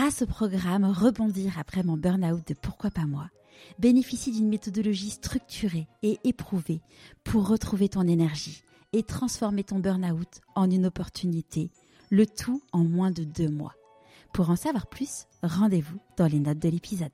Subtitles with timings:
[0.00, 3.28] grâce au programme Rebondir après mon burn-out de Pourquoi pas moi,
[3.78, 6.80] bénéficie d'une méthodologie structurée et éprouvée
[7.22, 8.62] pour retrouver ton énergie
[8.94, 11.70] et transformer ton burn-out en une opportunité,
[12.08, 13.74] le tout en moins de deux mois.
[14.32, 17.12] Pour en savoir plus, rendez-vous dans les notes de l'épisode.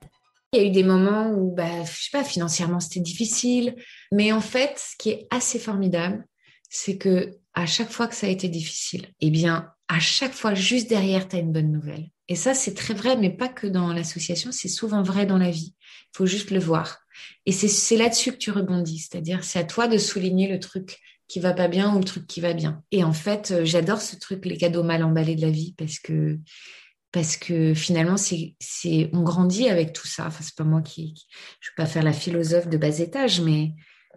[0.53, 3.75] Il y a eu des moments où, bah, je sais pas, financièrement c'était difficile,
[4.13, 6.25] mais en fait, ce qui est assez formidable,
[6.69, 10.53] c'est que à chaque fois que ça a été difficile, eh bien, à chaque fois,
[10.53, 12.11] juste derrière, tu as une bonne nouvelle.
[12.29, 15.51] Et ça, c'est très vrai, mais pas que dans l'association, c'est souvent vrai dans la
[15.51, 15.75] vie.
[16.13, 16.99] Il faut juste le voir.
[17.45, 21.39] Et c'est là-dessus que tu rebondis, c'est-à-dire c'est à toi de souligner le truc qui
[21.39, 22.83] va pas bien ou le truc qui va bien.
[22.91, 25.99] Et en fait, euh, j'adore ce truc, les cadeaux mal emballés de la vie, parce
[25.99, 26.39] que
[27.11, 28.55] parce que finalement, c'est,
[29.13, 30.27] on grandit avec tout ça.
[30.27, 31.15] Enfin, c'est pas moi qui,
[31.61, 33.71] je vais pas faire la philosophe de bas étage, mais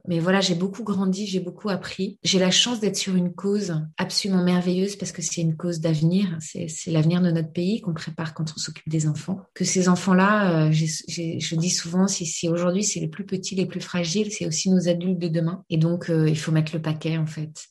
[0.07, 2.19] mais voilà, j'ai beaucoup grandi, j'ai beaucoup appris.
[2.23, 6.37] J'ai la chance d'être sur une cause absolument merveilleuse parce que c'est une cause d'avenir.
[6.41, 9.41] C'est, l'avenir de notre pays qu'on prépare quand on s'occupe des enfants.
[9.55, 13.80] Que ces enfants-là, euh, je dis souvent, si, aujourd'hui c'est les plus petits, les plus
[13.80, 15.65] fragiles, c'est aussi nos adultes de demain.
[15.71, 17.69] Et donc, euh, il faut mettre le paquet en fait.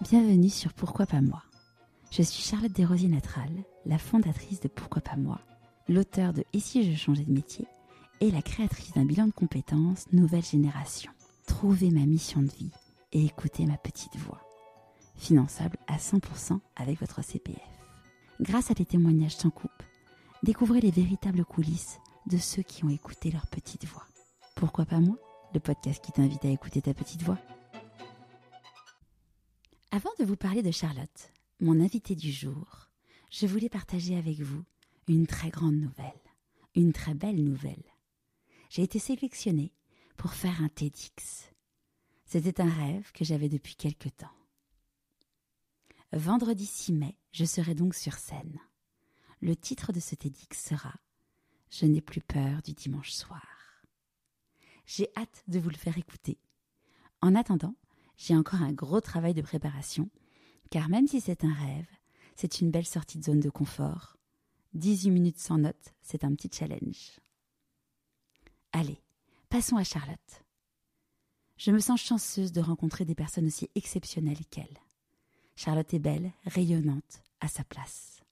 [0.00, 1.42] Bienvenue sur Pourquoi pas moi.
[2.10, 3.50] Je suis Charlotte Desrosiers-Natral,
[3.86, 5.40] la fondatrice de Pourquoi pas moi,
[5.88, 7.66] l'auteur de Et si je changeais de métier
[8.20, 11.10] et la créatrice d'un bilan de compétences Nouvelle Génération
[11.46, 12.70] trouver ma mission de vie
[13.12, 14.40] et écouter ma petite voix.
[15.16, 17.60] Finançable à 100% avec votre CPF.
[18.40, 19.70] Grâce à des témoignages sans coupe,
[20.42, 24.06] découvrez les véritables coulisses de ceux qui ont écouté leur petite voix.
[24.56, 25.16] Pourquoi pas moi,
[25.52, 27.38] le podcast qui t'invite à écouter ta petite voix?
[29.92, 32.88] Avant de vous parler de Charlotte, mon invitée du jour,
[33.30, 34.64] je voulais partager avec vous
[35.06, 36.20] une très grande nouvelle,
[36.74, 37.84] une très belle nouvelle.
[38.70, 39.72] J'ai été sélectionnée
[40.16, 41.50] pour faire un TEDx.
[42.24, 44.26] C'était un rêve que j'avais depuis quelque temps.
[46.12, 48.58] Vendredi 6 mai, je serai donc sur scène.
[49.40, 50.94] Le titre de ce TEDx sera
[51.70, 53.46] Je n'ai plus peur du dimanche soir.
[54.86, 56.38] J'ai hâte de vous le faire écouter.
[57.20, 57.74] En attendant,
[58.16, 60.10] j'ai encore un gros travail de préparation,
[60.70, 61.88] car même si c'est un rêve,
[62.36, 64.16] c'est une belle sortie de zone de confort.
[64.74, 67.20] 18 minutes sans notes, c'est un petit challenge.
[68.72, 69.00] Allez,
[69.54, 70.42] Passons à Charlotte.
[71.58, 74.80] Je me sens chanceuse de rencontrer des personnes aussi exceptionnelles qu'elle.
[75.54, 78.24] Charlotte est belle, rayonnante, à sa place.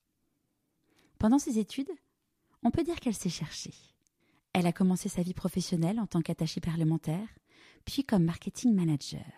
[1.20, 1.92] Pendant ses études,
[2.64, 3.76] on peut dire qu'elle s'est cherchée.
[4.52, 7.28] Elle a commencé sa vie professionnelle en tant qu'attachée parlementaire,
[7.84, 9.30] puis comme marketing manager.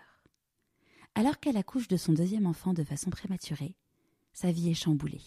[1.14, 3.76] Alors qu'elle accouche de son deuxième enfant de façon prématurée,
[4.32, 5.20] sa vie est chamboulée.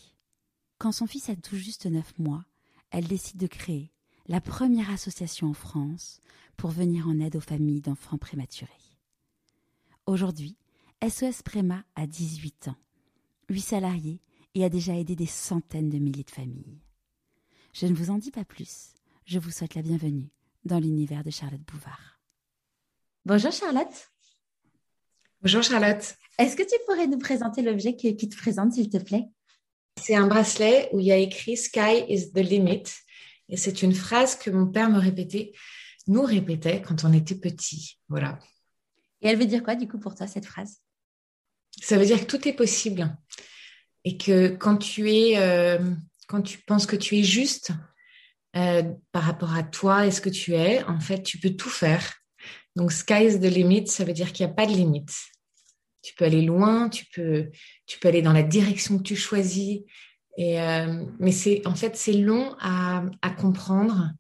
[0.80, 2.46] Quand son fils a tout juste neuf mois,
[2.90, 3.92] elle décide de créer
[4.28, 6.20] la première association en France
[6.58, 8.72] pour venir en aide aux familles d'enfants prématurés.
[10.06, 10.58] Aujourd'hui,
[11.08, 12.76] SOS Préma a 18 ans,
[13.50, 14.22] 8 salariés
[14.56, 16.82] et a déjà aidé des centaines de milliers de familles.
[17.74, 18.94] Je ne vous en dis pas plus,
[19.26, 20.32] je vous souhaite la bienvenue
[20.66, 22.20] dans l'univers de Charlotte Bouvard.
[23.26, 24.12] Bonjour Charlotte.
[25.42, 26.16] Bonjour Charlotte.
[26.40, 29.26] Est-ce que tu pourrais nous présenter l'objet qui te présente, s'il te plaît?
[30.02, 32.84] C'est un bracelet où il y a écrit Sky is the limit.
[33.50, 35.54] Et c'est une phrase que mon père me répétait,
[36.08, 37.98] nous répétait quand on était petit.
[38.10, 38.40] Voilà.
[39.22, 40.82] Et elle veut dire quoi, du coup, pour toi, cette phrase?
[41.82, 43.16] Ça veut dire que tout est possible.
[44.04, 45.80] Et que quand tu es, euh,
[46.28, 47.72] quand tu penses que tu es juste
[48.56, 51.70] euh, par rapport à toi et ce que tu es, en fait, tu peux tout
[51.70, 52.14] faire.
[52.76, 55.14] Donc, sky is the limit, ça veut dire qu'il n'y a pas de limite.
[56.04, 57.50] Tu peux aller loin, tu peux,
[57.86, 59.82] tu peux aller dans la direction que tu choisis.
[60.38, 64.12] Et, euh, mais c'est en fait c'est long à, à, comprendre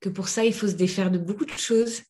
[0.00, 2.02] que pour ça il faut se défaire de beaucoup de choses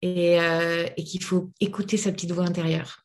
[0.00, 3.04] et, euh, et qu'il faut écouter sa petite voix intérieure.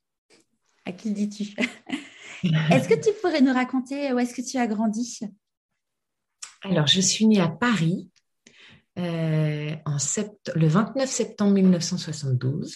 [0.86, 1.56] À qui dis-tu?
[2.44, 5.20] Est-ce que tu pourrais nous raconter où est-ce que tu as grandi?
[6.62, 8.10] Alors je suis née à Paris
[9.00, 10.52] euh, en sept...
[10.56, 12.76] le 29 septembre 1972.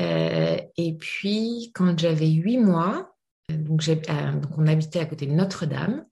[0.00, 3.13] Euh, et puis, quand j'avais huit mois,
[3.52, 6.04] euh, donc, on habitait à côté de Notre-Dame.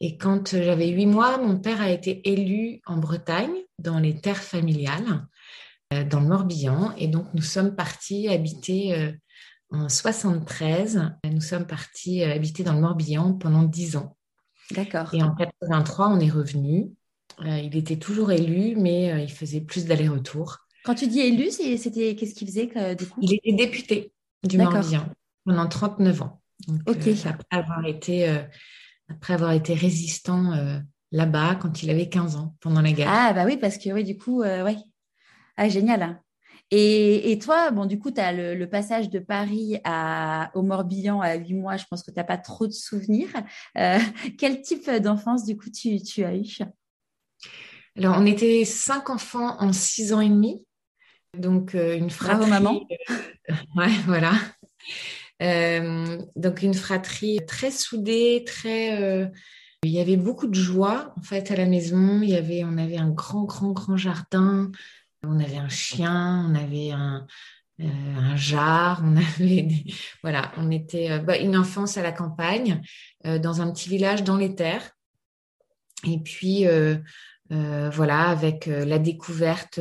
[0.00, 4.42] Et quand j'avais huit mois, mon père a été élu en Bretagne, dans les terres
[4.42, 5.26] familiales,
[5.92, 6.92] euh, dans le Morbihan.
[6.98, 9.12] Et donc, nous sommes partis habiter euh,
[9.70, 11.12] en 73.
[11.30, 14.16] Nous sommes partis habiter dans le Morbihan pendant dix ans.
[14.70, 15.14] D'accord.
[15.14, 16.90] Et en 83, on est revenu.
[17.44, 20.58] il était toujours élu, mais il faisait plus d'allers-retours.
[20.84, 23.20] Quand tu dis élu, c'était qu'est-ce qu'il faisait du coup?
[23.22, 24.12] Il était député
[24.42, 25.06] du Morbihan
[25.44, 26.40] pendant 39 ans.
[26.86, 27.06] Ok.
[27.06, 28.42] Euh, après avoir été, euh,
[29.08, 30.78] après avoir été résistant euh,
[31.12, 33.08] là-bas quand il avait 15 ans, pendant la guerre.
[33.10, 34.76] Ah bah oui, parce que oui, du coup, oui.
[35.56, 36.02] Ah, génial.
[36.02, 36.20] Hein.
[36.70, 41.34] Et, toi, bon, du coup, tu as le, passage de Paris à, au Morbihan à
[41.34, 43.30] 8 mois, je pense que tu n'as pas trop de souvenirs.
[44.38, 46.44] Quel type d'enfance, du coup, tu, tu as eu?
[47.96, 50.64] Alors, on était cinq enfants en six ans et demi.
[51.38, 52.48] Donc, une fratrie.
[52.48, 52.80] Bravo, maman.
[53.76, 54.32] ouais, voilà.
[55.40, 59.30] Donc, une fratrie très soudée, très.
[59.82, 62.20] Il y avait beaucoup de joie en fait à la maison.
[62.22, 64.70] Il y avait, on avait un grand, grand, grand jardin.
[65.22, 67.26] On avait un chien, on avait un,
[67.80, 69.66] euh, un jar, on avait
[70.22, 72.80] voilà, on était euh, bah, une enfance à la campagne,
[73.26, 74.92] euh, dans un petit village dans les terres.
[76.06, 76.66] Et puis
[77.50, 79.80] voilà, avec la découverte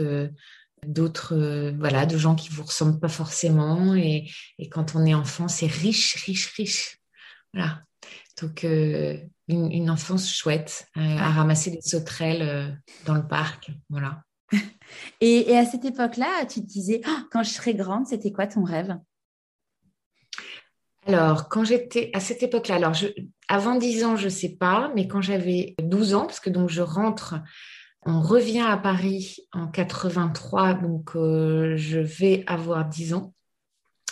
[0.87, 5.47] d'autres voilà de gens qui vous ressemblent pas forcément et, et quand on est enfant
[5.47, 6.97] c'est riche riche riche.
[7.53, 7.81] Voilà.
[8.41, 13.71] Donc une, une, enfance chouette à ramasser des sauterelles dans le parc.
[13.89, 14.23] Voilà.
[15.21, 18.63] Et, à cette époque-là, tu te disais, oh, quand je serai grande, c'était quoi ton
[18.63, 18.97] rêve?
[21.05, 22.93] Alors, quand j'étais à cette époque-là, alors
[23.49, 26.69] avant 10 ans, je ne sais pas, mais quand j'avais 12 ans, parce que donc
[26.69, 27.35] je rentre,
[28.05, 33.33] on revient à Paris en 83, donc euh, je vais avoir 10 ans.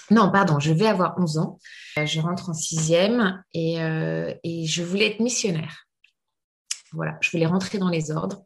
[0.09, 1.57] Non, pardon, je vais avoir 11 ans.
[1.95, 5.88] Je rentre en sixième et, euh, et je voulais être missionnaire.
[6.91, 8.43] Voilà, je voulais rentrer dans les ordres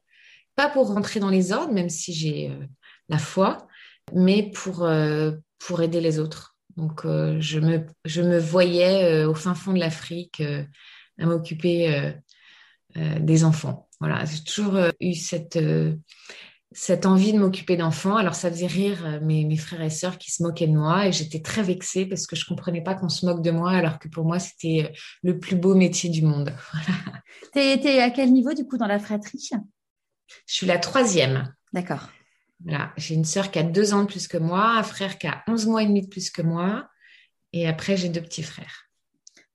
[0.55, 2.65] pas pour rentrer dans les ordres, même si j'ai euh,
[3.09, 3.67] la foi,
[4.13, 6.55] mais pour, euh, pour aider les autres.
[6.77, 10.41] Donc, euh, je, me, je me voyais au fin fond de l'Afrique
[11.17, 12.13] à m'occuper
[12.95, 13.84] des enfants.
[13.99, 15.57] Voilà, j'ai toujours eu cette,
[16.71, 18.17] cette envie de m'occuper d'enfants.
[18.17, 21.13] Alors, ça faisait rire mes, mes, frères et sœurs qui se moquaient de moi et
[21.13, 23.97] j'étais très vexée parce que je ne comprenais pas qu'on se moque de moi alors
[23.97, 24.91] que pour moi, c'était
[25.23, 26.53] le plus beau métier du monde.
[27.53, 27.77] Voilà.
[27.81, 29.49] Tu es, à quel niveau, du coup, dans la fratrie?
[30.47, 31.53] Je suis la troisième.
[31.71, 32.09] D'accord.
[32.63, 32.91] Voilà.
[32.97, 35.43] J'ai une sœur qui a deux ans de plus que moi, un frère qui a
[35.47, 36.89] 11 mois et demi de plus que moi.
[37.53, 38.84] Et après, j'ai deux petits frères.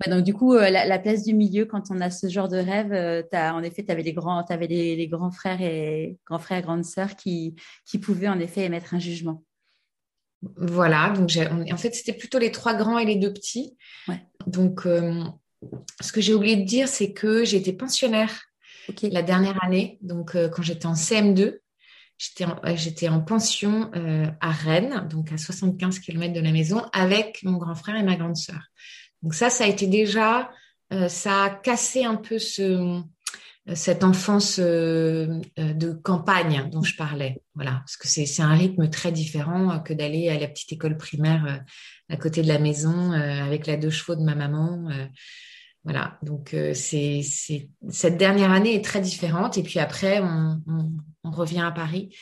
[0.08, 2.92] Donc, du coup, euh, la, place du milieu, quand on a ce genre de rêve,
[2.92, 6.62] euh, as, en effet, tu avais, les grands, avais les, grands frères et grands frères,
[6.62, 7.54] grandes sœurs qui,
[7.84, 9.44] qui pouvaient en effet émettre un jugement.
[10.56, 11.10] Voilà.
[11.10, 11.30] Donc,
[11.72, 13.76] en fait, c'était plutôt les trois grands et les deux petits.
[14.46, 15.22] Donc, euh,
[16.00, 18.44] ce que j'ai oublié de dire, c'est que j'étais pensionnaire
[19.02, 21.58] la dernière année, donc euh, quand j'étais en CM2,
[22.18, 27.56] j'étais en, pension euh, à Rennes, donc à 75 km de la maison, avec mon
[27.56, 28.60] grand frère et ma grande sœur.
[29.22, 30.50] Donc ça, ça a été déjà,
[30.92, 33.00] euh, ça a cassé un peu ce,
[33.74, 37.42] cette enfance de campagne dont je parlais.
[37.54, 41.62] Voilà, parce que c'est un rythme très différent que d'aller à la petite école primaire
[42.08, 44.88] à côté de la maison avec la deux chevaux de ma maman.
[45.84, 50.60] Voilà, donc euh, cette dernière année est très différente et puis après on,
[51.24, 52.14] revient à Paris.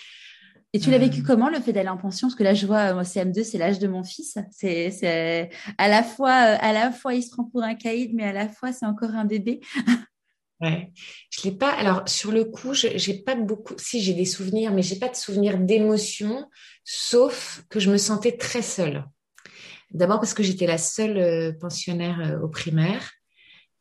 [0.74, 2.28] Et tu l'as vécu euh, comment le fait d'aller en pension?
[2.28, 4.38] Parce que là je vois moi CM2 c'est l'âge de mon fils.
[4.50, 8.32] C'est à la fois à la fois il se prend pour un caïd mais à
[8.32, 9.60] la fois c'est encore un bébé.
[10.60, 10.90] Ouais,
[11.30, 11.70] je l'ai pas.
[11.70, 13.74] Alors sur le coup, j'ai pas beaucoup.
[13.76, 16.50] Si j'ai des souvenirs, mais j'ai pas de souvenirs d'émotion,
[16.82, 19.04] sauf que je me sentais très seule.
[19.92, 23.08] D'abord parce que j'étais la seule euh, pensionnaire au primaire.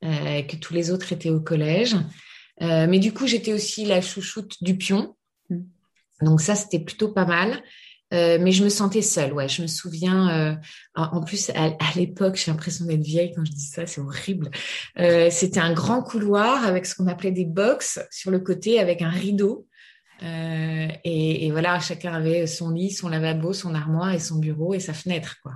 [0.03, 1.95] Euh, que tous les autres étaient au collège.
[2.61, 5.15] Euh, mais du coup, j'étais aussi la chouchoute du pion.
[6.21, 7.61] Donc ça, c'était plutôt pas mal.
[8.13, 9.49] Euh, mais je me sentais seule, ouais.
[9.49, 10.57] Je me souviens,
[10.95, 14.49] en plus, à, l'époque, j'ai l'impression d'être vieille quand je dis ça, c'est horrible.
[15.29, 19.09] C'était un grand couloir avec ce qu'on appelait des box sur le côté avec un
[19.09, 19.67] rideau.
[20.21, 24.80] Et, et, voilà, chacun avait son lit, son lavabo, son armoire et son bureau et
[24.80, 25.56] sa fenêtre, quoi.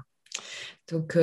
[0.92, 1.18] Donc,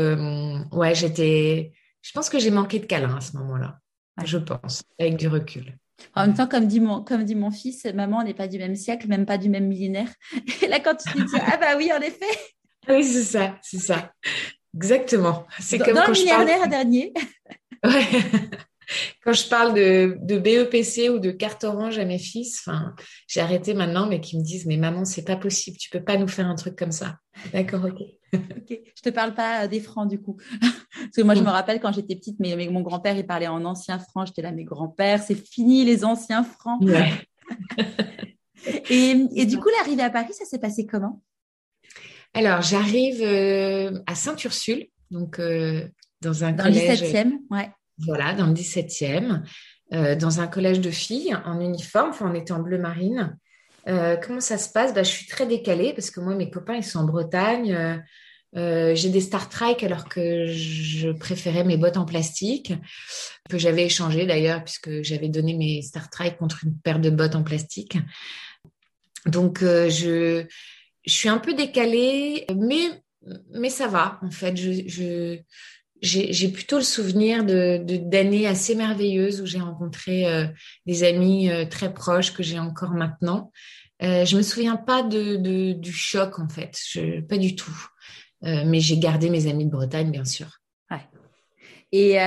[0.72, 3.80] ouais, j'étais, je pense que j'ai manqué de câlin à ce moment-là.
[4.24, 5.78] Je pense, avec du recul.
[6.14, 8.76] En même temps, comme dit mon, comme dit mon fils, maman n'est pas du même
[8.76, 10.08] siècle, même pas du même millénaire.
[10.62, 12.26] Et là, quand tu dis ah bah oui, en effet.
[12.88, 14.12] Oui, c'est ça, c'est ça.
[14.74, 15.46] Exactement.
[15.58, 17.12] C'est comme dans le millénaire dernier.
[17.84, 18.06] Ouais.
[19.22, 22.94] quand je parle de, de, BEPC ou de carte orange à mes fils, enfin,
[23.26, 26.16] j'ai arrêté maintenant, mais qui me disent mais maman, c'est pas possible, tu peux pas
[26.16, 27.16] nous faire un truc comme ça.
[27.52, 28.00] D'accord, ok.
[28.34, 28.80] ok.
[28.96, 30.36] Je te parle pas des francs du coup.
[30.60, 33.64] Parce que moi, je me rappelle quand j'étais petite, mais, mon grand-père, il parlait en
[33.64, 34.26] ancien franc.
[34.26, 36.82] J'étais là, mes grands-pères, c'est fini les anciens francs.
[38.90, 41.22] et, du coup, l'arrivée à Paris, ça s'est passé comment?
[42.34, 45.88] Alors, j'arrive euh, à Sainte-Ursule, donc euh,
[46.20, 47.00] dans un dans collège.
[47.00, 47.70] Dans le 17e, ouais.
[48.06, 49.42] Voilà, dans le 17e,
[49.92, 52.10] euh, dans un collège de filles en uniforme.
[52.10, 53.36] Enfin, on était en bleu marine.
[53.86, 54.94] comment ça se passe?
[54.94, 58.02] Bah, Je suis très décalée parce que moi, mes copains, ils sont en Bretagne.
[58.56, 62.72] Euh, j'ai des Star Trek alors que je préférais mes bottes en plastique,
[63.48, 67.34] que j'avais échangé d'ailleurs puisque j'avais donné mes Star Trek contre une paire de bottes
[67.34, 67.98] en plastique.
[69.26, 70.46] Donc euh, je
[71.04, 73.02] je suis un peu décalée, mais,
[73.52, 74.56] mais ça va, en fait.
[74.56, 75.38] Je,
[76.00, 80.46] j'ai plutôt le souvenir de d'années assez merveilleuses où j'ai rencontré euh,
[80.86, 83.50] des amis euh, très proches que j'ai encore maintenant.
[84.02, 87.76] Euh, je me souviens pas de, de, du choc en fait, je, pas du tout.
[88.44, 90.60] Euh, mais j'ai gardé mes amis de Bretagne bien sûr.
[90.90, 91.06] Ouais.
[91.90, 92.18] Et,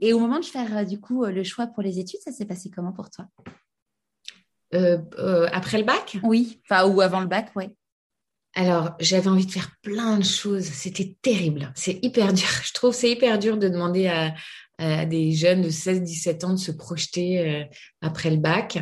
[0.00, 2.70] et au moment de faire du coup le choix pour les études, ça s'est passé
[2.70, 3.26] comment pour toi?
[4.72, 6.18] Après le bac?
[6.22, 7.70] Oui, enfin ou avant le bac, oui.
[8.58, 10.64] Alors, j'avais envie de faire plein de choses.
[10.64, 11.70] C'était terrible.
[11.76, 12.48] C'est hyper dur.
[12.64, 14.34] Je trouve c'est hyper dur de demander à,
[15.06, 17.64] des jeunes de 16-17 ans de se projeter euh,
[18.00, 18.78] après le bac.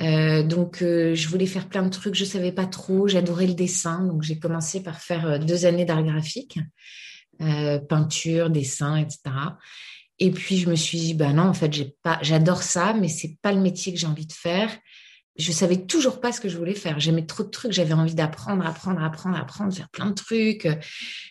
[0.00, 2.14] Euh, donc, euh, je voulais faire plein de trucs.
[2.14, 3.06] Je savais pas trop.
[3.08, 4.04] J'adorais le dessin.
[4.04, 6.58] Donc, j'ai commencé par faire deux années d'art graphique,
[7.38, 9.18] peinture, dessin, etc.
[10.18, 13.08] Et puis, je me suis dit, bah non, en fait, j'ai pas, j'adore ça, mais
[13.08, 14.70] c'est pas le métier que j'ai envie de faire
[15.38, 16.98] je savais toujours pas ce que je voulais faire.
[16.98, 20.68] J'aimais trop de trucs, j'avais envie d'apprendre, apprendre, apprendre, apprendre, faire plein de trucs.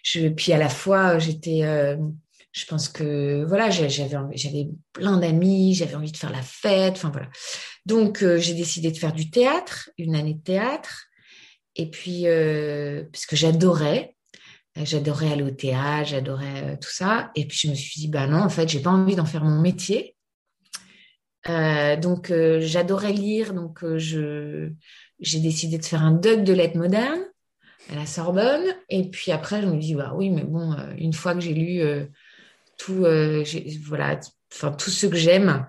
[0.04, 1.98] Je, puis à la fois, j'étais, euh,
[2.52, 7.10] je pense que voilà, j'avais j'avais plein d'amis, j'avais envie de faire la fête, enfin
[7.10, 7.30] voilà.
[7.86, 11.06] Donc euh, j'ai décidé de faire du théâtre, une année de théâtre,
[11.76, 14.16] et puis euh, parce que j'adorais,
[14.76, 18.40] j'adorais aller au théâtre, j'adorais tout ça, et puis je me suis dit bah non,
[18.40, 20.15] en fait, j'ai pas envie d'en faire mon métier.
[21.50, 24.72] Euh, donc euh, j'adorais lire, donc euh, je
[25.20, 27.24] j'ai décidé de faire un doc de lettres modernes
[27.92, 28.64] à la Sorbonne.
[28.90, 31.82] Et puis après, je me dis bah oui, mais bon, une fois que j'ai lu
[32.78, 33.06] tout,
[33.86, 34.20] voilà,
[34.52, 35.66] enfin tout ce que j'aime,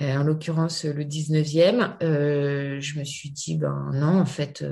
[0.00, 4.64] en l'occurrence le 19e, je me suis dit ben non, en fait.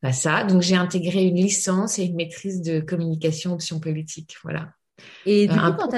[0.00, 0.44] pas ça.
[0.44, 4.72] Donc j'ai intégré une licence et une maîtrise de communication option politique, voilà.
[5.26, 5.94] Et du coup, quand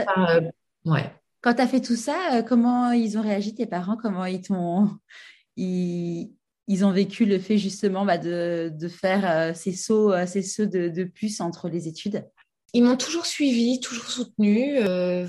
[0.86, 1.12] ouais.
[1.42, 3.96] Quand tu as fait tout ça, euh, comment ils ont réagi tes parents?
[4.00, 4.88] Comment ils t'ont
[5.56, 6.30] ils,
[6.84, 10.88] ont vécu le fait justement bah, de, faire euh, ces sauts, euh, ces sauts de,
[10.88, 12.24] de puce entre les études?
[12.74, 14.78] Ils m'ont toujours suivi, toujours soutenu.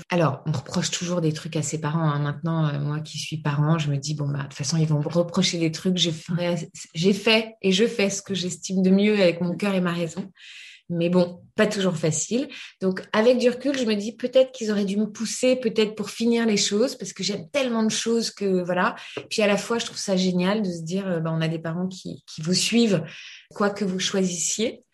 [0.08, 2.08] alors, on reproche toujours des trucs à ses parents.
[2.08, 2.20] Hein.
[2.20, 5.00] Maintenant, moi qui suis parent, je me dis bon bah de toute façon ils vont
[5.00, 5.98] me reprocher des trucs.
[5.98, 9.92] J'ai fait et je fais ce que j'estime de mieux avec mon cœur et ma
[9.92, 10.30] raison.
[10.90, 12.48] Mais bon, pas toujours facile.
[12.82, 16.10] Donc, avec du recul, je me dis peut-être qu'ils auraient dû me pousser, peut-être pour
[16.10, 18.94] finir les choses, parce que j'aime tellement de choses que voilà.
[19.30, 21.48] Puis à la fois, je trouve ça génial de se dire, euh, ben, on a
[21.48, 23.02] des parents qui, qui vous suivent,
[23.54, 24.84] quoi que vous choisissiez,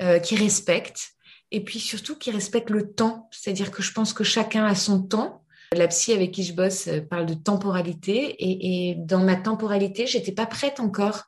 [0.00, 1.10] euh, qui respectent,
[1.50, 3.28] et puis surtout qui respectent le temps.
[3.30, 5.42] C'est-à-dire que je pense que chacun a son temps.
[5.72, 10.06] La psy avec qui je bosse euh, parle de temporalité, et, et dans ma temporalité,
[10.06, 11.24] j'étais pas prête encore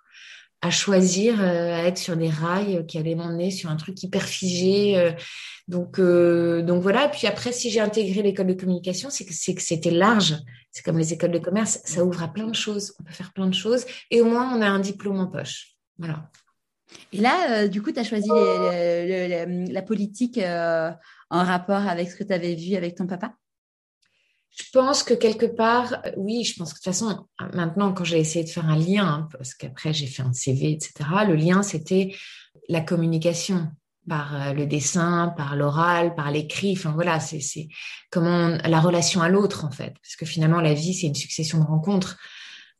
[0.60, 4.22] à choisir, euh, à être sur des rails qui allaient m'emmener sur un truc hyper
[4.22, 4.98] figé.
[4.98, 5.12] Euh.
[5.68, 7.08] donc, euh, donc voilà.
[7.08, 10.36] Puis après, si j'ai intégré l'école de communication, c'est que c'est que c'était large.
[10.72, 12.94] C'est comme les écoles de commerce, ça ouvre à plein de choses.
[13.00, 15.76] On peut faire plein de choses, et au moins on a un diplôme en poche.
[15.98, 16.30] Voilà.
[17.12, 22.32] Et là, du coup, tu as choisi la politique en rapport avec ce que tu
[22.32, 23.34] avais vu avec ton papa?
[24.58, 28.18] Je pense que quelque part, oui, je pense que de toute façon, maintenant, quand j'ai
[28.18, 30.92] essayé de faire un lien, hein, parce qu'après j'ai fait un CV, etc.,
[31.26, 32.14] le lien, c'était
[32.68, 33.68] la communication
[34.08, 36.72] par euh, le dessin, par l'oral, par l'écrit.
[36.76, 37.68] Enfin voilà, c'est
[38.10, 41.58] comment la relation à l'autre en fait, parce que finalement la vie c'est une succession
[41.58, 42.16] de rencontres.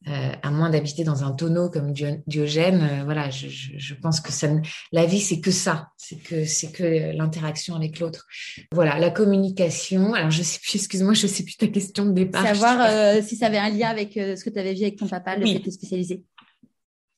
[0.06, 4.20] Euh, à moins d'habiter dans un tonneau comme Diogène, euh, voilà, je, je, je, pense
[4.20, 4.46] que ça,
[4.92, 8.26] la vie c'est que ça, c'est que c'est que l'interaction avec l'autre.
[8.70, 10.14] Voilà, la communication.
[10.14, 12.46] Alors je sais plus, excuse-moi, je sais plus ta question de départ.
[12.46, 15.08] Savoir euh, si ça avait un lien avec ce que tu avais vu avec ton
[15.08, 16.22] papa, le fait de spécialisé.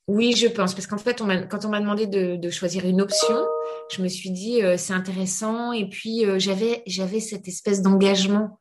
[0.07, 2.99] Oui, je pense, parce qu'en fait, on quand on m'a demandé de, de, choisir une
[2.99, 3.37] option,
[3.91, 8.60] je me suis dit c'est intéressant, et puis j'avais j'avais cette espèce d'engagement euh,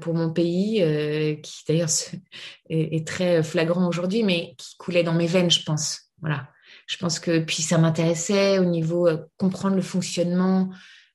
[0.00, 1.88] pour mon pays, euh, qui d'ailleurs
[2.68, 6.12] est, très flagrant aujourd'hui, mais qui coulait dans mes veines, je pense.
[6.20, 6.48] Voilà.
[6.86, 10.70] Je pense que puis ça m'intéressait au niveau euh, comprendre le fonctionnement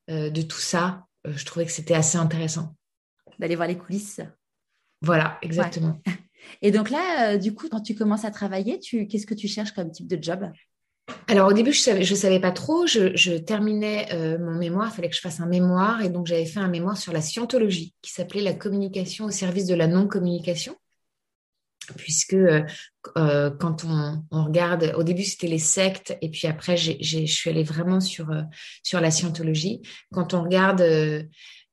[0.09, 1.03] de tout ça.
[1.25, 2.77] je trouvais que c'était assez intéressant.
[3.39, 4.21] D'aller voir les coulisses.
[5.01, 6.01] Voilà, exactement.
[6.61, 9.73] Et donc là, du coup, quand tu commences à travailler, tu, qu'est-ce que tu cherches
[9.73, 10.49] comme type de job?
[11.27, 12.87] Alors au début, je savais, je savais pas trop.
[12.87, 16.45] Je, terminais euh, mon mémoire, il fallait que je fasse un mémoire, et donc j'avais
[16.45, 20.75] fait un mémoire sur la scientologie, qui s'appelait la communication au service de la non-communication,
[21.97, 22.63] puisque euh,
[23.17, 27.63] euh, quand on, regarde, au début c'était les sectes, et puis après je suis allée
[27.63, 28.29] vraiment sur
[28.83, 29.81] sur la scientologie.
[30.11, 30.81] Quand on regarde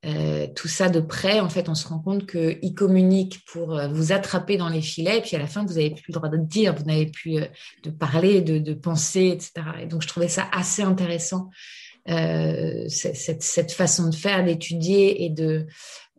[0.07, 3.89] euh, tout ça de près, en fait, on se rend compte qu'ils communiquent pour euh,
[3.89, 6.29] vous attraper dans les filets, et puis à la fin, vous n'avez plus le droit
[6.29, 7.47] de dire, vous n'avez plus euh,
[7.85, 9.53] de parler, de, penser, etc.
[9.81, 11.51] Et donc, je trouvais ça assez intéressant,
[12.07, 15.67] cette, cette, façon de faire, d'étudier et de...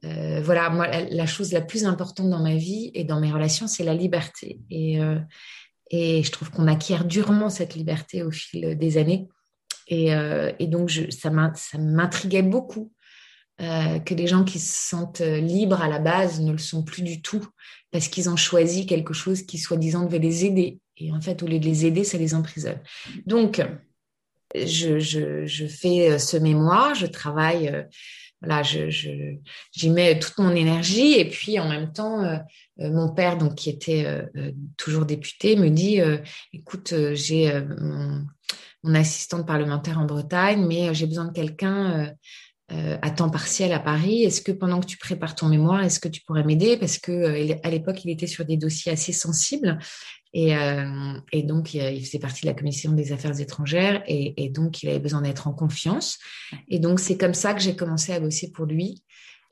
[0.02, 3.84] voilà, moi, la, chose la plus importante dans ma vie et dans mes relations, c'est
[3.84, 4.62] la liberté.
[4.72, 5.00] Et,
[5.92, 9.28] Et je trouve qu'on acquiert durement cette liberté au fil des années.
[9.88, 10.10] Et,
[10.62, 11.30] donc, je, ça
[11.78, 12.92] m'intriguait beaucoup
[13.58, 17.22] que des gens qui se sentent libres à la base ne le sont plus du
[17.22, 17.48] tout
[17.92, 20.80] parce qu'ils ont choisi quelque chose qui, soi-disant, devait les aider.
[20.98, 22.80] Et en fait, au lieu de les aider, ça les emprisonne.
[23.26, 23.66] Donc,
[24.54, 27.86] je, fais ce mémoire, je travaille
[28.42, 32.38] voilà, j'y mets toute mon énergie et puis en même temps, euh,
[32.80, 36.00] euh, mon père, donc qui était euh, toujours député, me dit,
[36.54, 38.26] écoute, j'ai mon,
[38.84, 42.14] mon, assistante parlementaire en Bretagne, mais j'ai besoin de quelqu'un
[42.70, 44.24] à temps partiel à Paris.
[44.24, 46.78] Est-ce que pendant que tu prépares ton mémoire, est-ce que tu pourrais m'aider?
[46.78, 49.78] Parce que à l'époque, il était sur des dossiers assez sensibles
[50.36, 54.50] et, euh, et, donc, il faisait partie de la commission des affaires étrangères et, et
[54.50, 56.20] donc, il avait besoin d'être en confiance.
[56.68, 59.02] Et donc, c'est comme ça que j'ai commencé à bosser pour lui.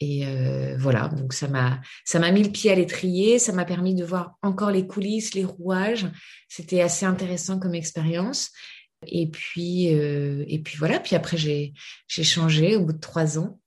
[0.02, 3.64] Et euh, voilà, donc ça m'a ça m'a mis le pied à l'étrier, ça m'a
[3.64, 6.08] permis de voir encore les coulisses, les rouages.
[6.50, 8.52] C'était assez intéressant comme expérience.
[9.08, 11.74] Et puis euh, et puis voilà, puis après j'ai
[12.08, 13.60] changé au bout de trois ans.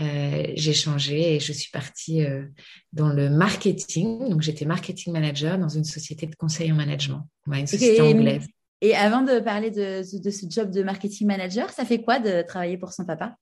[0.00, 2.44] Euh, j'ai changé et je suis partie euh,
[2.92, 4.30] dans le marketing.
[4.30, 8.46] Donc, j'étais marketing manager dans une société de conseil en management, une société anglaise.
[8.80, 12.78] Et avant de parler de, ce job de marketing manager, ça fait quoi de travailler
[12.78, 13.36] pour son papa?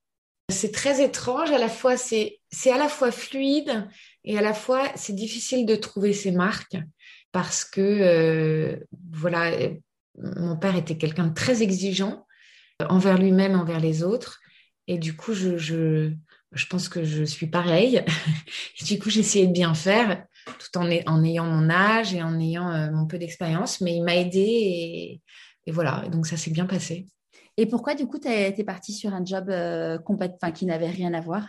[0.51, 1.53] C'est très étrange.
[1.53, 3.87] À la fois, c'est à la fois fluide
[4.25, 6.77] et à la fois, c'est difficile de trouver ses marques
[7.31, 8.77] parce que, euh,
[9.13, 9.53] voilà,
[10.17, 12.27] mon père était quelqu'un de très exigeant
[12.89, 14.41] envers lui-même, envers les autres.
[14.87, 15.57] Et du coup, je,
[16.53, 18.05] je pense que je suis pareille.
[18.85, 20.25] du coup, essayé de bien faire
[20.59, 24.03] tout en, en, ayant mon âge et en ayant euh, mon peu d'expérience, mais il
[24.03, 25.21] m'a aidé
[25.67, 27.07] et, voilà, donc ça s'est bien passé.
[27.59, 29.99] Et pourquoi du coup tu es, partie sur un job euh,
[30.55, 31.47] qui n'avait rien à voir?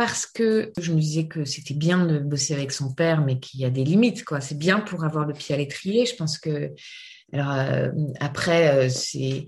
[0.00, 3.60] Parce que je me disais que c'était bien de bosser avec son père, mais qu'il
[3.60, 4.24] y a des limites.
[4.40, 6.06] C'est bien pour avoir le pied à l'étrier.
[6.06, 6.72] Je pense que,
[7.34, 9.44] alors euh, après, c'est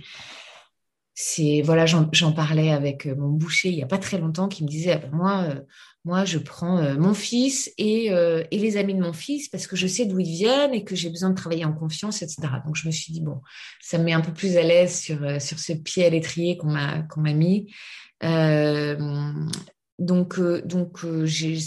[1.14, 4.64] c'est voilà, j'en parlais avec euh, mon boucher il y a pas très longtemps qui
[4.64, 5.60] me disait ah ben moi euh,
[6.04, 8.10] moi je prends euh, mon fils et,
[8.50, 11.10] les amis de mon fils parce que je sais d'où ils viennent et que j'ai
[11.10, 12.48] besoin de travailler en confiance etc.
[12.66, 13.40] Donc je me suis dit bon
[13.80, 17.32] ça me met un peu plus à l'aise sur ce pied à l'étrier qu'on m'a
[17.32, 17.72] mis.
[20.02, 21.58] Donc donc j'ai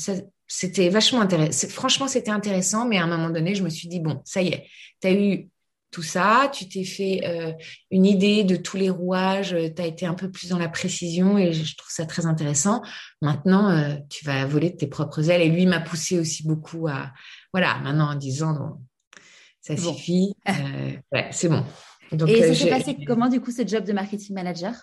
[0.48, 1.67] c'était vachement intéressant.
[1.69, 4.50] Franchement, c'était intéressant, mais à un moment donné, je me suis dit, bon, ça y
[4.50, 4.67] est,
[5.02, 5.50] tu as eu
[5.91, 7.54] tout ça, tu t'es fait euh,
[7.89, 10.67] une idée de tous les rouages, euh, tu as été un peu plus dans la
[10.67, 12.82] précision et je trouve ça très intéressant.
[13.21, 16.88] Maintenant, euh, tu vas voler de tes propres ailes et lui m'a poussé aussi beaucoup
[16.88, 17.13] à,
[17.54, 18.82] voilà, maintenant en disant, non,
[19.62, 20.36] ça suffit,
[21.13, 21.63] ouais, c'est bon.
[22.12, 24.74] Donc, et ça s'est passé comment du coup ce job de marketing manager?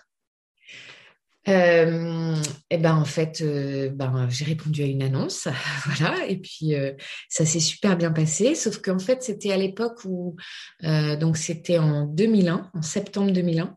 [1.49, 2.35] Euh,
[2.69, 5.47] et ben en fait, euh, ben j'ai répondu à une annonce,
[5.85, 6.93] voilà, et puis euh,
[7.29, 8.55] ça s'est super bien passé.
[8.55, 10.35] Sauf qu'en fait, c'était à l'époque où
[10.81, 13.75] donc c'était en 2001, en septembre 2001,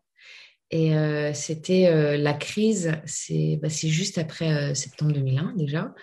[0.71, 0.93] et
[1.33, 2.91] c'était la crise.
[3.05, 5.93] C'est bah, c'est juste après septembre 2001 déjà.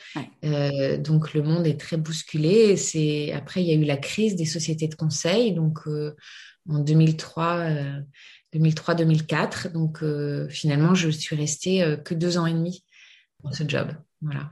[0.98, 2.76] donc le monde est très bousculé.
[2.76, 5.52] C'est après il y a eu la crise des sociétés de conseil.
[5.52, 5.80] Donc
[6.66, 7.66] en 2003
[8.54, 9.72] 2003-2004.
[9.72, 12.84] Donc euh, finalement, je suis restée euh, que deux ans et demi
[13.42, 13.92] dans ce job.
[14.22, 14.50] Voilà.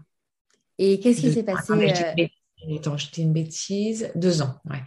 [0.78, 4.10] Et qu'est-ce qui s'est passé euh, Attends, je dis une bêtise.
[4.14, 4.82] Deux ans, ouais.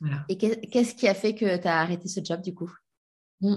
[0.00, 0.24] Voilà.
[0.28, 2.72] Et qu'est-ce qui a fait que tu as arrêté ce job du coup?
[3.40, 3.56] Mmh.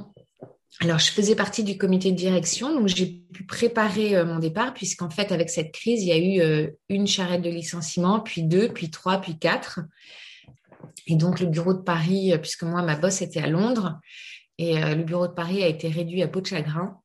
[0.79, 5.09] Alors, je faisais partie du comité de direction, donc j'ai pu préparer mon départ, puisqu'en
[5.09, 8.89] fait, avec cette crise, il y a eu une charrette de licenciement, puis deux, puis
[8.89, 9.81] trois, puis quatre.
[11.07, 13.99] Et donc, le bureau de Paris, puisque moi, ma bosse était à Londres,
[14.61, 16.99] et euh, le bureau de Paris a été réduit à peau de chagrin.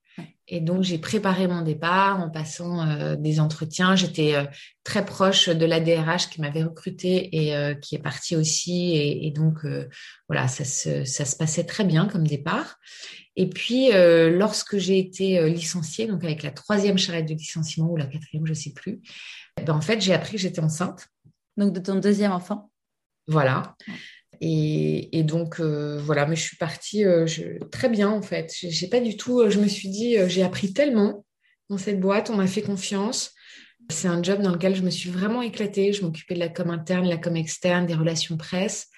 [0.47, 3.97] Et donc, j'ai préparé mon départ en passant euh, des entretiens.
[3.97, 4.45] J'étais euh,
[4.85, 8.95] très proche de la DRH qui m'avait recruté et qui est partie aussi.
[8.95, 9.66] Et, donc,
[10.29, 12.77] voilà, ça se, ça se passait très bien comme départ.
[13.35, 18.07] Et puis, lorsque j'ai été licenciée, donc avec la troisième charrette de licenciement ou la
[18.07, 19.01] quatrième, je ne sais plus,
[19.64, 21.09] ben, en fait, j'ai appris que j'étais enceinte.
[21.57, 22.71] Donc, de ton deuxième enfant
[23.27, 23.75] Voilà.
[24.40, 27.27] Et, donc euh, voilà, mais je suis partie euh,
[27.70, 28.53] très bien en fait.
[28.53, 31.25] J'ai pas du tout, euh, je me suis dit, j'ai appris tellement
[31.68, 33.33] dans cette boîte, on m'a fait confiance.
[33.90, 35.92] C'est un job dans lequel je me suis vraiment éclatée.
[35.92, 38.88] Je m'occupais de la com interne, la com externe, des relations presse,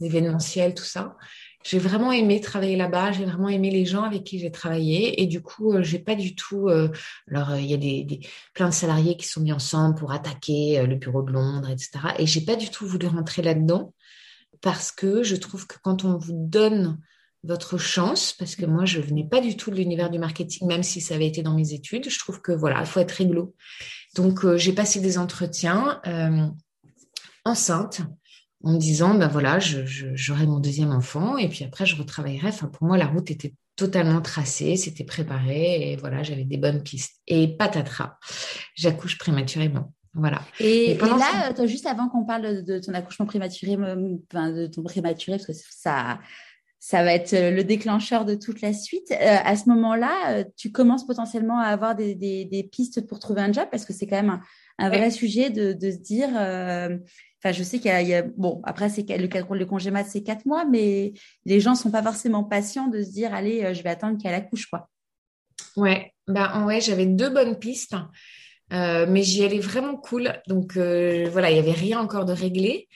[0.00, 1.16] d'événementiel, tout ça.
[1.64, 3.10] J'ai vraiment aimé travailler là-bas.
[3.10, 5.20] J'ai vraiment aimé les gens avec qui j'ai travaillé.
[5.20, 6.68] Et du coup, j'ai pas du tout.
[6.68, 8.20] alors, il y a des,
[8.54, 12.14] plein de salariés qui sont mis ensemble pour attaquer le bureau de Londres, etc.
[12.20, 13.92] Et j'ai pas du tout voulu rentrer là-dedans
[14.60, 16.98] parce que je trouve que quand on vous donne
[17.42, 20.82] votre chance, parce que moi, je venais pas du tout de l'univers du marketing, même
[20.82, 23.54] si ça avait été dans mes études, je trouve que voilà, il faut être réglo.
[24.14, 26.46] Donc, euh, j'ai passé des entretiens euh,
[27.44, 28.02] enceinte.
[28.64, 32.48] en me disant, ben voilà, j'aurai mon deuxième enfant et puis après, je retravaillerai.
[32.48, 36.82] Enfin, pour moi, la route était totalement tracée, c'était préparé et voilà, j'avais des bonnes
[36.82, 37.20] pistes.
[37.26, 38.18] Et patatras,
[38.74, 39.92] j'accouche prématurément.
[40.16, 40.40] Voilà.
[40.60, 45.46] Et, là, juste avant qu'on parle de, ton accouchement prématuré, enfin, de ton prématuré, parce
[45.46, 46.18] que ça,
[46.78, 49.10] ça va être le déclencheur de toute la suite.
[49.12, 53.42] Euh, à ce moment-là, euh, tu commences potentiellement à avoir des, des, pistes pour trouver
[53.42, 54.40] un job, parce que c'est quand même
[54.78, 56.28] un, vrai sujet de, de, se dire.
[56.34, 56.96] Euh,
[57.42, 60.46] enfin, je sais qu'il y, a, bon, après c'est le, le congé mat, c'est quatre
[60.46, 61.12] mois, mais
[61.44, 64.66] les gens sont pas forcément patients de se dire, allez, je vais attendre qu'elle accouche,
[64.66, 64.88] quoi.
[65.76, 67.94] Ouais, bah ouais, j'avais deux bonnes pistes.
[68.72, 70.40] Euh, mais j'y allais vraiment cool.
[70.48, 72.88] Donc euh, voilà, il n'y avait rien encore de réglé.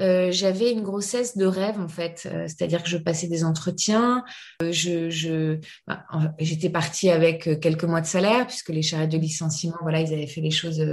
[0.00, 4.24] Euh, j'avais une grossesse de rêve en fait, c'est-à-dire que je passais des entretiens.
[4.60, 6.04] je, je bah,
[6.40, 10.26] j'étais partie avec quelques mois de salaire puisque les charrettes de licenciement, voilà, ils avaient
[10.26, 10.84] fait les choses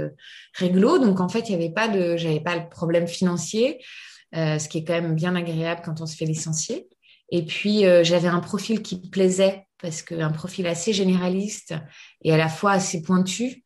[0.54, 0.98] réglo.
[0.98, 3.84] Donc en fait, il y avait pas de, j'avais pas le problème financier,
[4.32, 6.86] ce qui est quand même bien agréable quand on se fait licencier.
[7.30, 11.74] Et puis j'avais un profil qui me plaisait parce qu'un profil assez généraliste
[12.22, 13.64] et à la fois assez pointu.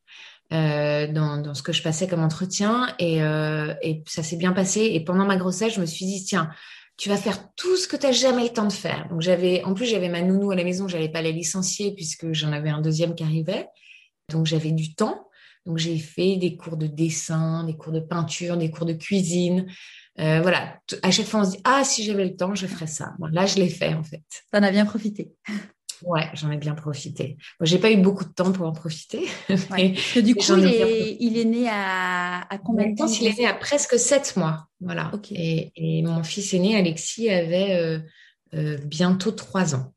[0.53, 4.53] Euh, dans, dans, ce que je passais comme entretien et, euh, et ça s'est bien
[4.53, 4.91] passé.
[4.93, 6.51] Et pendant ma grossesse, je me suis dit, tiens,
[6.97, 9.09] tu vas faire tout ce que tu n'as jamais le temps de faire.
[9.11, 12.33] Donc j'avais, en plus, j'avais ma nounou à la maison, j'allais pas la licencier puisque
[12.33, 13.67] j'en avais un deuxième qui arrivait.
[14.31, 15.29] Donc j'avais du temps.
[15.67, 19.67] Donc j'ai fait des cours de dessin, des cours de peinture, des cours de cuisine.
[20.21, 22.87] Euh, voilà, à chaque fois on se dit ah si j'avais le temps je ferais
[22.87, 23.15] ça.
[23.19, 24.23] Bon, là je l'ai fait en fait.
[24.53, 25.33] T'en as bien profité.
[26.03, 27.37] Ouais, j'en ai bien profité.
[27.61, 29.27] J'ai pas eu beaucoup de temps pour en profiter.
[29.71, 33.39] Mais, du coup, il est, il est, né à, à combien de temps Il est
[33.39, 34.69] né à presque sept mois.
[34.81, 35.11] Voilà.
[35.31, 37.99] Et, et, mon fils aîné, Alexis, avait euh,
[38.55, 39.95] euh, bientôt trois ans.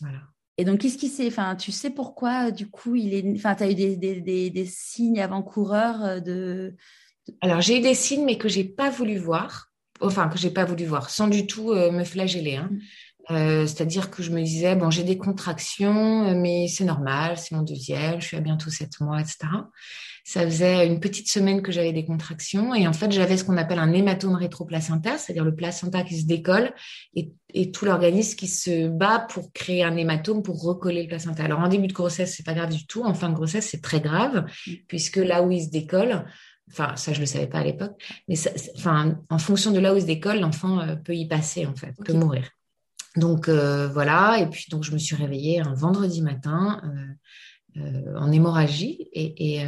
[0.00, 0.20] Voilà.
[0.58, 1.28] Et donc, qu'est-ce qui s'est.
[1.28, 3.24] Enfin, tu sais pourquoi, du coup, il est.
[3.36, 6.76] Enfin, tu as eu des, des, des, des signes avant-coureurs euh, de,
[7.40, 9.68] Alors, j'ai eu des signes, mais que j'ai pas voulu voir.
[10.02, 12.56] Enfin, que j'ai pas voulu voir, sans du tout me flageller.
[12.56, 12.70] Hein.
[12.72, 12.78] Mm.
[13.30, 17.54] Euh, c'est-à-dire que je me disais, bon, j'ai des contractions, euh, mais c'est normal, c'est
[17.54, 19.38] mon deuxième, je suis à bientôt sept mois, etc.
[20.24, 23.56] Ça faisait une petite semaine que j'avais des contractions et en fait, j'avais ce qu'on
[23.56, 26.72] appelle un hématome rétroplacentaire, c'est-à-dire le placenta qui se décolle
[27.14, 27.32] et,
[27.72, 31.44] tout l'organisme qui se bat pour créer un hématome pour recoller le placenta.
[31.44, 33.02] Alors, en début de grossesse, c'est pas grave du tout.
[33.02, 34.72] En fin de grossesse, c'est très grave mm.
[34.86, 36.24] puisque là où il se décolle,
[36.72, 38.36] Enfin, ça, je le savais pas à l'époque, mais
[38.76, 41.74] enfin, en fonction de là où il se décolle, l'enfant euh, peut y passer, en
[41.74, 42.48] fait, peut mourir.
[43.16, 46.80] Donc euh, voilà, et puis donc je me suis réveillée un vendredi matin
[47.76, 49.08] euh, euh, en hémorragie.
[49.12, 49.64] Et,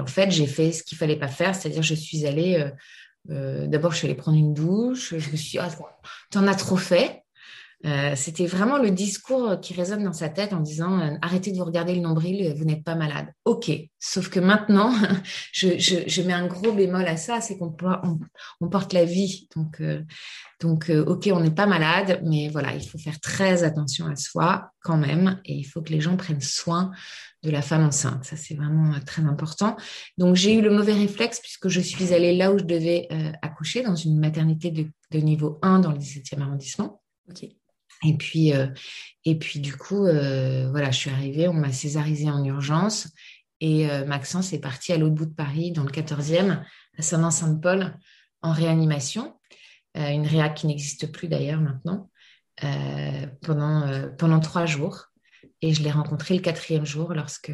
[0.00, 2.70] en fait j'ai fait ce qu'il fallait pas faire, c'est-à-dire je suis allée
[3.26, 5.68] d'abord je suis allée prendre une douche, je me suis dit, ah,
[6.30, 7.22] t'en as trop fait,
[7.84, 11.58] euh, c'était vraiment le discours qui résonne dans sa tête en disant euh, arrêtez de
[11.58, 13.26] vous regarder le nombril, vous n'êtes pas malade.
[13.44, 14.92] Ok, sauf que maintenant,
[15.52, 17.76] je, mets un gros bémol à ça, c'est qu'on
[18.60, 19.48] on, porte la vie.
[19.54, 24.16] Donc, euh, ok, on n'est pas malade, mais voilà, il faut faire très attention à
[24.16, 26.90] soi quand même, et il faut que les gens prennent soin
[27.44, 28.24] de la femme enceinte.
[28.24, 29.76] Ça, c'est vraiment très important.
[30.16, 33.06] Donc, j'ai eu le mauvais réflexe puisque je suis allée là où je devais
[33.40, 37.00] accoucher, dans une maternité de, niveau 1 dans le 17e arrondissement.
[37.30, 37.57] Ok.
[38.04, 38.68] Et puis, euh,
[39.24, 43.08] et puis du coup, euh, voilà, je suis arrivée, on m'a césarisée en urgence
[43.60, 46.62] et euh, Maxence est parti à l'autre bout de Paris, dans le 14e,
[46.96, 47.96] à Saint-Saint-Paul,
[48.42, 49.34] en réanimation,
[49.94, 52.08] une réa qui n'existe plus d'ailleurs maintenant,
[53.42, 55.06] pendant, pendant trois jours.
[55.60, 57.50] Et je l'ai rencontré le quatrième jour lorsque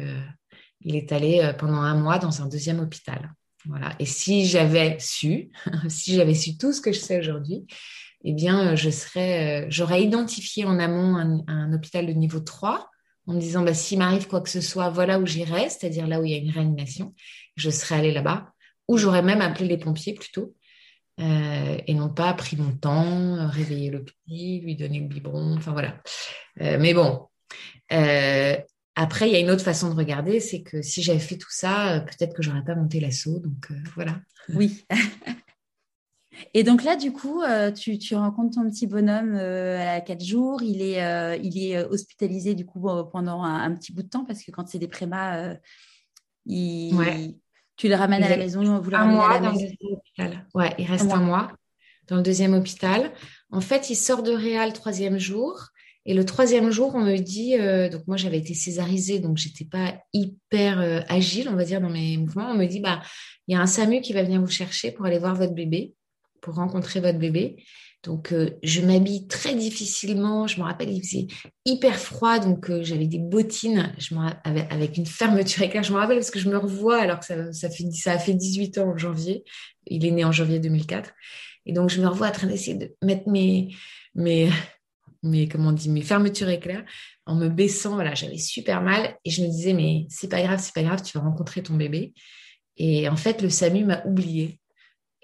[0.81, 3.33] il est allé pendant un mois dans un deuxième hôpital.
[3.65, 3.95] Voilà.
[3.97, 5.49] Et si j'avais su,
[5.89, 7.65] si j'avais su tout ce que je sais aujourd'hui,
[8.25, 12.89] eh bien, euh, je serais, euh, j'aurais identifié en amont un, hôpital de niveau 3
[13.27, 16.19] en me disant, bah, s'il m'arrive quoi que ce soit, voilà où j'irai, c'est-à-dire là
[16.19, 17.13] où il y a une réanimation,
[17.55, 18.51] je serais allée là-bas,
[18.87, 20.55] ou j'aurais même appelé les pompiers plutôt,
[21.19, 25.71] euh, et non pas pris mon temps, réveiller le petit, lui donner le biberon, enfin
[25.71, 26.01] voilà.
[26.57, 27.27] mais bon,
[28.95, 31.51] après, il y a une autre façon de regarder, c'est que si j'avais fait tout
[31.51, 34.19] ça, peut-être que j'aurais pas monté l'assaut, donc voilà.
[34.49, 34.85] Oui.
[36.53, 40.61] Et donc là, du coup, euh, tu, rencontres ton petit bonhomme euh, à quatre jours.
[40.61, 44.43] Il est, euh, il est hospitalisé du coup pendant un, petit bout de temps parce
[44.43, 45.55] que quand c'est des prémas,
[46.45, 47.35] il...
[47.77, 48.79] tu le ramènes à la maison.
[48.79, 50.47] Vous un mois dans le deuxième hôpital.
[50.53, 51.51] Ouais, il reste un mois.
[52.07, 53.11] dans le deuxième hôpital.
[53.51, 55.67] En fait, il sort de Réal le troisième jour.
[56.07, 57.57] Et le troisième jour, on me dit,
[57.89, 62.15] donc moi j'avais été césarisée, donc j'étais pas hyper agile, on va dire, dans mes
[62.17, 62.51] mouvements.
[62.51, 63.01] On me dit, bah,
[63.47, 65.95] il y a un SAMU qui va venir vous chercher pour aller voir votre bébé
[66.45, 67.57] pour rencontrer votre bébé.
[68.03, 70.45] Donc, euh, je m'habille très difficilement.
[70.45, 71.25] Je me rappelle, il faisait
[71.65, 75.81] hyper froid, donc euh, j'avais des bottines je avec, avec, une fermeture éclair.
[75.81, 78.19] Je me rappelle parce que je me revois alors que ça, ça, fait, ça a
[78.19, 79.43] fait 18 ans en janvier.
[79.87, 81.11] Il est né en janvier 2004.
[81.65, 83.75] Et donc, je me revois en train d'essayer de mettre mes,
[84.13, 84.51] mes,
[85.23, 86.85] mes, comment on dit, mes fermetures éclairs
[87.25, 87.95] en me baissant.
[87.95, 89.17] Voilà, j'avais super mal.
[89.25, 91.73] Et je me disais, mais c'est pas grave, c'est pas grave, tu vas rencontrer ton
[91.73, 92.13] bébé.
[92.77, 94.59] Et en fait, le SAMU m'a oublié.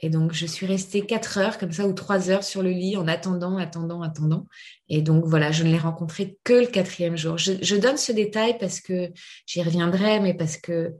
[0.01, 2.97] Et donc, je suis restée quatre heures comme ça ou trois heures sur le lit
[2.97, 4.47] en attendant, attendant, attendant.
[4.89, 7.37] Et donc, voilà, je ne l'ai rencontré que le quatrième jour.
[7.37, 9.11] Je, donne ce détail parce que
[9.45, 10.93] j'y reviendrai, mais parce que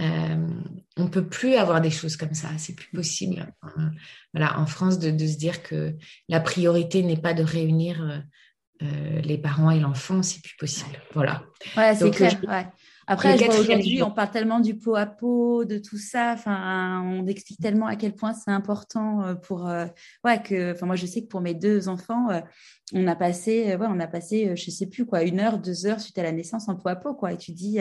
[0.00, 0.46] euh,
[0.96, 2.48] on peut plus avoir des choses comme ça.
[2.56, 3.52] C'est plus possible.
[4.32, 5.94] voilà, en France, de, se dire que
[6.28, 8.18] la priorité n'est pas de réunir euh,
[8.82, 10.98] euh, les parents et l'enfant, c'est plus possible.
[11.12, 11.44] Voilà.
[11.76, 12.40] Ouais, c'est clair.
[12.48, 12.66] Ouais.
[13.10, 16.34] Après, aujourd'hui, on parle tellement du pot à pot, de tout ça.
[16.34, 19.66] Enfin, on explique tellement à quel point c'est important euh, pour.
[19.66, 19.86] Euh,
[20.24, 20.72] ouais, que.
[20.74, 22.40] Enfin, moi, je sais que pour mes deux enfants, euh,
[22.92, 26.00] on a passé, ouais, on a passé, je sais plus quoi, une heure, deux heures
[26.00, 27.32] suite à la naissance en pot à pot, quoi.
[27.32, 27.78] Et tu dis.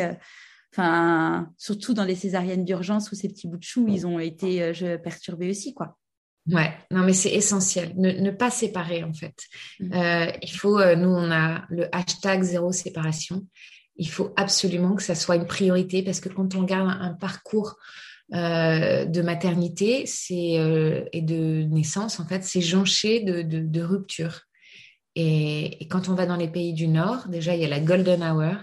[0.74, 4.74] Enfin, surtout dans les césariennes d'urgence où ces petits bouts de chou, ils ont été
[5.02, 5.98] perturbés aussi, quoi.
[6.52, 7.94] Ouais, non, mais c'est essentiel.
[7.98, 9.36] Ne, pas séparer, en fait.
[9.80, 10.32] Mmh.
[10.42, 13.46] il faut, nous, on a le hashtag zéro séparation
[13.98, 17.78] il faut absolument que ça soit une priorité parce que quand on regarde un, parcours
[18.34, 24.42] euh, de maternité c'est euh, et de naissance, en fait, c'est jonché de, de, ruptures.
[25.16, 28.22] Et, quand on va dans les pays du Nord, déjà, il y a la golden
[28.24, 28.56] hour,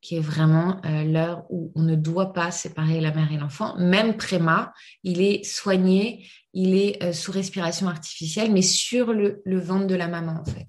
[0.00, 3.76] qui est vraiment euh, l'heure où on ne doit pas séparer la mère et l'enfant.
[3.76, 9.86] Même préma, il est soigné il est euh, sous respiration artificielle, mais sur le, ventre
[9.86, 10.66] de la maman, en fait.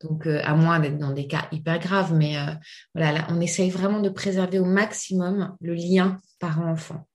[0.00, 2.34] Donc, euh, à moins d'être dans des cas hyper graves, mais
[2.92, 7.06] voilà, on essaye vraiment de préserver au maximum le lien parent-enfant.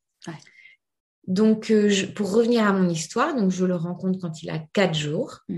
[1.27, 1.73] Donc,
[2.15, 5.39] pour revenir à mon histoire, donc je le rencontre quand il a quatre jours.
[5.49, 5.57] Mm.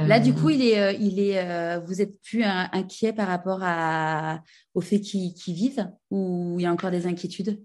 [0.00, 4.42] Là, du coup, il est, il est, vous êtes plus inquiet par rapport à,
[4.74, 7.62] au fait qu'il vive ou il y a encore des inquiétudes?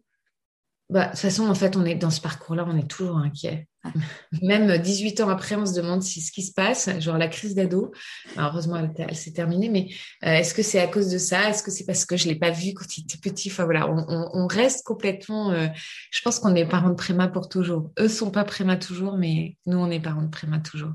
[0.91, 3.69] Bah, de toute façon, en fait, on est dans ce parcours-là, on est toujours inquiet.
[3.83, 3.93] Ah.
[4.41, 7.55] Même 18 ans après, on se demande si ce qui se passe, genre la crise
[7.55, 7.93] d'ado,
[8.37, 9.87] heureusement, elle, s'est terminée, mais
[10.25, 11.49] euh, est-ce que c'est à cause de ça?
[11.49, 13.49] Est-ce que c'est parce que je l'ai pas vu quand il était petit?
[13.49, 15.51] Enfin voilà, on, reste complètement.
[15.51, 15.67] Euh,
[16.11, 17.91] je pense qu'on est parents de préma pour toujours.
[17.97, 20.91] Eux sont pas préma toujours, mais nous, on est parents de préma toujours.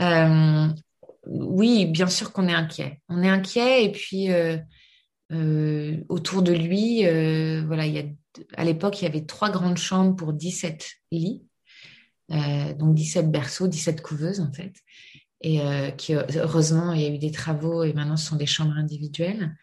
[0.00, 0.68] Euh,
[1.26, 3.00] oui, bien sûr qu'on est inquiet.
[3.08, 4.28] On est inquiet et puis
[6.08, 7.04] autour de lui,
[7.66, 8.16] voilà, il y
[8.56, 11.42] à l'époque, il y avait trois grandes chambres pour 17 lits,
[12.30, 14.74] euh, donc 17 berceaux, 17 couveuses en fait.
[15.40, 18.46] Et euh, qui, heureusement, il y a eu des travaux et maintenant ce sont des
[18.46, 19.54] chambres individuelles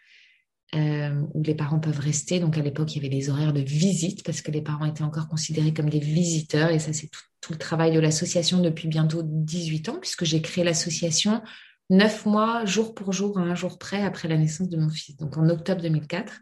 [0.74, 2.38] euh, où les parents peuvent rester.
[2.38, 5.02] Donc à l'époque, il y avait des horaires de visite parce que les parents étaient
[5.02, 6.70] encore considérés comme des visiteurs.
[6.70, 10.62] Et ça, c'est tout, le travail de l'association depuis bientôt 18 ans puisque j'ai créé
[10.62, 11.42] l'association
[11.88, 15.36] neuf mois, jour pour jour, un jour près après la naissance de mon fils, donc
[15.36, 16.40] en octobre 2004.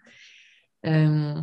[0.85, 1.41] Euh,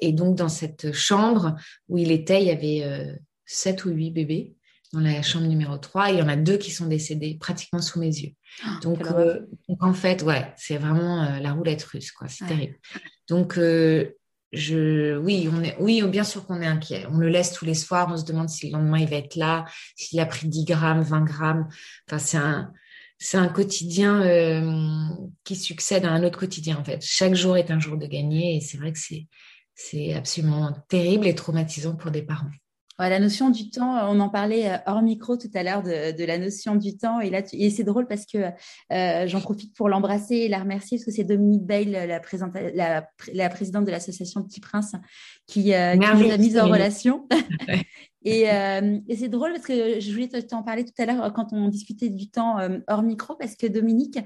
[0.00, 1.56] et, donc, dans cette chambre
[1.88, 4.55] où il était, il y avait euh, sept ou huit bébés
[5.00, 7.80] dans la chambre numéro 3 et il y en a deux qui sont décédés pratiquement
[7.80, 8.32] sous mes yeux.
[8.64, 12.28] Ah, euh, donc, en fait, ouais, c'est vraiment la roulette russe, quoi.
[12.28, 12.76] C'est terrible.
[13.28, 13.58] Donc,
[14.52, 17.06] je, oui, on est, oui, bien sûr qu'on est inquiet.
[17.10, 19.36] On le laisse tous les soirs, on se demande si le lendemain il va être
[19.36, 19.64] là,
[19.96, 21.68] s'il a pris 10 grammes, 20 grammes.
[22.08, 22.72] Enfin, c'est un,
[23.18, 25.08] c'est un quotidien euh,
[25.44, 27.02] qui succède à un autre quotidien en fait.
[27.02, 29.26] Chaque jour est un jour de gagner et c'est vrai que c'est
[29.78, 32.50] c'est absolument terrible et traumatisant pour des parents.
[32.98, 36.38] La notion du temps, on en parlait euh, hors micro tout à l'heure de, la
[36.38, 37.20] notion du temps.
[37.20, 38.38] Et là, et c'est drôle parce que
[38.92, 43.48] euh, j'en profite pour l'embrasser et la remercier parce que c'est Dominique Bail, la, la,
[43.48, 44.92] présidente de l'association Petit Prince,
[45.46, 47.26] qui, qui nous a mis en relation.
[48.26, 51.68] Euh, et, c'est drôle parce que je voulais t'en parler tout à l'heure quand on
[51.68, 54.18] discutait du temps euh, hors micro, parce que Dominique,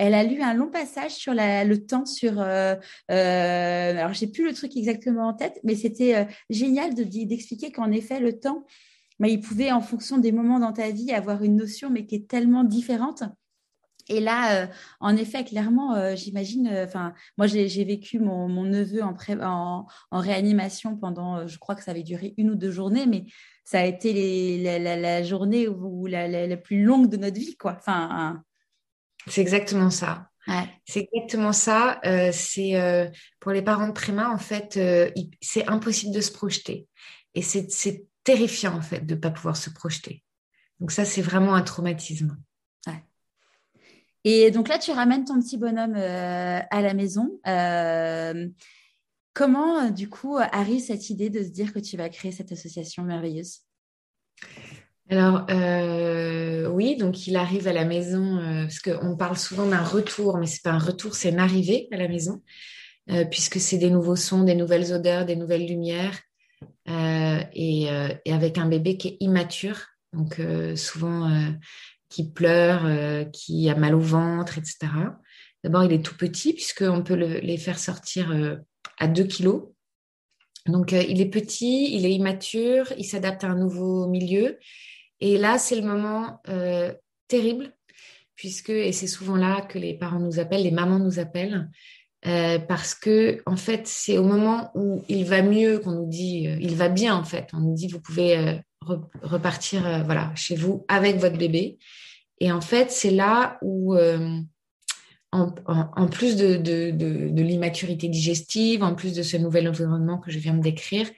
[0.00, 2.40] elle a lu un long passage sur le temps sur.
[2.40, 2.74] Euh,
[3.10, 8.18] euh, alors, j'ai plus le truc exactement en tête, mais c'était génial d'expliquer qu'en effet,
[8.18, 8.64] le temps,
[9.18, 12.14] bah, il pouvait, en fonction des moments dans ta vie, avoir une notion, mais qui
[12.14, 13.24] est tellement différente.
[14.08, 21.46] Et là, en effet, clairement, j'imagine, enfin, moi, j'ai vécu mon, neveu en, réanimation pendant,
[21.46, 23.26] je crois que ça avait duré une ou deux journées, mais
[23.64, 27.78] ça a été la, journée où, la, plus longue de notre vie, quoi.
[29.26, 30.26] C'est exactement ça.
[30.84, 32.00] C'est exactement ça.
[32.32, 34.78] c'est pour les parents de préma, en fait,
[35.40, 36.88] c'est impossible de se projeter.
[37.34, 40.24] Et c'est terrifiant, en fait, de ne pas pouvoir se projeter.
[40.80, 42.36] Donc ça, c'est vraiment un traumatisme.
[44.24, 47.40] Et donc là, tu ramènes ton petit bonhomme euh, à la maison.
[47.46, 48.48] Euh,
[49.32, 52.52] comment, euh, du coup, arrive cette idée de se dire que tu vas créer cette
[52.52, 53.60] association merveilleuse?
[55.10, 55.46] Alors
[56.72, 60.62] oui, donc il arrive à la maison parce qu'on parle souvent d'un retour, mais c'est
[60.62, 62.42] pas un retour, c'est une arrivée à la maison,
[63.30, 66.18] puisque c'est des nouveaux sons, des nouvelles odeurs, des nouvelles lumières,
[66.88, 67.88] et,
[68.24, 70.40] et, avec un bébé qui est immature, donc
[70.76, 71.28] souvent
[72.08, 74.92] qui pleure, qui a mal au ventre, etc.
[75.64, 78.32] D'abord, il est tout petit puisqu'on peut le, les faire sortir
[78.98, 79.64] à 2 kilos.
[80.66, 84.58] Donc, il est petit, il est immature, il s'adapte à un nouveau milieu.
[85.20, 86.92] Et là, c'est le moment euh,
[87.28, 87.72] terrible,
[88.36, 91.68] puisque, et c'est souvent là que les parents nous appellent, les mamans nous appellent,
[92.26, 96.48] euh, parce que, en fait, c'est au moment où il va mieux qu'on nous dit,
[96.48, 97.48] euh, il va bien, en fait.
[97.52, 98.60] On nous dit, vous pouvez
[99.22, 101.78] repartir voilà, chez vous avec votre bébé.
[102.38, 103.94] Et en fait, c'est là où,
[105.32, 110.38] en, plus de, de, de l'immaturité digestive, en plus de ce nouvel environnement que je
[110.38, 111.10] viens de décrire,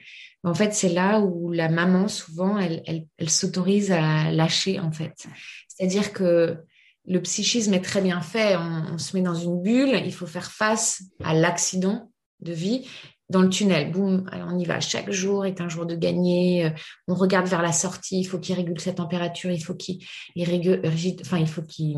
[0.43, 5.25] en fait, c'est là où la maman, souvent, elle, elle, s'autorise à lâcher, en fait.
[5.69, 6.57] C'est-à-dire que
[7.05, 8.57] le psychisme est très bien fait.
[8.57, 12.87] On, se met dans une bulle, il faut faire face à l'accident de vie
[13.29, 13.91] dans le tunnel.
[13.91, 14.81] Boum, on y va.
[14.81, 16.65] Chaque jour est un jour de gagner.
[16.65, 16.69] Euh,
[17.07, 18.19] on regarde vers la sortie.
[18.19, 19.49] Il faut qu'il régule sa température.
[19.49, 19.99] Il faut qu'il
[20.35, 20.81] régule,
[21.21, 21.97] enfin, il faut qu'il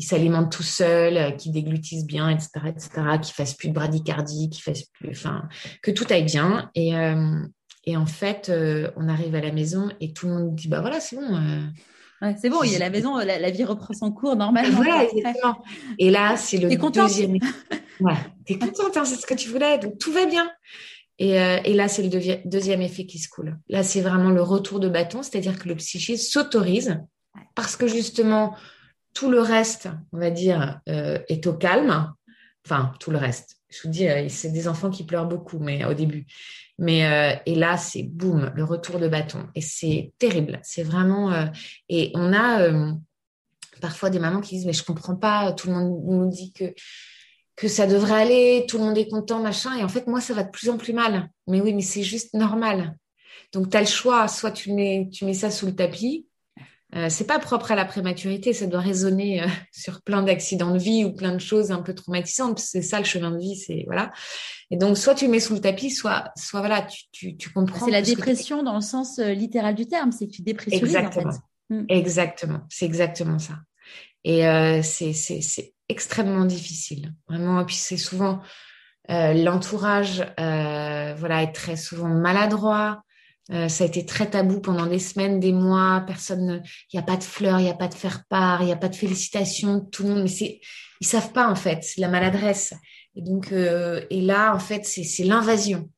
[0.00, 2.90] il s'alimente tout seul, euh, qu'il déglutisse bien, etc., etc.,
[3.22, 5.46] qu'il fasse plus de bradycardie, qu'il fasse plus, enfin,
[5.82, 6.70] que tout aille bien.
[6.74, 7.38] Et, euh,
[7.84, 10.80] et en fait, euh, on arrive à la maison et tout le monde dit, bah
[10.80, 11.38] voilà, c'est bon.
[12.40, 14.76] c'est bon, il y a la maison, la, vie reprend son cours normalement.
[14.76, 15.62] Voilà, exactement.
[15.98, 17.32] Et là, c'est le deuxième.
[18.00, 18.14] ouais,
[18.46, 20.50] t'es contente, hein, c'est ce que tu voulais, donc tout va bien.
[21.18, 23.58] Et, et là, c'est le deuxième effet qui se coule.
[23.68, 26.98] Là, c'est vraiment le retour de bâton, c'est-à-dire que le psychisme s'autorise
[27.54, 28.54] parce que justement,
[29.14, 32.12] tout le reste, on va dire, euh, est au calme.
[32.64, 33.56] Enfin, tout le reste.
[33.68, 36.26] Je vous dis, euh, c'est des enfants qui pleurent beaucoup, mais au début.
[36.78, 39.48] Mais euh, et là, c'est boum, le retour de bâton.
[39.54, 40.60] Et c'est terrible.
[40.62, 41.50] C'est vraiment.
[41.88, 42.70] et on a
[43.80, 45.52] parfois des mamans qui disent, mais je comprends pas.
[45.52, 46.74] Tout le monde nous dit que
[47.60, 49.76] que ça devrait aller, tout le monde est content, machin.
[49.76, 51.28] Et en fait, moi, ça va de plus en plus mal.
[51.46, 52.96] Mais oui, mais c'est juste normal.
[53.52, 54.28] Donc, tu as le choix.
[54.28, 56.26] Soit tu mets, tu mets ça sous le tapis,
[56.96, 60.78] euh, c'est pas propre à la prématurité, ça doit résonner euh, sur plein d'accidents de
[60.78, 62.58] vie ou plein de choses un peu traumatisantes.
[62.58, 64.10] C'est ça le chemin de vie, c'est voilà.
[64.70, 67.84] Et donc soit tu mets sous le tapis, soit soit voilà, tu tu, tu comprends.
[67.84, 71.30] C'est la dépression dans le sens euh, littéral du terme, c'est que tu dépressurises exactement.
[71.30, 71.40] en fait.
[71.74, 71.84] Mm.
[71.88, 73.54] Exactement, c'est exactement ça.
[74.24, 74.42] Et
[74.82, 77.62] c'est c'est c'est extrêmement difficile, vraiment.
[77.62, 78.42] Et puis c'est souvent
[79.08, 83.02] l'entourage, voilà, est très souvent maladroit.
[83.52, 86.04] Euh, ça a été très tabou pendant des semaines, des mois.
[86.06, 88.66] Personne, il n'y a pas de fleurs, il n'y a pas de faire part, il
[88.66, 89.80] n'y a pas de félicitations.
[89.80, 90.60] Tout le monde, mais c'est,
[91.00, 92.74] ils savent pas en fait, c'est la maladresse.
[93.16, 95.90] Et donc, euh, et là, en fait, c'est l'invasion.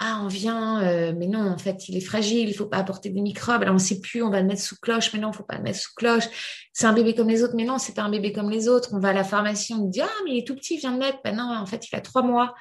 [0.00, 3.10] Ah, on vient, euh, mais non, en fait, il est fragile, il faut pas apporter
[3.10, 3.62] des microbes.
[3.62, 5.62] Alors, on sait plus, on va le mettre sous cloche, mais non, faut pas le
[5.62, 6.24] mettre sous cloche.
[6.72, 8.90] C'est un bébé comme les autres, mais non, c'est pas un bébé comme les autres.
[8.92, 10.92] On va à la pharmacie, on dit, ah, mais il est tout petit, il vient
[10.92, 11.18] de naître.
[11.22, 12.54] Ben non, en fait, il a trois mois.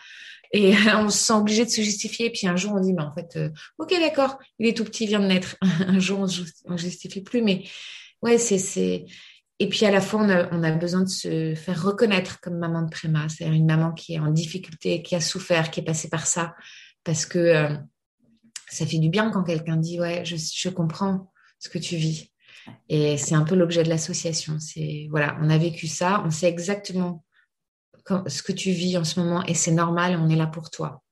[0.51, 2.29] Et on se sent obligé de se justifier.
[2.29, 5.05] Puis un jour, on dit, mais en fait, euh, ok, d'accord, il est tout petit,
[5.05, 5.57] il vient de naître.
[5.87, 6.19] un jour,
[6.65, 7.41] on ne justifie plus.
[7.41, 7.63] Mais
[8.21, 9.05] ouais, c'est, c'est.
[9.57, 12.57] Et puis à la fois, on a, on a, besoin de se faire reconnaître comme
[12.57, 13.27] maman de préma.
[13.27, 16.53] C'est-à-dire une maman qui est en difficulté, qui a souffert, qui est passée par ça.
[17.03, 17.75] Parce que euh,
[18.69, 22.31] ça fait du bien quand quelqu'un dit, ouais, je, comprends ce que tu vis.
[22.89, 24.59] Et c'est un peu l'objet de l'association.
[24.59, 27.25] C'est voilà, on a vécu ça, on sait exactement
[28.27, 31.03] ce que tu vis en ce moment et c'est normal, on est là pour toi.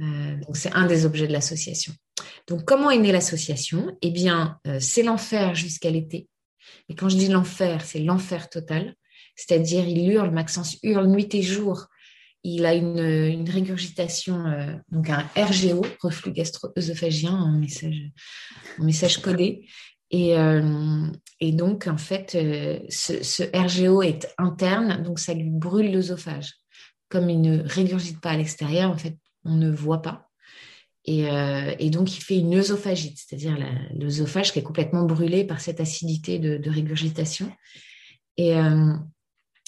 [0.00, 1.92] Euh, donc c'est un des objets de l'association.
[2.46, 3.96] Donc comment est née l'association?
[4.02, 6.28] Eh bien, euh, c'est l'enfer jusqu'à l'été.
[6.88, 8.94] Et quand je dis l'enfer, c'est l'enfer total.
[9.36, 11.86] C'est-à-dire, il hurle, Maxence hurle nuit et jour.
[12.46, 18.02] Il a une, régurgitation, euh, donc un RGO, reflux gastro-œsophagien en message,
[18.78, 19.66] en message codé.
[20.10, 21.06] Et, euh,
[21.40, 26.52] et, donc, en fait, euh, ce, RGO est interne, donc ça lui brûle l'œsophage.
[27.08, 30.28] Comme il ne régurgite pas à l'extérieur, en fait, on ne voit pas.
[31.06, 31.26] Et,
[31.78, 33.58] et donc, il fait une œsophagite, c'est-à-dire
[33.94, 37.52] l'œsophage qui est complètement brûlé par cette acidité de, de régurgitation.
[38.38, 38.54] Et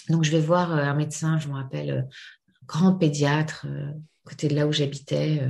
[0.09, 2.09] donc, je vais voir un médecin, je me rappelle,
[2.46, 3.67] un grand pédiatre,
[4.25, 5.41] côté de là où j'habitais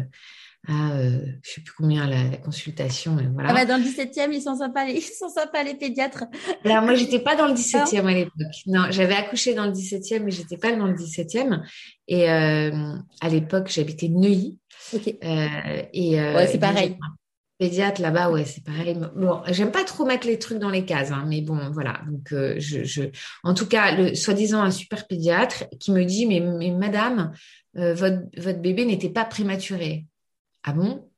[0.69, 3.19] à, euh, je sais plus combien la, consultation.
[3.19, 3.51] Et voilà.
[3.51, 6.25] Ah bah dans le 17e, ils sont sympas, les, ils sont sympas les pédiatres.
[6.65, 8.33] Alors moi, j'étais pas dans le 17e à l'époque.
[8.67, 11.63] Non, j'avais accouché dans le 17e, mais j'étais pas dans le 17e.
[12.09, 14.59] Et euh, à l'époque, j'habitais Neuilly.
[14.93, 15.09] Ok.
[15.09, 16.97] Euh, et euh, ouais, c'est pareil.
[17.59, 18.99] Pédiatre là-bas, ouais, c'est pareil.
[19.17, 22.03] Bon, j'aime pas trop mettre les trucs dans les cases, hein, mais bon, voilà.
[22.07, 23.03] Donc, euh, je,
[23.45, 26.41] en tout cas, le soi-disant un super pédiatre qui me dit, mais,
[26.71, 27.33] madame,
[27.79, 30.05] euh, votre, votre bébé n'était pas prématuré.
[30.65, 31.09] Ah bon?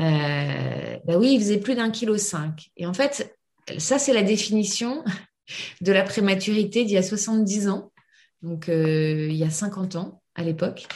[0.00, 2.70] Euh, bah oui, il faisait plus d'un kilo cinq.
[2.76, 3.36] Et en fait,
[3.78, 5.04] ça, c'est la définition
[5.80, 7.92] de la prématurité d'il y a 70 ans,
[8.42, 10.86] donc euh, il y a 50 ans à l'époque.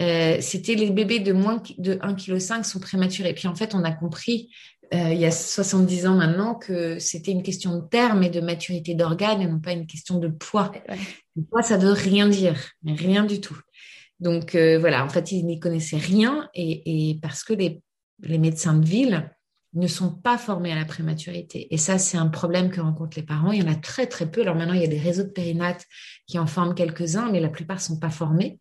[0.00, 3.34] Euh, c'était les bébés de moins de 1,5 kg sont prématurés.
[3.34, 4.50] Puis en fait, on a compris
[4.94, 8.40] euh, il y a 70 ans maintenant que c'était une question de terme et de
[8.40, 10.72] maturité d'organes et non pas une question de poids.
[11.36, 13.58] Le poids, ça veut rien dire, rien du tout.
[14.18, 17.82] Donc euh, voilà, en fait, ils n'y connaissaient rien et, et parce que les,
[18.22, 19.30] les, médecins de ville
[19.74, 21.72] ne sont pas formés à la prématurité.
[21.72, 23.52] Et ça, c'est un problème que rencontrent les parents.
[23.52, 24.40] Il y en a très, très peu.
[24.40, 25.84] Alors maintenant, il y a des réseaux de périnates
[26.26, 28.58] qui en forment quelques-uns, mais la plupart ne sont pas formés.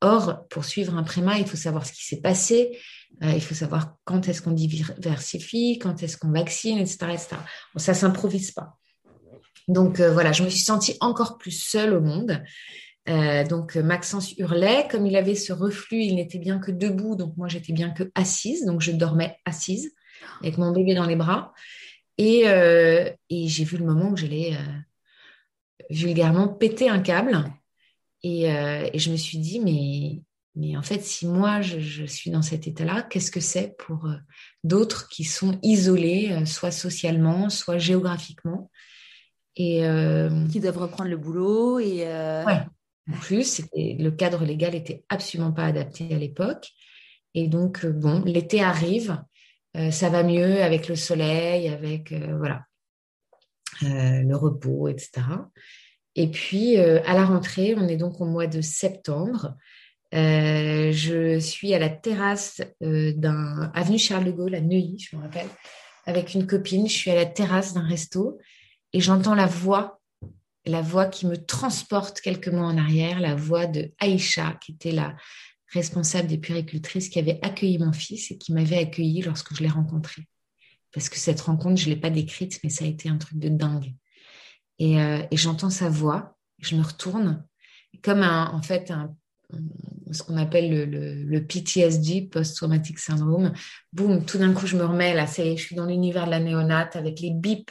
[0.00, 2.78] Or, pour suivre un préma, il faut savoir ce qui s'est passé,
[3.22, 7.16] euh, il faut savoir quand est-ce qu'on diversifie, quand est-ce qu'on vaccine, etc.
[7.76, 8.78] ça s'improvise pas.
[9.68, 12.42] Donc euh, voilà, je me suis sentie encore plus seule au monde.
[13.08, 17.36] Euh, donc Maxence hurlait, comme il avait ce reflux, il n'était bien que debout, donc
[17.36, 19.94] moi j'étais bien que assise, donc je dormais assise
[20.40, 21.52] avec mon bébé dans les bras.
[22.16, 24.56] Et, et j'ai vu le moment où j'allais
[25.90, 27.44] vulgairement péter un câble.
[28.24, 30.22] Et, et, je me suis dit, mais
[30.56, 34.14] mais en fait, si moi, je, suis dans cet état-là, qu'est-ce que c'est pour euh,
[34.62, 38.70] d'autres qui sont isolés, euh, soit socialement, soit géographiquement?
[39.56, 41.80] Et euh, Qui doivent reprendre le boulot.
[41.80, 46.70] Et En plus, le cadre légal n'était absolument pas adapté à l'époque.
[47.34, 49.20] Et donc, bon, l'été arrive,
[49.90, 52.64] ça va mieux avec le soleil, avec voilà,
[53.82, 55.22] le repos, etc.
[56.16, 59.56] Et puis, à la rentrée, on est donc au mois de septembre.
[60.14, 65.16] Euh, je suis à la terrasse euh, d'un avenue Charles de Gaulle à Neuilly, je
[65.16, 65.48] me rappelle,
[66.06, 66.88] avec une copine.
[66.88, 68.38] Je suis à la terrasse d'un resto
[68.92, 70.00] et j'entends la voix,
[70.66, 74.92] la voix qui me transporte quelques mois en arrière, la voix de Aïcha, qui était
[74.92, 75.16] la
[75.72, 79.68] responsable des puéricultrices qui avait accueilli mon fils et qui m'avait accueilli lorsque je l'ai
[79.68, 80.22] rencontré.
[80.92, 83.40] Parce que cette rencontre, je ne l'ai pas décrite, mais ça a été un truc
[83.40, 83.92] de dingue.
[84.78, 87.44] Et, euh, et j'entends sa voix, je me retourne,
[88.02, 89.14] comme un, en fait un
[90.12, 93.52] ce qu'on appelle le, PTSD, post-traumatic syndrome.
[93.92, 96.26] Boum, tout d'un coup, je me remets là, ça y est, je suis dans l'univers
[96.26, 97.70] de la néonate avec les bips.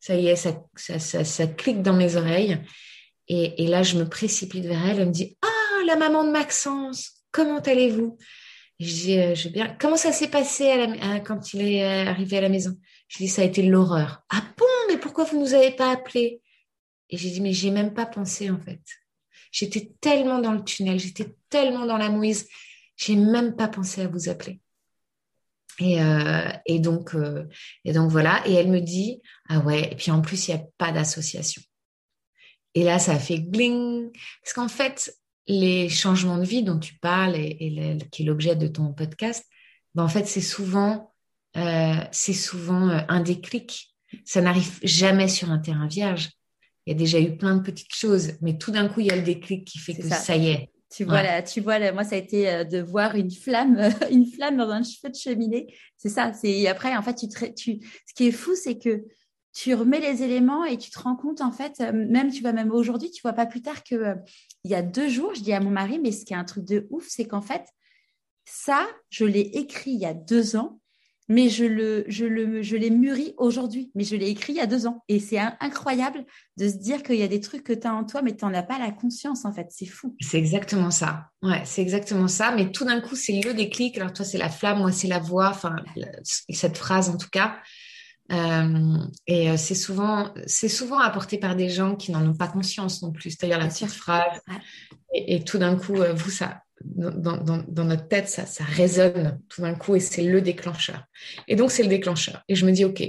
[0.00, 2.58] Ça y est, ça, ça, ça, clique dans mes oreilles.
[3.28, 5.00] Et, là, je me précipite vers elle.
[5.00, 8.16] Elle me dit Ah, la maman de Maxence, comment allez-vous?
[8.80, 9.76] Je dis euh, je bien.
[9.80, 10.72] Comment ça s'est passé
[11.26, 12.76] quand il est euh, arrivé à la maison?
[13.08, 14.22] Je dis Ça a été l'horreur.
[14.30, 14.64] Ah bon,
[15.18, 16.40] pourquoi vous nous avez pas appelé
[17.10, 18.80] Et j'ai dit Mais j'ai même pas pensé en fait.
[19.50, 22.46] J'étais tellement dans le tunnel, j'étais tellement dans la mouise,
[22.96, 24.60] j'ai même pas pensé à vous appeler.
[25.80, 27.48] Et, euh, et, donc, euh,
[27.84, 28.46] et donc voilà.
[28.46, 29.90] Et elle me dit ah ouais.
[29.90, 31.62] Et puis en plus il n'y a pas d'association.
[32.74, 34.12] Et là ça fait gling
[34.44, 35.12] parce qu'en fait
[35.48, 39.44] les changements de vie dont tu parles et, qui est l'objet de ton podcast,
[39.96, 41.12] ben en fait c'est souvent
[41.56, 43.96] euh, c'est souvent un déclic.
[44.24, 46.30] Ça n'arrive jamais sur un terrain vierge
[46.88, 49.10] il y a déjà eu plein de petites choses, mais tout d'un coup, il y
[49.10, 50.70] a le déclic qui fait que ça, y est.
[50.90, 53.78] Tu vois, là, tu vois là, moi, ça a été euh, de voir une flamme,
[54.10, 55.66] une flamme dans un cheveu de cheminée.
[55.98, 56.32] C'est ça.
[56.32, 59.04] C'est après, en fait, tu, tu, ce qui est fou, c'est que
[59.52, 62.54] tu remets les éléments et tu te rends compte, en fait, euh, même tu vois,
[62.54, 64.14] même aujourd'hui, tu vois pas plus tard que euh,
[64.64, 66.44] il y a deux jours, je dis à mon mari, mais ce qui est un
[66.44, 67.66] truc de ouf, c'est qu'en fait,
[68.46, 70.80] ça, je l'ai écrit il y a deux ans
[71.28, 74.60] mais je le, je le, je l'ai mûri aujourd'hui, mais je l'ai écrit il y
[74.60, 75.04] a deux ans.
[75.08, 76.24] Et c'est incroyable
[76.56, 78.44] de se dire qu'il y a des trucs que tu as en toi, mais tu
[78.46, 79.66] n'en as pas la conscience, en fait.
[79.70, 80.16] C'est fou.
[80.20, 81.28] C'est exactement ça.
[81.42, 82.52] Ouais, c'est exactement ça.
[82.52, 83.98] Mais tout d'un coup, c'est le déclic.
[83.98, 85.50] Alors, toi, c'est la flamme, moi, c'est la voix.
[85.50, 85.76] Enfin,
[86.48, 87.56] cette phrase, en tout cas.
[88.30, 92.48] Euh, et euh, c'est souvent, c'est souvent apporté par des gens qui n'en ont pas
[92.48, 93.30] conscience non plus.
[93.30, 94.40] C'est-à-dire la petite phrase.
[95.14, 99.62] Et, et, tout d'un coup, euh, vous, ça, dans, notre tête, ça, ça résonne tout
[99.62, 101.04] d'un coup et c'est le déclencheur.
[101.46, 102.42] Et donc, c'est le déclencheur.
[102.48, 103.02] Et je me dis, OK,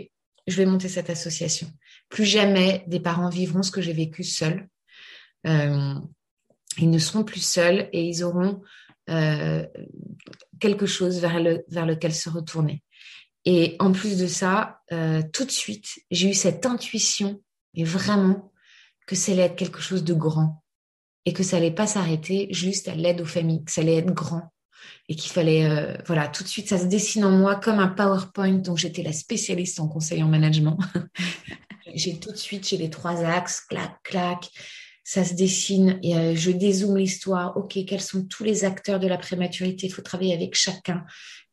[0.48, 1.68] je vais monter cette association.
[2.10, 4.68] Plus jamais des parents vivront ce que j'ai vécu seuls.
[5.48, 5.96] Euh,
[6.78, 8.62] ils ne seront plus seuls et ils auront
[9.10, 9.66] euh,
[10.60, 12.84] quelque chose vers, le, vers lequel se retourner.
[13.46, 17.42] Et en plus de ça, euh, tout de suite, j'ai eu cette intuition,
[17.74, 18.52] et vraiment,
[19.08, 20.64] que c'est être quelque chose de grand,
[21.26, 24.14] et que ça allait pas s'arrêter juste à l'aide aux familles, que ça allait être
[24.14, 24.52] grand
[25.08, 27.88] et qu'il fallait, euh, voilà, tout de suite, ça se dessine en moi comme un
[27.88, 30.78] PowerPoint dont j'étais la spécialiste en conseil en management.
[31.96, 34.50] j'ai tout de suite, j'ai les trois axes, clac, clac,
[35.04, 37.58] ça se dessine et euh, je dézoome l'histoire.
[37.58, 39.88] Ok, quels sont tous les acteurs de la prématurité?
[39.88, 41.04] Il faut travailler avec chacun.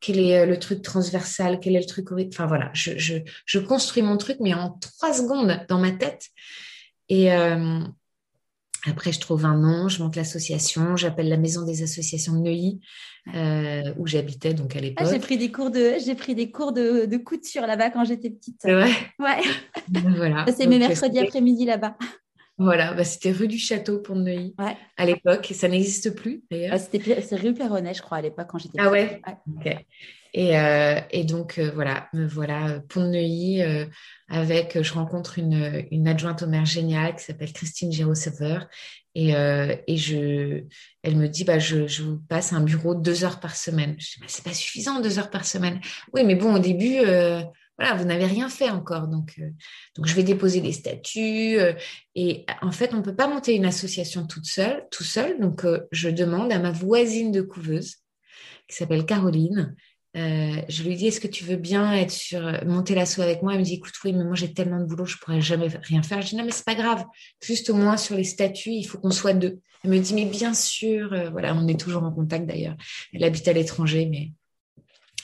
[0.00, 1.58] Quel est euh, le truc transversal?
[1.58, 3.14] Quel est le truc Enfin voilà, je, je,
[3.46, 6.26] je, construis mon truc, mais en trois secondes dans ma tête.
[7.08, 7.30] Et,
[8.89, 12.80] Après, je trouve un nom, je monte l'association, j'appelle la maison des associations de Neuilly,
[13.34, 15.09] euh, où j'habitais donc à ah, l'époque.
[15.11, 18.30] j'ai pris des cours de, j'ai pris des cours de, de couture là-bas quand j'étais
[18.30, 18.62] petite.
[18.64, 18.93] Ouais.
[19.18, 19.41] Ouais.
[20.16, 20.47] voilà.
[20.57, 21.97] C'est mes mercredis après-midi là-bas.
[22.59, 24.55] Voilà, bah, c'était rue du Château pour Neuilly
[24.97, 25.53] à l'époque.
[25.53, 26.78] Ça n'existe plus d'ailleurs.
[26.78, 28.78] c'était c'est rue Perronnet, je crois, à l'époque quand j'étais.
[28.80, 29.20] Ah ouais.
[29.57, 29.76] Ok.
[30.37, 33.87] Et, euh, et donc euh, voilà, me voilà euh,
[34.28, 38.59] avec, je rencontre une, adjointe au maire géniale qui s'appelle Christine Géraud-Sever
[39.14, 40.64] et, et je,
[41.03, 43.97] elle me dit bah je, je, vous passe un bureau deux heures par semaine.
[43.99, 45.80] Je dis bah, c'est pas suffisant deux heures par semaine.
[46.12, 46.99] Oui, mais bon au début
[47.78, 49.09] voilà, vous n'avez rien fait encore.
[49.09, 49.41] Donc,
[49.97, 51.59] donc je vais déposer des statuts.
[52.14, 55.41] et en fait, on ne peut pas monter une association toute seule, tout seul.
[55.41, 57.97] Donc, je demande à ma voisine de couveuse,
[58.66, 59.76] qui s'appelle Caroline,
[60.16, 63.52] euh, je lui dis, est-ce que tu veux bien être sur monter l'assaut avec moi?
[63.52, 66.02] Elle me dit, écoute, oui, mais moi j'ai tellement de boulot, je pourrais jamais rien
[66.02, 66.22] faire.
[66.22, 67.04] Je dis, non, mais c'est pas grave.
[67.42, 69.60] Juste au moins sur les statuts, il faut qu'on soit deux.
[69.84, 71.12] Elle me dit, mais bien sûr.
[71.12, 72.76] Euh, voilà, on est toujours en contact d'ailleurs.
[73.12, 74.32] Elle habite à l'étranger, mais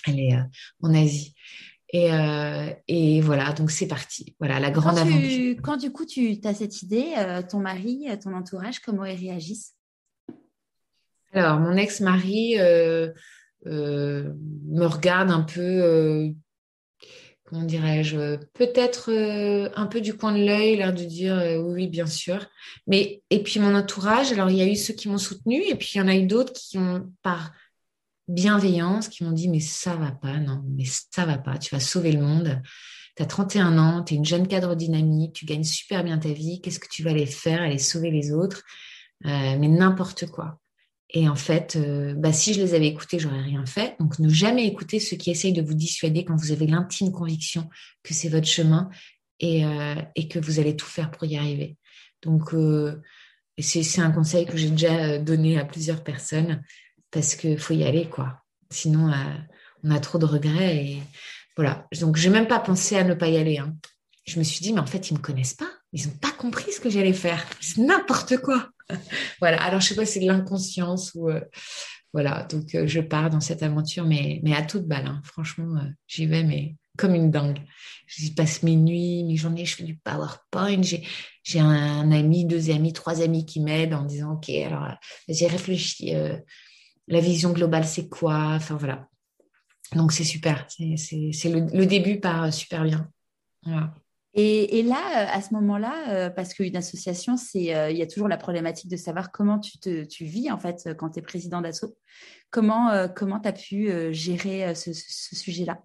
[0.07, 0.43] elle est euh,
[0.83, 1.35] en Asie.
[1.95, 2.09] Et,
[2.89, 4.35] et, voilà, donc c'est parti.
[4.41, 5.57] Voilà, la grande quand aventure.
[5.63, 7.13] quand du coup tu as cette idée,
[7.51, 9.75] ton mari, ton entourage, comment ils réagissent?
[11.35, 12.57] Alors, mon ex-mari,
[13.67, 14.33] euh,
[14.69, 16.31] me regarde un peu, euh,
[17.45, 22.07] comment dirais-je, peut-être euh, un peu du coin de l'œil, l'air de dire oui, bien
[22.07, 22.47] sûr.
[22.87, 25.75] Mais et puis mon entourage, alors il y a eu ceux qui m'ont soutenu et
[25.75, 27.53] puis il y en a eu d'autres qui ont par
[28.29, 31.81] bienveillance qui m'ont dit mais ça va pas, non, mais ça va pas, tu vas
[31.81, 32.61] sauver le monde.
[33.17, 36.33] Tu as 31 ans, tu es une jeune cadre dynamique, tu gagnes super bien ta
[36.33, 38.63] vie, qu'est-ce que tu vas aller faire, aller sauver les autres
[39.25, 40.62] Mais n'importe quoi.
[41.15, 43.97] Et en fait, euh, bah, si je les avais écoutés, j'aurais rien fait.
[44.01, 47.69] Donc, ne jamais écouter ceux qui essayent de vous dissuader quand vous avez l'intime conviction
[48.03, 48.89] que c'est votre chemin
[49.39, 49.95] et, euh,
[50.31, 51.77] que vous allez tout faire pour y arriver.
[52.23, 53.03] Donc, euh,
[53.59, 56.63] c'est un conseil que j'ai déjà donné à plusieurs personnes
[57.11, 58.43] parce qu'il faut y aller, quoi.
[58.71, 59.13] Sinon,
[59.85, 60.77] on a trop de regrets.
[60.77, 61.03] Et
[61.57, 61.87] voilà.
[62.01, 63.59] Donc, j'ai même pas pensé à ne pas y aller.
[63.59, 63.77] Hein.
[64.25, 65.69] Je me suis dit, mais en fait, ils me connaissent pas.
[65.93, 67.45] Ils n'ont pas compris ce que j'allais faire.
[67.61, 68.71] C'est n'importe quoi.
[69.41, 69.63] voilà.
[69.63, 71.31] Alors, je sais pas si c'est de l'inconscience ou.
[71.31, 71.41] Euh,
[72.13, 72.45] voilà.
[72.45, 75.07] Donc, euh, je pars dans cette aventure, mais, mais à toute balle.
[75.07, 75.23] Hein.
[75.25, 77.61] Franchement, euh, j'y vais, mais comme une dingue.
[78.07, 80.83] J'y passe mes nuits, mes journées, je fais du PowerPoint.
[80.83, 81.07] J'ai,
[81.43, 84.89] j'ai un, ami, deux amis, trois amis qui m'aident en disant Ok, alors,
[85.29, 86.13] j'ai réfléchi.
[87.09, 88.53] la vision globale, c'est quoi?
[88.55, 89.09] Enfin, voilà.
[89.95, 90.67] Donc, c'est super.
[90.69, 90.97] C'est,
[91.33, 93.09] c'est, le, le, début part super bien.
[93.65, 93.95] Voilà.
[94.35, 98.07] Et, là, euh, à ce moment-là, euh, parce qu'une association, c'est, euh, il y a
[98.07, 101.61] toujours la problématique de savoir comment tu, te, vis en fait quand tu es président
[101.61, 101.95] d'asso.
[102.51, 105.81] Comment comment tu as pu gérer ce, sujet-là?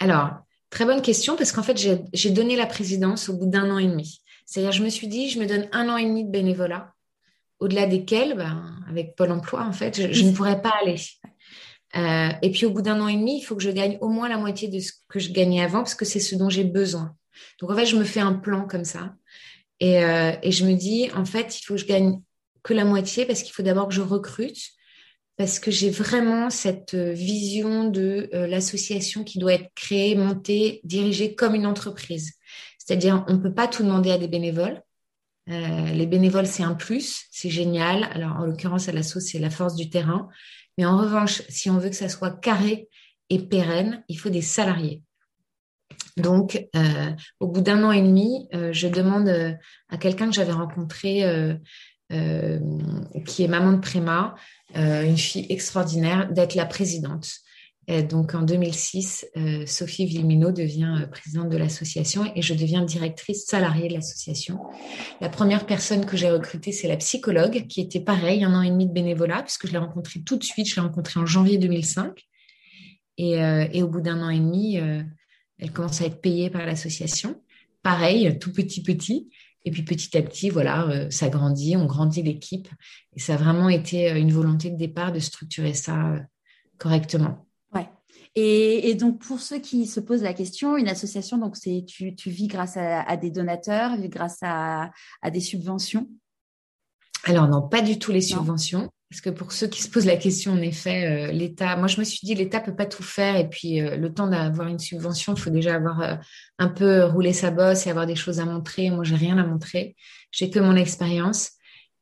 [0.00, 0.30] Alors,
[0.68, 1.78] très bonne question parce qu'en fait,
[2.12, 4.22] j'ai donné la présidence au bout d'un an et demi.
[4.44, 6.92] C'est-à-dire, je me suis dit, je me donne un an et demi de bénévolat,
[7.58, 11.00] au-delà desquels, ben, avec Pôle Emploi, en fait, je ne pourrais pas aller.
[12.42, 14.28] et puis, au bout d'un an et demi, il faut que je gagne au moins
[14.28, 17.16] la moitié de ce que je gagnais avant parce que c'est ce dont j'ai besoin.
[17.60, 19.14] Donc en fait, je me fais un plan comme ça.
[19.80, 22.20] Et, euh, et, je me dis, en fait, il faut que je gagne
[22.62, 24.60] que la moitié parce qu'il faut d'abord que je recrute,
[25.36, 31.34] parce que j'ai vraiment cette vision de euh, l'association qui doit être créée, montée, dirigée
[31.34, 32.34] comme une entreprise.
[32.78, 34.82] C'est-à-dire, on ne peut pas tout demander à des bénévoles.
[35.48, 38.04] Euh, les bénévoles, c'est un plus, c'est génial.
[38.12, 40.28] Alors, en l'occurrence, à l'asso, c'est la force du terrain.
[40.78, 42.88] Mais en revanche, si on veut que ça soit carré
[43.30, 45.02] et pérenne, il faut des salariés.
[46.16, 47.10] Donc, euh,
[47.40, 49.52] au bout d'un an et demi, euh, je demande euh,
[49.88, 51.22] à quelqu'un que j'avais rencontré,
[53.24, 54.34] qui est maman de Préma,
[54.74, 57.30] une fille extraordinaire, d'être la présidente.
[58.10, 59.26] Donc, en 2006,
[59.66, 64.58] Sophie Villemino devient présidente de l'association et je deviens directrice salariée de l'association.
[65.22, 68.70] La première personne que j'ai recrutée, c'est la psychologue, qui était pareil, un an et
[68.70, 70.68] demi de bénévolat, puisque je l'ai rencontrée tout de suite.
[70.68, 72.12] Je l'ai rencontrée en janvier 2005.
[73.16, 73.38] Et,
[73.72, 74.78] et au bout d'un an et demi,
[75.62, 77.40] elle commence à être payée par l'association.
[77.84, 79.30] Pareil, tout petit petit.
[79.64, 82.68] Et puis petit à petit, voilà, euh, ça grandit, on grandit l'équipe.
[83.14, 86.18] Et ça a vraiment été euh, une volonté de départ de structurer ça euh,
[86.78, 87.46] correctement.
[87.72, 87.88] Ouais.
[88.34, 92.48] Et, donc pour ceux qui se posent la question, une association, donc c'est tu, vis
[92.48, 94.90] grâce à, des donateurs, grâce à,
[95.30, 96.08] des subventions?
[97.22, 98.90] Alors non, pas du tout les subventions.
[99.12, 102.00] Parce que pour ceux qui se posent la question, en effet, euh, l'État, moi je
[102.00, 103.36] me suis dit, l'État peut pas tout faire.
[103.36, 106.14] Et puis, euh, le temps d'avoir une subvention, il faut déjà avoir euh,
[106.58, 108.88] un peu roulé sa bosse et avoir des choses à montrer.
[108.88, 109.96] Moi, j'ai rien à montrer.
[110.30, 111.50] J'ai que mon expérience.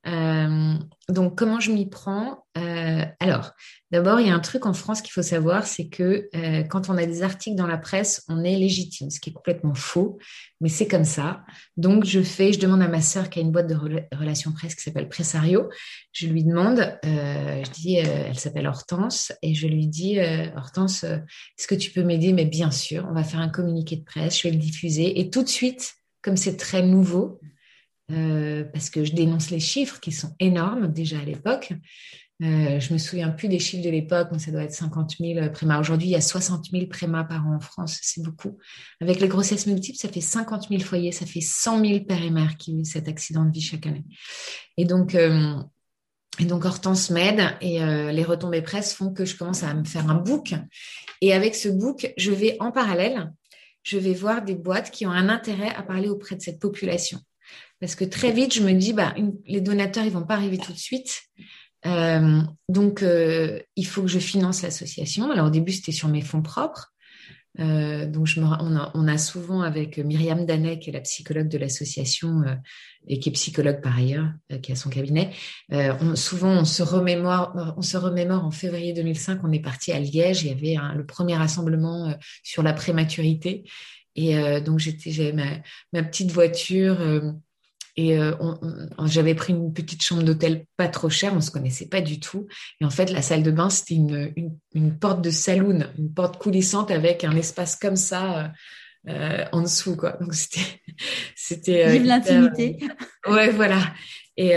[0.06, 0.74] Euh,
[1.08, 3.52] donc, comment je m'y prends euh, Alors,
[3.90, 6.88] d'abord, il y a un truc en France qu'il faut savoir, c'est que euh, quand
[6.88, 10.18] on a des articles dans la presse, on est légitime, ce qui est complètement faux,
[10.60, 11.44] mais c'est comme ça.
[11.76, 13.76] Donc, je fais, je demande à ma sœur qui a une boîte de
[14.16, 15.68] relations presse qui s'appelle Pressario,
[16.12, 20.18] je lui demande, je dis, elle s'appelle Hortense, et je lui dis,
[20.56, 22.32] Hortense, est-ce que tu peux m'aider?
[22.32, 25.30] Mais bien sûr, on va faire un communiqué de presse, je vais le diffuser, et
[25.30, 27.40] tout de suite, comme c'est très nouveau,
[28.10, 31.72] euh, parce que je dénonce les chiffres qui sont énormes déjà à l'époque.
[32.42, 35.50] Euh, je me souviens plus des chiffres de l'époque, mais ça doit être 50 000
[35.50, 35.78] prémas.
[35.78, 38.56] Aujourd'hui, il y a 60 000 prémas par an en France, c'est beaucoup.
[39.00, 42.30] Avec les grossesses multiples, ça fait 50 000 foyers, ça fait 100 000 pères et
[42.30, 44.04] mères qui ont cet accident de vie chaque année.
[44.78, 45.56] Et donc, euh,
[46.50, 50.14] Hortense m'aide et euh, les retombées presse font que je commence à me faire un
[50.14, 50.54] book.
[51.20, 53.30] Et avec ce book, je vais en parallèle,
[53.82, 57.20] je vais voir des boîtes qui ont un intérêt à parler auprès de cette population.
[57.80, 59.14] Parce que très vite, je me dis, bah,
[59.46, 61.22] les donateurs, ils vont pas arriver tout de suite.
[61.86, 65.30] Euh, donc, euh, il faut que je finance l'association.
[65.30, 66.92] Alors, au début, c'était sur mes fonds propres.
[67.58, 71.00] Euh, donc, je me, on, a, on, a, souvent avec Myriam Danet, qui est la
[71.00, 72.44] psychologue de l'association
[73.08, 74.28] et qui est psychologue par ailleurs,
[74.62, 75.30] qui a son cabinet.
[75.70, 79.40] On, souvent, on se remémore, on se remémore en février 2005.
[79.42, 80.42] On est parti à Liège.
[80.42, 82.14] Il y avait un, le premier rassemblement
[82.44, 83.64] sur la prématurité.
[84.14, 85.46] Et donc, j'étais, j'avais ma,
[85.92, 86.98] ma, petite voiture
[87.96, 88.32] et euh,
[89.06, 92.46] j'avais pris une petite chambre d'hôtel pas trop chère, on se connaissait pas du tout.
[92.80, 96.12] Et en fait, la salle de bain, c'était une, une, une, porte de saloon, une
[96.12, 98.48] porte coulissante avec un espace comme ça euh,
[99.08, 100.16] euh en dessous, quoi.
[100.20, 100.82] Donc c'était,
[101.36, 101.86] c'était.
[101.86, 102.78] Euh, Vive l'intimité.
[103.28, 103.80] ouais, voilà.
[104.36, 104.52] Et,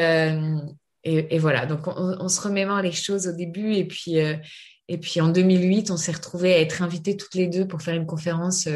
[1.04, 1.66] et, et, voilà.
[1.66, 4.18] Donc on, on, se remémore les choses au début, et puis
[4.88, 7.96] et puis en 2008, on s'est retrouvés à être invités toutes les deux pour faire
[7.96, 8.68] une conférence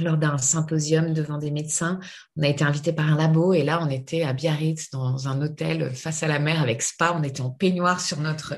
[0.00, 2.00] lors d'un symposium devant des médecins.
[2.36, 5.40] On a été invité par un labo et là, on était à Biarritz dans un
[5.42, 7.14] hôtel face à la mer avec spa.
[7.18, 8.54] On était en peignoir sur notre,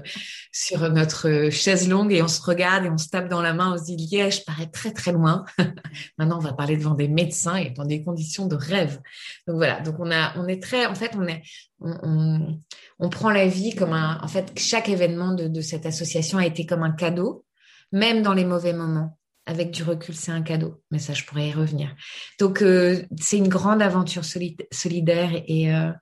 [0.53, 3.75] sur notre chaise longue et on se regarde et on se tape dans la main.
[3.75, 5.45] On se dit, Liège paraît très, très loin.
[6.19, 9.01] Maintenant, on va parler devant des médecins et dans des conditions de rêve.
[9.47, 9.81] Donc voilà.
[9.81, 11.43] Donc on a, on est très, en fait, on est,
[11.81, 16.65] on, prend la vie comme un, en fait, chaque événement de cette association a été
[16.67, 17.45] comme un cadeau,
[17.93, 20.83] même dans les mauvais moments avec du recul, c'est un cadeau.
[20.91, 21.95] Mais ça, je pourrais y revenir.
[22.39, 25.93] Donc, euh, c'est une grande aventure solidaire et, euh,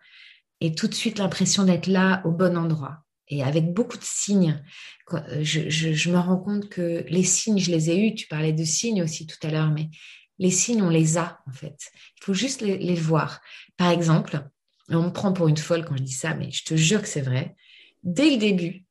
[0.61, 2.99] et tout de suite l'impression d'être là au bon endroit.
[3.28, 4.62] Et avec beaucoup de signes,
[5.12, 8.14] euh, je, je, me rends compte que les signes, je les ai eus.
[8.14, 9.88] Tu parlais de signes aussi tout à l'heure, mais
[10.38, 11.90] les signes, on les a en fait.
[12.20, 13.40] Il faut juste les, les voir.
[13.76, 14.40] Par exemple,
[14.88, 17.09] on me prend pour une folle quand je dis ça, mais je te jure que
[17.09, 17.57] c'est vrai.
[18.03, 18.84] Dès le début,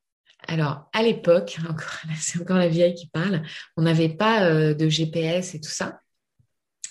[0.48, 1.58] alors, à l'époque,
[2.18, 3.42] c'est encore la vieille qui parle,
[3.76, 6.00] on n'avait pas euh, de GPS et tout ça.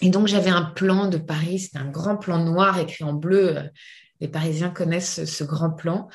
[0.02, 3.56] Et donc, j'avais un plan de Paris, c'était un grand plan noir écrit en bleu.
[4.20, 6.08] Les Parisiens connaissent ce, grand plan.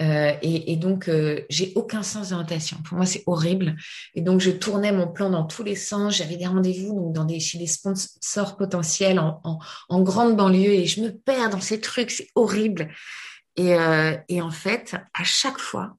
[0.00, 2.78] Euh, et, donc, euh, j'ai aucun sens d'orientation.
[2.84, 3.76] Pour moi, c'est horrible.
[4.14, 6.16] Et donc, je tournais mon plan dans tous les sens.
[6.16, 11.10] J'avais des rendez-vous dans des, chez des sponsors potentiels en, grande banlieue et je me
[11.10, 12.10] perds dans ces trucs.
[12.10, 12.88] C'est horrible.
[13.56, 15.96] Et en fait, à chaque fois,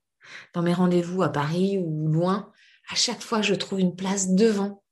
[0.53, 2.51] dans mes rendez-vous à Paris ou loin,
[2.89, 4.83] à chaque fois, je trouve une place devant.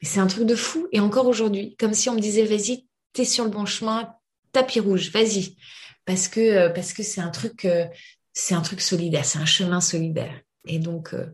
[0.00, 0.86] Mais c'est un truc de fou.
[0.92, 4.14] Et encore aujourd'hui, comme si on me disait, vas-y, t'es sur le bon chemin,
[4.52, 5.56] tapis rouge, vas-y.
[6.04, 7.86] Parce que euh, parce que c'est un truc, euh,
[8.32, 10.40] c'est un truc solidaire, c'est un chemin solidaire.
[10.64, 11.26] Et donc, euh,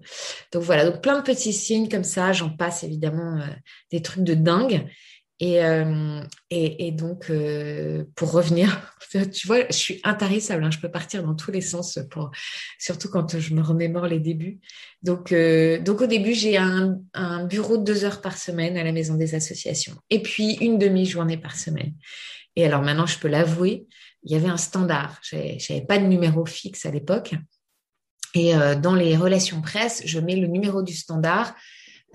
[0.52, 2.32] donc voilà, donc plein de petits signes comme ça.
[2.32, 3.40] J'en passe évidemment
[3.90, 4.88] des trucs de dingue.
[5.40, 6.20] Et, euh,
[6.50, 8.96] et, et, donc, euh, pour revenir,
[9.32, 11.98] tu vois, je suis intarissable, hein, je peux partir dans tous les sens,
[12.78, 14.58] surtout quand je me remémore les débuts.
[15.02, 18.82] Donc, euh, donc au début, j'ai un, un, bureau de deux heures par semaine à
[18.82, 21.94] la maison des associations, et puis une demi-journée par semaine.
[22.56, 23.86] Et alors maintenant, je peux l'avouer,
[24.24, 25.20] il y avait un standard.
[25.22, 27.34] Je n'avais pas de numéro fixe à l'époque.
[28.34, 31.54] Et dans les relations presse, je mets le numéro du standard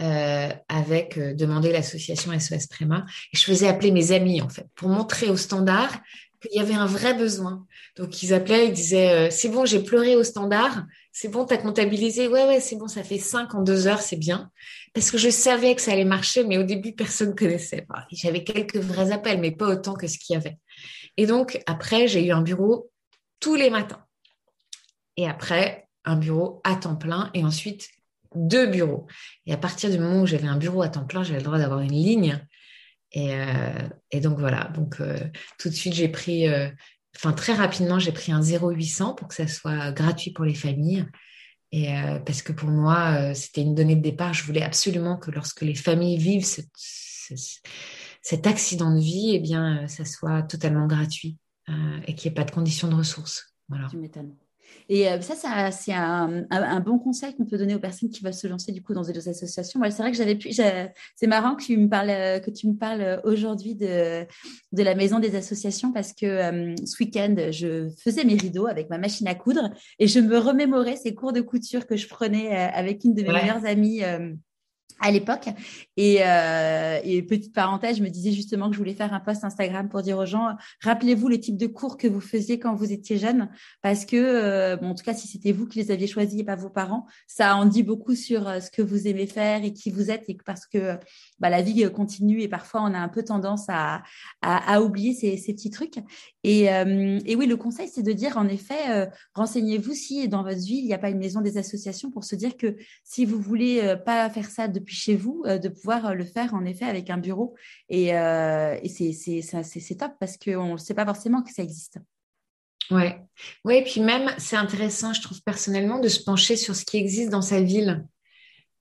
[0.02, 3.06] euh, avec euh, demander l'association SOS Préma.
[3.32, 6.00] Et je faisais appeler mes amis, en fait, pour montrer au standard
[6.42, 7.66] qu'il y avait un vrai besoin.
[7.96, 11.58] Donc, ils appelaient, ils disaient, euh, c'est bon, j'ai pleuré au standard, c'est bon, t'as
[11.58, 14.50] comptabilisé, ouais, ouais, c'est bon, ça fait cinq en deux heures, c'est bien.
[14.94, 17.86] Parce que je savais que ça allait marcher, mais au début, personne connaissait.
[18.12, 20.58] J'avais quelques vrais appels, mais pas autant que ce qu'il y avait.
[21.18, 22.90] Et donc, après, j'ai eu un bureau
[23.40, 24.04] tous les matins.
[25.18, 27.30] Et après, un bureau à temps plein.
[27.34, 27.90] Et ensuite,
[28.36, 29.08] deux bureaux.
[29.46, 31.58] Et à partir du moment où j'avais un bureau à temps plein, j'avais le droit
[31.58, 32.40] d'avoir une ligne.
[33.14, 35.18] Et, euh, donc voilà, donc euh,
[35.60, 36.70] tout de suite j'ai pris, euh,
[37.16, 41.06] enfin très rapidement j'ai pris un 0800 pour que ça soit gratuit pour les familles.
[41.72, 41.92] Et
[42.24, 45.74] parce que pour moi c'était une donnée de départ, je voulais absolument que lorsque les
[45.74, 46.68] familles vivent cet
[48.46, 51.40] accident de vie, eh bien ça soit totalement gratuit
[52.06, 53.56] et qu'il n'y ait pas de conditions de ressources.
[54.90, 58.48] Et euh, ça, c'est un, bon conseil qu'on peut donner aux personnes qui veulent se
[58.48, 59.80] lancer du coup dans des associations.
[59.80, 60.52] Moi, c'est vrai que j'avais pu.
[60.52, 64.26] C'est marrant que tu me parles, euh, que tu me parles aujourd'hui de,
[64.72, 68.90] de la maison des associations parce que euh, ce week-end, je faisais mes rideaux avec
[68.90, 69.70] ma machine à coudre
[70.00, 73.32] et je me remémorais ces cours de couture que je prenais avec une de mes
[73.32, 74.02] meilleures amies
[75.00, 75.48] à l'époque.
[76.00, 79.90] Euh, et, petite parenthèse, je me disais justement que je voulais faire un post Instagram
[79.90, 83.18] pour dire aux gens, rappelez-vous les types de cours que vous faisiez quand vous étiez
[83.18, 83.50] jeune,
[83.82, 86.56] parce que, euh, en tout cas, si c'était vous qui les aviez choisis et pas
[86.56, 89.92] vos parents, ça en dit beaucoup sur euh, ce que vous aimez faire et qui
[89.92, 90.98] vous êtes, et parce que
[91.40, 94.04] bah, la vie continue et parfois on a un peu tendance à,
[94.82, 95.98] oublier ces, petits trucs.
[96.44, 100.78] Et, et, oui, le conseil, c'est de dire, en effet, renseignez-vous si dans votre vie,
[100.78, 103.96] il n'y a pas une maison des associations pour se dire que si vous voulez
[104.06, 107.18] pas faire ça depuis chez vous, de pouvoir euh, le faire en effet avec un
[107.18, 107.56] bureau.
[107.90, 112.00] Et, euh, c'est top parce qu'on ne sait pas forcément que ça existe.
[112.92, 113.22] Ouais,
[113.64, 116.98] ouais, et puis même, c'est intéressant, je trouve personnellement, de se pencher sur ce qui
[116.98, 118.06] existe dans sa ville.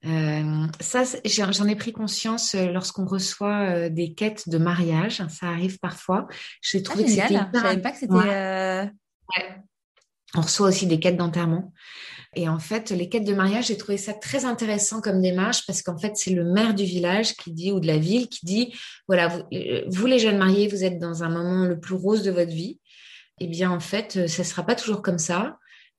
[0.04, 5.22] Euh, ça, j'en ai pris conscience lorsqu'on reçoit des quêtes de mariage.
[5.28, 6.26] Ça arrive parfois.
[6.60, 7.28] J'ai ah, trouvé que c'était.
[7.28, 8.12] Je savais pas que c'était.
[8.12, 9.62] Ouais.
[10.36, 11.72] On reçoit aussi des quêtes d'enterrement.
[12.34, 15.82] Et en fait, les quêtes de mariage, j'ai trouvé ça très intéressant comme démarche parce
[15.82, 18.74] qu'en fait, c'est le maire du village qui dit, ou de la ville, qui dit,
[19.06, 22.30] voilà, vous, euh, les jeunes mariés, vous êtes dans un moment le plus rose de
[22.30, 22.80] votre vie.
[23.40, 25.58] Eh bien, en fait, euh, ça ne sera pas toujours comme ça.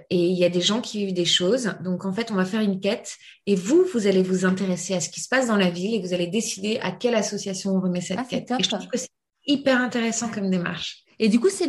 [0.10, 1.76] Et il y a des gens qui vivent des choses.
[1.84, 3.16] Donc, en fait, on va faire une quête.
[3.46, 6.02] Et vous, vous allez vous intéresser à ce qui se passe dans la ville et
[6.02, 8.52] vous allez décider à quelle association on remet cette ah, quête.
[8.58, 9.10] Et je trouve que c'est
[9.46, 11.03] hyper intéressant comme démarche.
[11.20, 11.66] Et du coup, c'est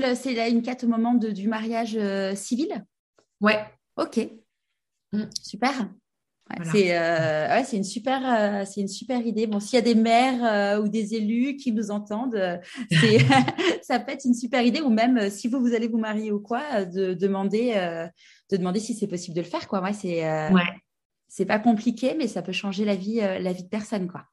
[0.51, 2.85] une quête au moment du mariage euh, civil?
[3.41, 3.65] Ouais.
[3.97, 4.19] Ok.
[5.13, 5.25] Mm.
[5.43, 5.89] super.
[6.75, 9.47] Euh, c'est une super euh, c'est une super idée.
[9.47, 12.61] Bon, s'il y a des maires euh, ou des élus qui nous entendent,
[13.83, 14.81] ça peut être une super idée.
[14.81, 17.75] Ou même si vous vous allez vous marier ou quoi, de demander
[18.51, 19.83] de demander si c'est possible de le faire quoi.
[19.83, 20.23] Ouais, c'est
[21.29, 24.25] c'est pas compliqué, mais ça peut changer la vie la vie de personne quoi.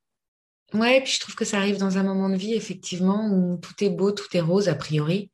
[0.74, 3.58] Ouais, et puis je trouve que ça arrive dans un moment de vie, effectivement, où
[3.58, 5.32] tout est beau, tout est rose, a priori.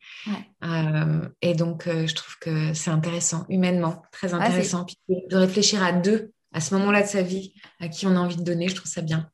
[0.64, 4.86] Euh, et donc, euh, je trouve que c'est intéressant, humainement, très intéressant.
[4.86, 4.98] puis
[5.30, 8.38] de réfléchir à deux, à ce moment-là de sa vie, à qui on a envie
[8.38, 9.30] de donner, je trouve ça bien.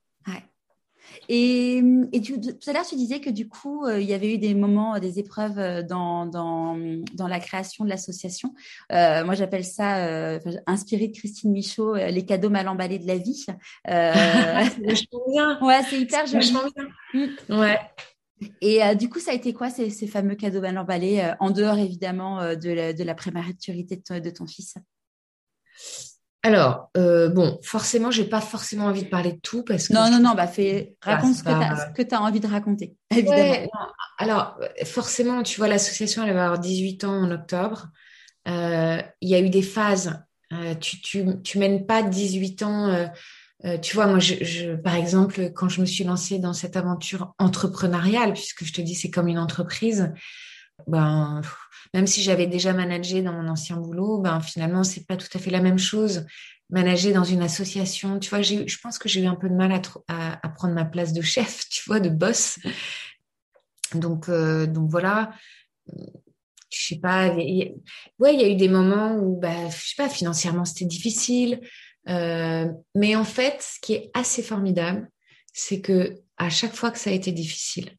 [1.30, 1.82] Et,
[2.26, 5.00] tout à l'heure, tu disais que du coup, euh, il y avait eu des moments,
[5.00, 6.78] des épreuves euh, dans, dans,
[7.14, 8.54] dans la création de l'association.
[8.92, 13.46] Euh, moi, j'appelle ça, inspiré de Christine Michaud, les cadeaux mal emballés de la vie.
[13.86, 15.60] c'est bien.
[15.62, 16.52] Ouais, c'est hyper joli.
[16.52, 17.28] bien.
[17.50, 17.60] Mm.
[17.60, 17.80] Ouais.
[18.62, 21.78] Et du coup, ça a été quoi ces, ces fameux cadeaux mal emballés, en dehors
[21.78, 24.76] évidemment de la, de la prématurité de de ton fils?
[26.46, 29.94] Alors, euh, bon, forcément, j'ai pas forcément envie de parler de tout parce que.
[29.94, 33.70] Non, non, non, bah, fais, raconte ce que tu as, envie de raconter, évidemment.
[34.18, 37.88] alors, forcément, tu vois, l'association, elle va avoir 18 ans en octobre.
[38.50, 40.22] Euh, il y a eu des phases.
[40.52, 43.10] Euh, tu, tu, tu, mènes pas 18 ans.
[43.82, 48.34] tu vois, moi, je, par exemple, quand je me suis lancée dans cette aventure entrepreneuriale,
[48.34, 50.12] puisque je te dis, c'est comme une entreprise,
[50.88, 51.42] ben,
[51.94, 55.40] même si j'avais déjà managé dans mon ancien boulot, ben finalement c'est pas tout à
[55.40, 56.26] fait la même chose.
[56.70, 59.72] Manager dans une association, tu vois, je pense que j'ai eu un peu de mal
[60.08, 62.58] à, prendre ma place de chef, tu vois, de boss.
[63.94, 65.34] Donc, euh, donc voilà.
[65.88, 67.30] Je sais pas.
[67.30, 67.76] ouais,
[68.34, 71.62] il y a eu des moments où, bah, je sais pas, financièrement c'était difficile.
[72.10, 75.10] Euh, mais en fait, ce qui est assez formidable,
[75.54, 77.96] c'est que à chaque fois que ça a été difficile,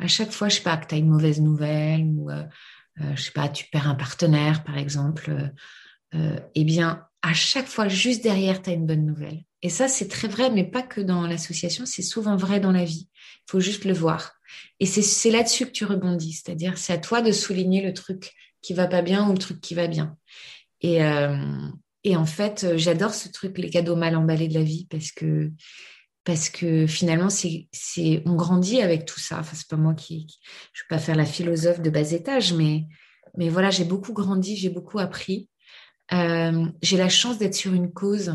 [0.00, 2.42] à chaque fois, je sais pas, que tu as une mauvaise nouvelle ou euh,
[3.00, 5.52] euh, je sais pas, tu perds un partenaire, par exemple,
[6.14, 9.44] euh, eh bien, à chaque fois, juste derrière, tu as une bonne nouvelle.
[9.62, 12.84] Et ça, c'est très vrai, mais pas que dans l'association, c'est souvent vrai dans la
[12.84, 13.08] vie.
[13.14, 14.32] Il faut juste le voir.
[14.80, 18.32] Et c'est là-dessus que tu rebondis, c'est-à-dire c'est à toi de souligner le truc
[18.62, 20.16] qui va pas bien ou le truc qui va bien.
[20.80, 21.00] Et,
[22.04, 25.52] et en fait, j'adore ce truc, les cadeaux mal emballés de la vie, parce que
[26.24, 27.68] parce que finalement, c'est,
[28.26, 29.38] on grandit avec tout ça.
[29.40, 30.26] Enfin, c'est pas moi qui,
[30.72, 32.86] je ne vais pas faire la philosophe de bas étage, mais,
[33.36, 35.48] mais voilà, j'ai beaucoup grandi, j'ai beaucoup appris.
[36.12, 38.34] Euh, j'ai la chance d'être sur une cause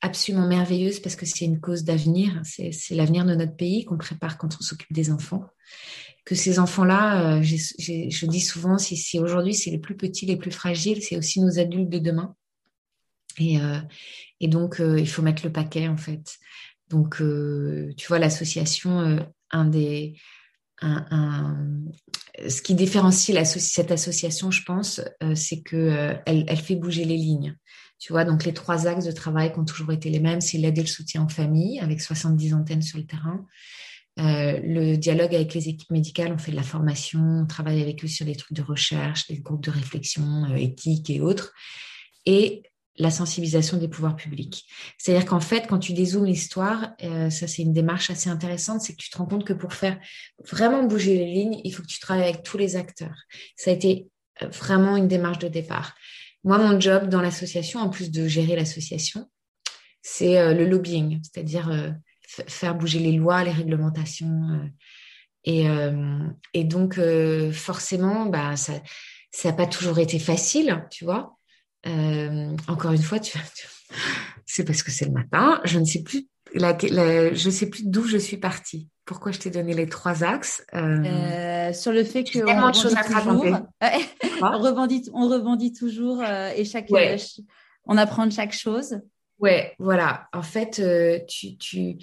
[0.00, 2.40] absolument merveilleuse parce que c'est une cause d'avenir.
[2.44, 5.44] C'est, l'avenir de notre pays qu'on prépare quand on s'occupe des enfants.
[6.24, 10.52] Que ces enfants-là, euh, je dis souvent, si, aujourd'hui c'est les plus petits, les plus
[10.52, 12.34] fragiles, c'est aussi nos adultes de demain.
[13.38, 13.78] Et, euh,
[14.40, 16.38] et donc, il faut mettre le paquet, en fait.
[16.92, 19.20] Donc, euh, tu vois, l'association, euh,
[19.50, 20.14] un des,
[20.82, 27.56] ce qui différencie cette association, je pense, euh, c'est que elle, fait bouger les lignes.
[27.98, 30.58] Tu vois, donc les trois axes de travail qui ont toujours été les mêmes, c'est
[30.58, 33.46] l'aide et le soutien aux familles, avec 70 antennes sur le terrain.
[34.18, 38.08] le dialogue avec les équipes médicales, on fait de la formation, on travaille avec eux
[38.08, 41.52] sur des trucs de recherche, des groupes de réflexion éthique et autres.
[42.26, 42.64] Et
[42.96, 44.66] la sensibilisation des pouvoirs publics.
[44.98, 48.92] C'est-à-dire qu'en fait, quand tu dézoomes l'histoire, euh, ça c'est une démarche assez intéressante, c'est
[48.92, 49.98] que tu te rends compte que pour faire
[50.50, 53.16] vraiment bouger les lignes, il faut que tu travailles avec tous les acteurs.
[53.56, 54.08] Ça a été
[54.42, 55.94] euh, vraiment une démarche de départ.
[56.44, 59.30] Moi, mon job dans l'association, en plus de gérer l'association,
[60.02, 61.94] c'est euh, le lobbying, c'est-à-dire
[62.26, 64.70] faire bouger les lois, les réglementations.
[65.44, 65.66] et,
[66.54, 66.98] et, donc,
[67.52, 68.80] forcément, bah, ça
[69.44, 71.36] n'a pas toujours été facile, tu vois.
[71.86, 73.38] Euh, encore une fois, tu,
[74.46, 75.60] c'est parce que c'est le matin.
[75.64, 78.88] Je ne sais plus, la, je sais plus d'où je suis partie.
[79.04, 82.76] Pourquoi je t'ai donné les trois axes euh, euh, Sur le fait que tellement de
[82.76, 83.58] choses à toujours.
[84.42, 86.88] on rebondit, on rebondit toujours et chaque,
[87.86, 89.00] on apprend de chaque chose.
[89.40, 90.28] Ouais, voilà.
[90.32, 90.80] En fait,
[91.26, 91.96] tu, tu,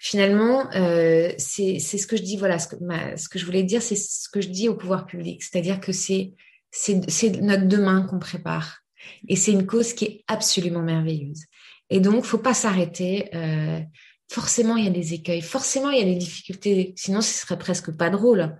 [0.00, 2.36] finalement, c'est, c'est ce que je dis.
[2.36, 2.76] Voilà, ce que,
[3.16, 5.92] ce que je voulais dire, c'est ce que je dis au pouvoir public, c'est-à-dire que
[5.92, 6.32] c'est,
[6.72, 8.80] c'est, c'est notre demain qu'on prépare.
[9.28, 11.44] Et c'est une cause qui est absolument merveilleuse.
[11.90, 13.28] Et donc, faut pas s'arrêter.
[13.34, 13.80] Euh,
[14.30, 15.42] forcément, il y a des écueils.
[15.42, 16.94] Forcément, il y a des difficultés.
[16.96, 18.56] Sinon, ce serait presque pas drôle.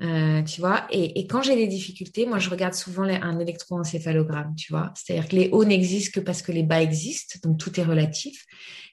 [0.00, 0.86] Euh, tu vois.
[0.90, 4.92] Et, quand j'ai des difficultés, moi, je regarde souvent un électroencéphalogramme, tu vois.
[4.94, 7.38] C'est-à-dire que les hauts n'existent que parce que les bas existent.
[7.42, 8.44] Donc, tout est relatif.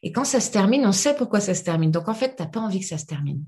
[0.01, 1.91] Et quand ça se termine, on sait pourquoi ça se termine.
[1.91, 3.43] Donc, en fait, t'as pas envie que ça se termine.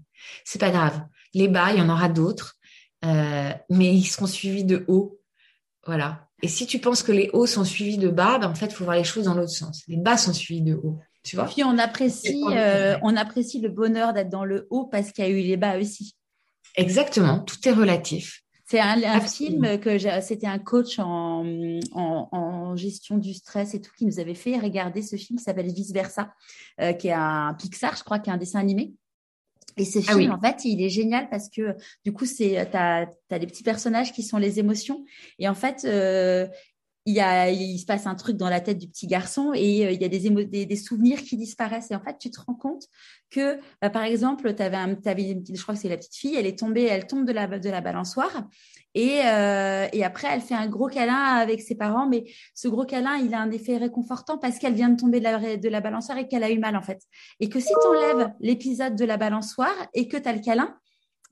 [0.45, 1.01] C'est pas grave.
[1.33, 2.57] Les bas, il y en aura d'autres.
[3.05, 5.19] Euh, mais ils seront suivis de hauts.
[5.87, 6.27] Voilà.
[6.43, 8.73] Et si tu penses que les hauts sont suivis de bas, ben en fait, il
[8.73, 9.83] faut voir les choses dans l'autre sens.
[9.87, 10.99] Les bas sont suivis de hauts.
[11.23, 11.45] Tu vois?
[11.45, 15.27] Puis on apprécie, euh, on apprécie le bonheur d'être dans le haut parce qu'il y
[15.27, 16.15] a eu les bas aussi.
[16.75, 18.43] Exactement, tout est relatif.
[18.69, 21.45] C'est un, film que c'était un coach en,
[21.93, 25.71] en, gestion du stress et tout qui nous avait fait regarder ce film qui s'appelle
[25.71, 26.33] Vice Versa,
[26.81, 28.93] euh, qui est un Pixar, je crois, qui est un dessin animé.
[29.77, 33.05] Et ce ah film, en fait, il est génial parce que du coup, c'est t'as
[33.29, 35.05] as des petits personnages qui sont les émotions.
[35.39, 36.47] Et en fait, euh,
[37.07, 39.85] il, y a, il se passe un truc dans la tête du petit garçon et
[39.85, 41.89] euh, il y a des, des, des, souvenirs qui disparaissent.
[41.89, 42.83] Et en fait, tu te rends compte
[43.31, 46.45] que, bah, par exemple, tu avais, avais je crois que c'est la petite fille, elle
[46.45, 48.47] est tombée, elle tombe de la, de la balançoire
[48.93, 52.07] et, euh, et après, elle fait un gros câlin avec ses parents.
[52.07, 55.23] Mais ce gros câlin, il a un effet réconfortant parce qu'elle vient de tomber de
[55.23, 57.03] la, de la balançoire et qu'elle a eu mal, en fait.
[57.39, 60.75] Et que si tu enlèves l'épisode de la balançoire et que tu as le câlin,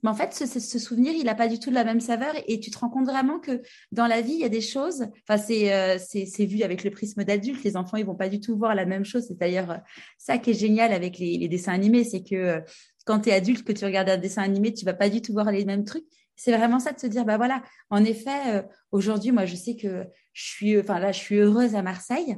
[0.06, 2.70] mais en fait, ce, souvenir, il n'a pas du tout la même saveur et tu
[2.70, 5.08] te rends compte vraiment que dans la vie, il y a des choses.
[5.28, 5.97] Enfin, c'est euh,
[6.45, 7.64] vu avec le prisme d'adulte.
[7.64, 9.26] Les enfants, ils vont pas du tout voir la même chose.
[9.28, 9.78] C'est d'ailleurs euh,
[10.20, 12.62] ça qui est génial avec les, dessins animés, c'est que euh,
[13.08, 15.34] quand tu es adulte, que tu regardes un dessin animé, tu vas pas du tout
[15.34, 16.06] voir les mêmes trucs.
[16.36, 20.03] C'est vraiment ça de se dire, bah voilà, en effet, aujourd'hui, moi, je sais que
[20.34, 22.38] je suis, enfin là, je suis heureuse à Marseille.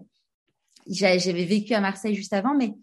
[0.88, 2.76] J'avais vécu à Marseille juste avant, mais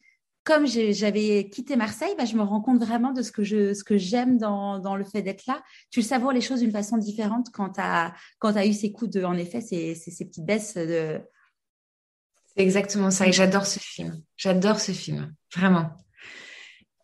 [0.45, 3.83] comme j'avais quitté Marseille, bah, je me rends compte vraiment de ce que je, ce
[3.83, 5.63] que j'aime dans, dans, le fait d'être là.
[5.91, 8.93] Tu le savoures les choses d'une façon différente quand tu as, quand as eu ces
[8.93, 11.19] coups de, en effet, ces, ces, petites baisses de.
[12.55, 13.27] C'est exactement ça.
[13.27, 14.23] Et j'adore ce film.
[14.37, 15.35] J'adore ce film.
[15.57, 15.91] Vraiment.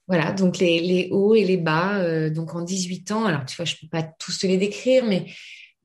[0.06, 1.98] Voilà, donc les, les hauts et les bas.
[1.98, 4.58] Euh, donc en 18 ans, alors tu vois, je ne peux pas tous te les
[4.58, 5.26] décrire, mais,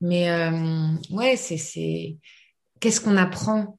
[0.02, 2.18] mais euh, ouais, c'est
[2.80, 3.78] qu'est-ce qu'on apprend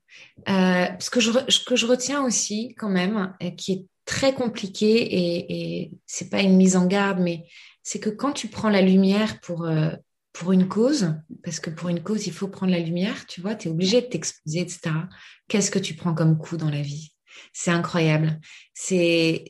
[0.49, 6.29] euh, Ce que je, retiens aussi quand même, qui est très compliqué, et, et c'est
[6.29, 7.45] pas une mise en garde, mais
[7.87, 9.91] c'est que quand tu prends la lumière pour, euh,
[10.33, 13.55] pour une cause, parce que pour une cause, il faut prendre la lumière, tu vois,
[13.55, 14.91] tu es obligé de t'exposer, etc.
[15.47, 17.13] Qu'est-ce que tu prends comme coup dans la vie?
[17.53, 18.41] C'est incroyable.
[18.73, 19.45] C'est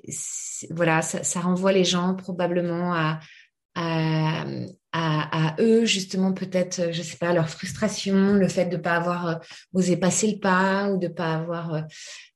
[0.70, 4.46] voilà, ça, renvoie les gens probablement à,
[4.94, 9.28] à, eux, justement, peut-être, je sais pas, leur frustration, le fait de ne pas avoir
[9.28, 9.36] euh,
[9.74, 11.74] osé passer le pas ou de ne pas avoir.
[11.74, 11.82] Euh,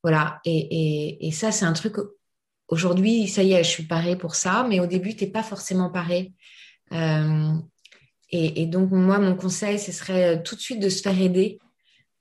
[0.03, 0.39] voilà.
[0.45, 1.95] Et, ça, c'est un truc.
[2.67, 5.43] Aujourd'hui, ça y est, je suis parée pour ça, mais au début, tu n'es pas
[5.43, 6.33] forcément parée.
[6.93, 7.53] Euh,
[8.29, 11.59] et, donc, moi, mon conseil, ce serait tout de suite de se faire aider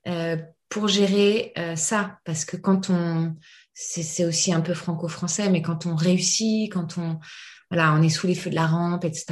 [0.08, 0.36] euh,
[0.68, 2.18] pour gérer ça.
[2.24, 3.34] Parce que quand on.
[3.72, 7.18] C'est aussi un peu franco-français, mais quand on réussit, quand on
[7.70, 9.26] voilà, on est sous les feux de la rampe, etc.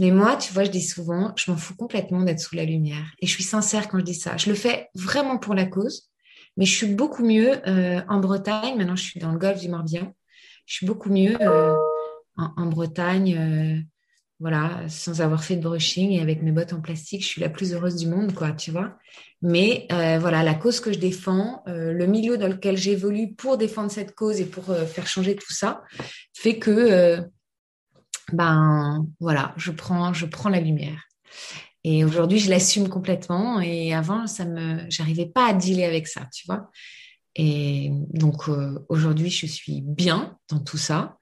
[0.00, 3.04] Mais moi, tu vois, je dis souvent, je m'en fous complètement d'être sous la lumière.
[3.20, 4.36] Et je suis sincère quand je dis ça.
[4.36, 6.10] Je le fais vraiment pour la cause,
[6.56, 8.76] mais je suis beaucoup mieux euh, en Bretagne.
[8.76, 10.12] Maintenant, je suis dans le golfe du Morbihan.
[10.66, 11.76] Je suis beaucoup mieux euh,
[12.36, 13.80] en, Bretagne, euh,
[14.40, 17.22] voilà, sans avoir fait de brushing et avec mes bottes en plastique.
[17.22, 18.98] Je suis la plus heureuse du monde, quoi, tu vois.
[19.40, 24.16] Mais voilà, la cause que je défends, le milieu dans lequel j'évolue pour défendre cette
[24.16, 25.84] cause et pour faire changer tout ça,
[26.34, 27.22] fait que
[28.32, 31.04] ben voilà, je prends, je prends la lumière.
[31.84, 33.60] Et aujourd'hui, je l'assume complètement.
[33.60, 36.70] Et avant, ça me, j'arrivais pas à dealer avec ça, tu vois.
[37.36, 41.16] Et donc euh, aujourd'hui, je suis bien dans tout ça.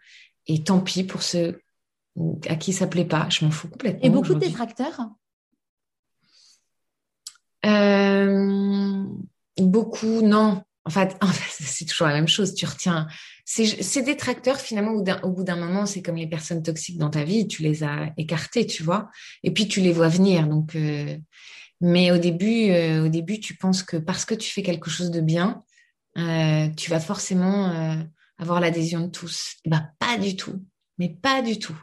[0.47, 1.61] et tant pis pour ceux
[2.49, 3.29] à qui ça plaît pas.
[3.31, 4.03] Je m'en fous complètement.
[4.03, 5.01] Et beaucoup de détracteurs?
[7.67, 9.05] Euh,
[9.59, 10.63] Beaucoup, non.
[10.85, 12.55] En fait, en fait c'est toujours la même chose.
[12.55, 13.07] Tu retiens.
[13.49, 14.93] Ces détracteurs, finalement,
[15.23, 17.47] au bout d'un moment, c'est comme les personnes toxiques dans ta vie.
[17.47, 19.09] Tu les as écartés, tu vois.
[19.45, 20.49] Et puis, tu les vois venir.
[20.49, 21.17] Donc, euh,
[21.81, 25.13] mais au début, euh, au début, tu penses que parce que tu fais quelque chose
[25.13, 25.63] de bien,
[26.17, 27.99] tu vas forcément
[28.39, 29.57] avoir l'adhésion de tous.
[29.65, 30.65] Bah, pas du tout.
[30.99, 31.79] Mais pas du tout.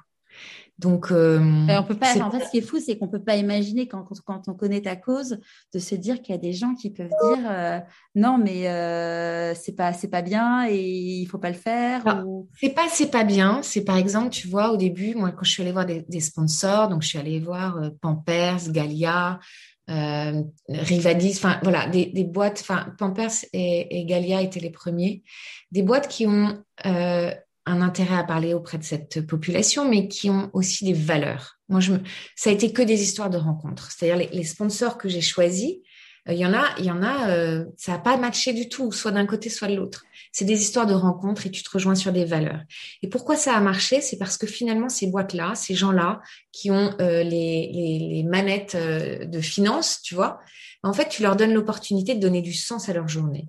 [0.80, 2.18] Donc, euh, on peut pas.
[2.20, 4.82] En fait, ce qui est fou, c'est qu'on peut pas imaginer quand, quand, on connaît
[4.82, 5.40] ta cause
[5.74, 7.80] de se dire qu'il y a des gens qui peuvent dire euh,
[8.16, 12.24] non, mais euh, c'est pas c'est pas bien et il faut pas le faire.
[12.26, 12.50] Ou...
[12.60, 13.62] C'est pas c'est pas bien.
[13.62, 16.88] C'est par exemple, tu vois, au début, moi, quand je suis allée voir des, sponsors,
[16.90, 19.40] donc je suis allée voir Pampers, Galia.
[20.70, 25.24] Rivadis, enfin voilà, des, des boîtes, enfin Pampers et, et, Galia étaient les premiers,
[25.74, 26.58] des boîtes qui ont
[27.66, 31.60] un intérêt à parler auprès de cette population, mais qui ont aussi des valeurs.
[31.70, 32.00] Moi, je me...
[32.36, 33.92] ça a été que des histoires de rencontres.
[33.92, 35.76] C'est-à-dire les, sponsors que j'ai choisis,
[36.28, 38.68] euh, il y en a, il y en a, euh, ça n'a pas matché du
[38.68, 40.04] tout, soit d'un côté, soit de l'autre.
[40.32, 42.62] C'est des histoires de rencontres et tu te rejoins sur des valeurs.
[43.02, 44.02] Et pourquoi ça a marché?
[44.02, 48.76] C'est parce que finalement, ces boîtes-là, ces gens-là qui ont euh, les, les, les, manettes
[48.76, 50.40] de finance, tu vois,
[50.82, 53.48] en fait, tu leur donnes l'opportunité de donner du sens à leur journée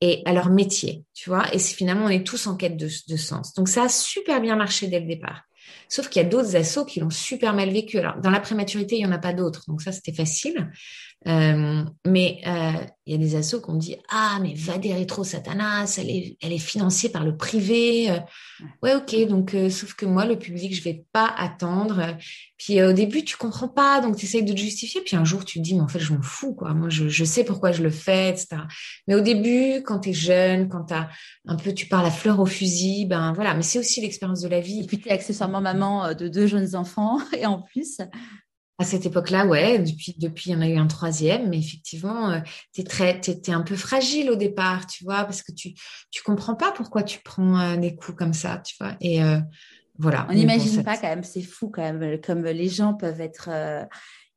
[0.00, 1.52] et à leur métier, tu vois.
[1.54, 3.54] Et finalement, on est tous en quête de, de, sens.
[3.54, 5.42] Donc, ça a super bien marché dès le départ.
[5.90, 7.98] Sauf qu'il y a d'autres assos qui l'ont super mal vécu.
[7.98, 9.64] Alors, dans la prématurité, il n'y en a pas d'autres.
[9.66, 10.70] Donc, ça, c'était facile.
[11.28, 12.72] Euh, mais euh,
[13.04, 16.08] il y a des assos qui ont dit Ah, mais va des rétro Satanas, elle
[16.08, 18.10] est, elle est financée par le privé.
[18.10, 18.18] Euh,
[18.82, 19.28] ouais, ok.
[19.28, 22.16] Donc, sauf que moi, le public, je vais pas attendre.
[22.56, 25.00] Puis au début, tu comprends pas, donc tu essayes de te justifier.
[25.02, 26.72] Puis un jour, tu te dis Mais en fait, je m'en fous, quoi.
[26.72, 28.62] Moi, je, je, sais pourquoi je le fais, etc.
[29.08, 30.94] Mais au début, quand tu es jeune, quand tu
[31.46, 33.54] un peu, tu parles à fleur au fusil, ben voilà.
[33.54, 34.80] Mais c'est aussi l'expérience de la vie.
[34.80, 37.18] Et puis, tu es accessoirement maman de deux jeunes enfants.
[37.36, 37.98] Et en plus,
[38.80, 42.30] à cette époque-là, ouais, depuis, depuis, il y en a eu un troisième, mais effectivement,
[42.30, 42.40] euh,
[42.72, 45.74] tu es, un peu fragile au départ, tu vois, parce que tu
[46.10, 48.96] tu comprends pas pourquoi tu prends euh, des coups comme ça, tu vois.
[49.02, 49.38] Et euh,
[49.98, 50.26] voilà.
[50.30, 53.50] On n'imagine pas quand même, c'est fou quand même, comme les gens peuvent être.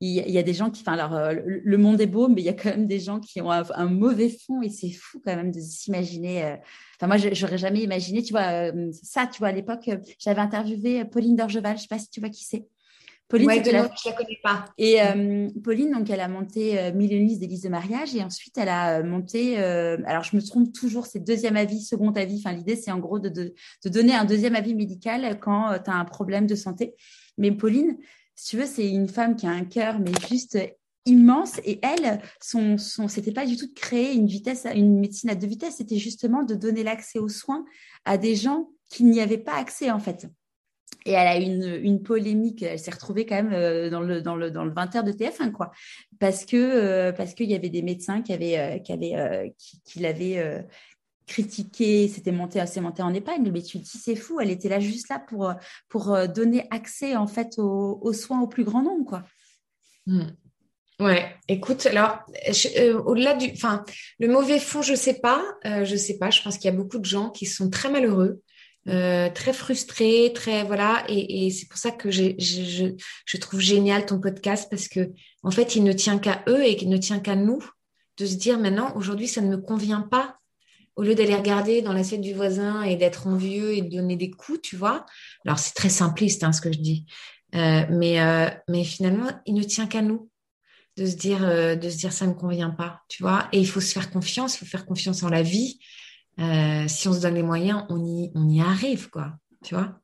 [0.05, 2.49] Il y, a des gens qui, enfin, alors, le monde est beau, mais il y
[2.49, 5.51] a quand même des gens qui ont un, mauvais fond et c'est fou quand même
[5.51, 6.57] de s'imaginer.
[6.97, 9.89] Enfin, moi, j'aurais jamais imaginé, tu vois, ça, tu vois, à l'époque,
[10.19, 12.65] j'avais interviewé Pauline Dorgeval, je sais pas si tu vois qui c'est.
[13.33, 13.89] Pauline, ouais, la...
[13.95, 14.65] je la connais pas.
[14.77, 18.55] Et euh, Pauline, donc, elle a monté euh, Millioniste des listes de mariage et ensuite
[18.59, 19.59] elle a euh, monté.
[19.59, 22.37] Euh, alors, je me trompe toujours, c'est deuxième avis, second avis.
[22.37, 25.89] Enfin, l'idée, c'est en gros de, de, de, donner un deuxième avis médical quand tu
[25.89, 26.93] as un problème de santé.
[27.39, 27.97] Mais Pauline,
[28.35, 30.57] si tu veux, c'est une femme qui a un cœur, mais juste
[31.05, 31.59] immense.
[31.65, 35.35] Et elle son son c'était pas du tout de créer une vitesse une médecine à
[35.35, 35.77] deux vitesses.
[35.77, 37.65] C'était justement de donner l'accès aux soins
[38.05, 40.27] à des gens qui n'y avaient pas accès en fait.
[41.05, 44.35] Et elle a une, une polémique, elle s'est retrouvée quand même euh, dans le, dans
[44.35, 45.71] le, dans le 20h de TF1, quoi.
[46.19, 49.49] Parce que, euh, parce qu'il y avait des médecins qui avaient, euh,
[49.83, 50.65] qui l'avaient
[51.25, 54.69] critiqué, c'était monté, assez monté en épingle, mais tu te dis, c'est fou, elle était
[54.69, 55.53] là juste là pour,
[55.89, 59.23] pour donner accès, en fait, aux, soins au plus grand nombre, quoi.
[60.05, 60.31] Hmm.
[60.99, 62.19] Ouais, écoute, alors
[63.05, 63.83] au-delà du, enfin,
[64.19, 66.29] le mauvais fond, je sais pas, je sais pas.
[66.29, 68.41] Je pense qu'il y a beaucoup de gens qui sont très malheureux
[68.89, 72.93] euh, très frustrée, très voilà, et, c'est pour ça que je, je,
[73.25, 75.11] je, trouve génial ton podcast parce que
[75.41, 77.63] en fait, il ne tient qu'à eux et qu'il ne tient qu'à nous
[78.17, 80.37] de se dire maintenant, aujourd'hui, ça ne me convient pas.
[80.95, 84.29] Au lieu d'aller regarder dans l'assiette du voisin et d'être envieux et de donner des
[84.29, 85.05] coups, tu vois.
[85.45, 87.05] Alors c'est très simpliste hein, ce que je dis,
[87.55, 90.29] euh, mais euh, mais finalement, il ne tient qu'à nous
[90.97, 93.47] de se dire euh, de se dire ça me convient pas, tu vois.
[93.51, 95.79] Et il faut se faire confiance, il faut faire confiance en la vie.
[96.39, 99.33] Euh, si on se donne les moyens, on y, on y arrive, quoi.
[99.63, 99.99] Tu vois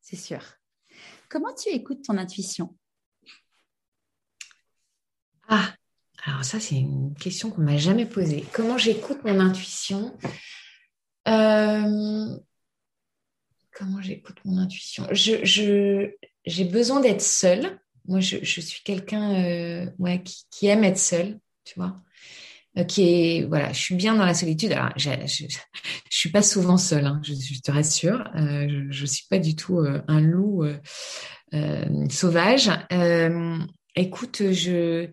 [0.00, 0.40] C'est sûr.
[1.28, 2.76] Comment tu écoutes ton intuition?
[5.48, 5.74] Ah,
[6.24, 8.44] alors ça, c'est une question qu'on m'a jamais posée.
[8.52, 10.16] Comment j'écoute mon intuition?
[11.26, 12.36] Euh,
[13.72, 15.08] Comment j'écoute mon intuition?
[15.10, 16.10] Je,
[16.44, 17.80] J'ai besoin d'être seule.
[18.06, 21.96] Moi, je, suis quelqu'un euh, ouais, qui, aime être seule, tu vois.
[22.78, 24.72] Euh, voilà, je suis bien dans la solitude.
[24.72, 25.46] Alors, je, je,
[26.10, 28.30] suis pas souvent seule, hein, je, te rassure.
[28.36, 30.64] Euh, je, je suis pas du tout un loup
[32.10, 32.70] sauvage.
[33.96, 35.10] écoute, je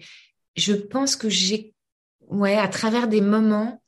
[0.60, 1.74] je pense que j'ai
[2.28, 3.82] ouais à travers des moments.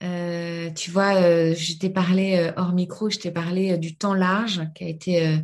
[0.00, 1.14] tu vois,
[1.54, 5.38] je t'ai parlé hors micro, je t'ai parlé du temps large qui a été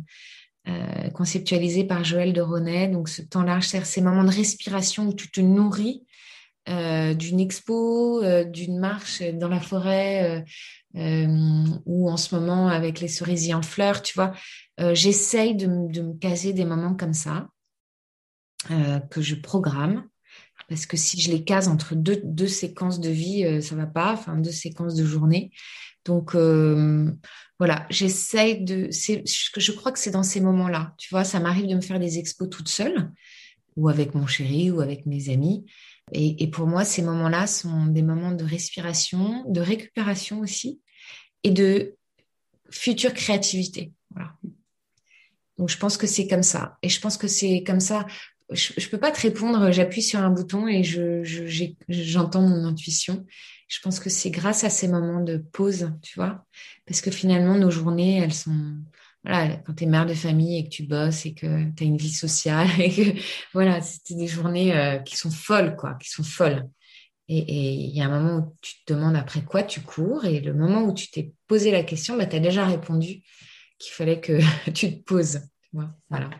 [1.13, 2.87] conceptualisé par Joël de Ronet.
[2.87, 6.03] Donc, ce temps large, c'est ces moments de respiration où tu te nourris
[6.67, 10.43] d'une expo, d'une marche dans la forêt,
[10.93, 14.33] ou en ce moment avec les cerisiers en fleurs, tu vois.
[14.93, 17.47] J'essaye de, de, me caser des moments comme ça,
[19.09, 20.07] que je programme
[20.69, 23.87] parce que si je les case entre deux, deux séquences de vie, euh, ça va
[23.87, 25.51] pas, enfin deux séquences de journée.
[26.05, 27.11] Donc euh,
[27.57, 28.89] voilà, j'essaye de.
[28.91, 30.93] Je crois que c'est dans ces moments-là.
[30.97, 33.11] Tu vois, ça m'arrive de me faire des expos toute seule,
[33.75, 35.65] ou avec mon chéri, ou avec mes amis.
[36.11, 40.79] Et, et pour moi, ces moments-là sont des moments de respiration, de récupération aussi,
[41.43, 41.95] et de
[42.71, 43.91] future créativité.
[44.11, 44.33] Voilà.
[45.57, 46.77] Donc je pense que c'est comme ça.
[46.81, 48.05] Et je pense que c'est comme ça
[48.51, 51.23] je, ne peux pas te répondre, j'appuie sur un bouton et je,
[51.87, 53.25] j'entends mon intuition.
[53.67, 56.45] Je pense que c'est grâce à ces moments de pause, tu vois,
[56.87, 58.77] parce que finalement nos journées, elles sont,
[59.23, 61.87] voilà, quand tu es mère de famille et que tu bosses et que tu as
[61.87, 63.19] une vie sociale et que,
[63.53, 66.67] voilà, c'était des journées euh, qui sont folles, quoi, qui sont folles.
[67.31, 70.39] Et il y a un moment où tu te demandes après quoi tu cours et
[70.39, 73.21] le moment où tu t'es posé la question, bah, tu as déjà répondu
[73.77, 74.39] qu'il fallait que
[74.73, 75.41] tu te poses.
[75.61, 75.77] Tu
[76.09, 76.31] voilà.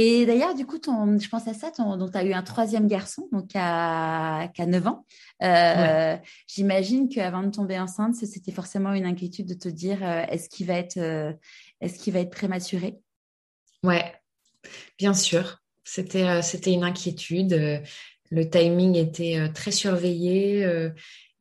[0.00, 2.86] Et d'ailleurs, du coup, ton, je pense à ça, ton, tu as eu un troisième
[2.86, 5.04] garçon, donc à, à 9 ans.
[5.42, 10.48] Euh, J'imagine qu'avant de tomber enceinte, c'était forcément une inquiétude de te dire euh, est-ce
[10.48, 11.32] qu'il va, être, euh,
[11.80, 12.94] est qu'il va être prématuré?
[13.82, 14.14] Ouais,
[14.98, 15.58] bien sûr.
[15.82, 17.82] C'était euh, c'était une inquiétude.
[18.30, 20.64] Le timing était très surveillé.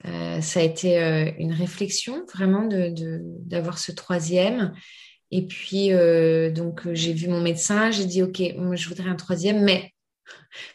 [0.04, 0.98] ça a été
[1.38, 4.74] une réflexion vraiment d'avoir de, ce troisième.
[5.32, 9.16] Et puis, euh, donc, euh, j'ai vu mon médecin, j'ai dit, OK, je voudrais un
[9.16, 9.94] troisième, mais,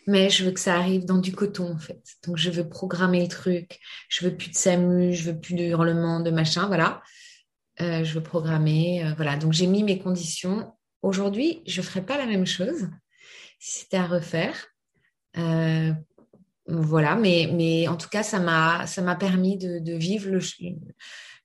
[0.06, 2.02] mais je veux que ça arrive dans du coton, en fait.
[2.26, 3.80] Donc, je veux programmer le truc.
[4.08, 7.02] Je veux plus de SAMU, je veux plus de hurlements, de machin, voilà.
[7.80, 9.36] Euh, je veux programmer, voilà.
[9.36, 10.72] Donc, j'ai mis mes conditions.
[11.00, 12.88] Aujourd'hui, je ne ferai pas la même chose
[13.58, 14.66] si c'était à refaire.
[16.66, 20.40] voilà, mais, mais en tout cas, ça m'a, permis de, de vivre le,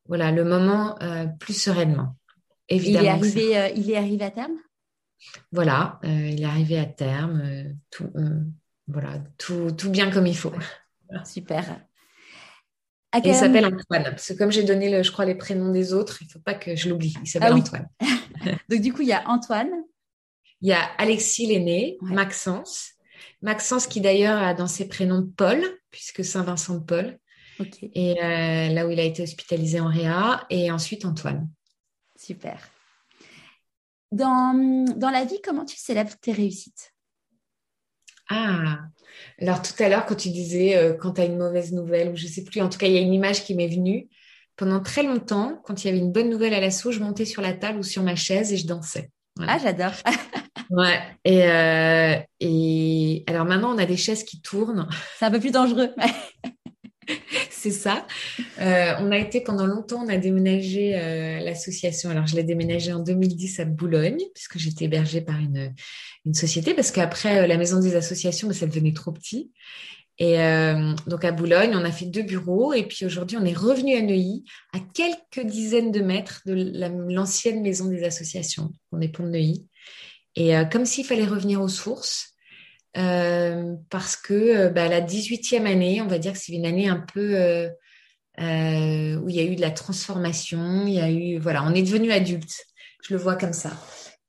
[0.08, 0.98] voilà, le moment
[1.40, 2.17] plus sereinement.
[2.70, 4.58] Il est, arrivé, euh, il est arrivé à terme?
[5.52, 7.42] Voilà, euh, il est arrivé à terme.
[7.42, 8.12] Euh, tout,
[8.88, 10.54] voilà, tout, tout, bien comme il faut.
[11.26, 11.82] Super.
[13.24, 14.04] il s'appelle Antoine.
[14.04, 16.40] Parce que comme j'ai donné, le, je crois, les prénoms des autres, il ne faut
[16.40, 17.16] pas que je l'oublie.
[17.22, 17.88] Il s'appelle ah Antoine.
[18.70, 19.72] Donc, du coup, il y a Antoine.
[20.62, 22.92] Il y a Alexis l'aîné, Maxence.
[23.42, 27.20] Maxence qui d'ailleurs a dans ses prénoms Paul, puisque Saint-Vincent de Paul.
[27.94, 30.46] Et là où il a été hospitalisé en Réa.
[30.50, 31.48] Et ensuite Antoine.
[32.28, 32.60] Super.
[34.12, 34.54] Dans,
[34.98, 36.94] dans la vie, comment tu célèbres tes réussites?
[38.30, 38.80] Ah,
[39.40, 42.18] alors tout à l'heure, quand tu disais euh, quand tu as une mauvaise nouvelle, ou
[42.18, 44.10] je sais plus, en tout cas, il y a une image qui m'est venue.
[44.58, 47.42] Pendant très longtemps, quand il y avait une bonne nouvelle à l'assaut, je montais sur
[47.42, 49.10] la table ou sur ma chaise et je dansais.
[49.40, 49.94] Ah, j'adore.
[50.72, 51.00] ouais.
[51.24, 54.90] Et, euh, et alors maintenant, on a des chaises qui tournent.
[55.18, 55.96] C'est un peu plus dangereux.
[57.58, 58.06] c'est ça.
[58.60, 62.10] Euh, on a été pendant longtemps, on a déménagé euh, l'association.
[62.10, 65.74] Alors, je l'ai déménagé en 2010 à Boulogne, puisque j'étais hébergée par une,
[66.34, 69.52] société, parce qu'après euh, la maison des associations, ça devenait trop petit.
[70.20, 70.38] Et
[71.06, 74.02] donc à Boulogne, on a fait deux bureaux et puis aujourd'hui, on est revenu à
[74.02, 76.56] Neuilly, à quelques dizaines de mètres de
[77.14, 78.72] l'ancienne maison des associations.
[78.92, 79.68] On est pour Neuilly.
[80.36, 82.34] Et comme s'il fallait revenir aux sources,
[82.98, 86.88] euh, parce que euh, bah, la 18e année, on va dire que c'est une année
[86.88, 87.70] un peu euh,
[89.20, 91.84] où il y a eu de la transformation, il y a eu, voilà, on est
[91.84, 92.66] devenu adulte,
[93.04, 93.72] je le vois comme ça.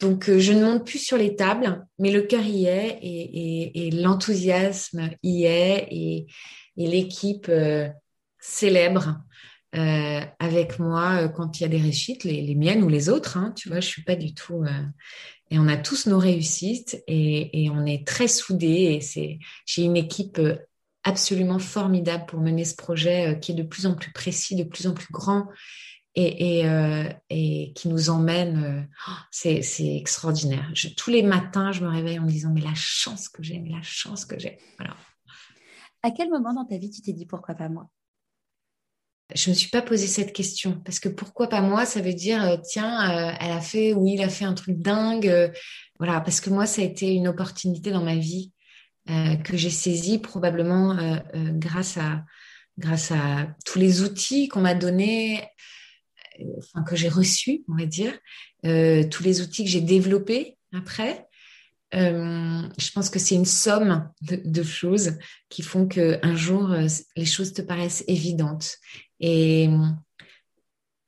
[0.00, 5.10] Donc, je ne monte plus sur les tables, mais le cœur y est et, l'enthousiasme
[5.22, 6.26] y est et,
[6.76, 7.50] l'équipe
[8.38, 9.18] célèbre
[9.72, 13.36] avec moi quand il y a des réussites, les, miennes ou les autres.
[13.36, 14.64] Hein, tu vois, je suis pas du tout
[15.50, 19.00] et on a tous nos réussites et, on est très soudés.
[19.00, 20.56] Et j'ai une équipe euh,
[21.04, 24.64] absolument formidable pour mener ce projet euh, qui est de plus en plus précis, de
[24.64, 25.48] plus en plus grand
[26.14, 28.88] et, euh, qui nous emmène.
[29.30, 30.72] c'est, extraordinaire.
[30.96, 33.70] tous les matins, je me réveille en me disant mais la chance que j'ai, mais
[33.70, 34.58] la chance que j'ai.
[36.02, 37.88] À quel moment dans ta vie tu t'es dit pourquoi pas moi?
[39.34, 42.14] Je ne me suis pas posé cette question parce que pourquoi pas moi Ça veut
[42.14, 45.50] dire euh, tiens, euh, elle a fait ou il a fait un truc dingue, euh,
[45.98, 46.20] voilà.
[46.20, 48.52] Parce que moi, ça a été une opportunité dans ma vie
[49.42, 50.94] que j'ai saisie probablement
[51.54, 52.26] grâce à
[52.76, 55.42] grâce à tous les outils qu'on m'a donnés,
[56.58, 58.12] enfin que j'ai reçus, on va dire,
[58.62, 61.26] tous les outils que j'ai développés après.
[61.90, 65.16] je pense que c'est une somme de, de, choses
[65.48, 66.68] qui font que un jour
[67.16, 68.76] les choses te paraissent évidentes
[69.20, 69.68] et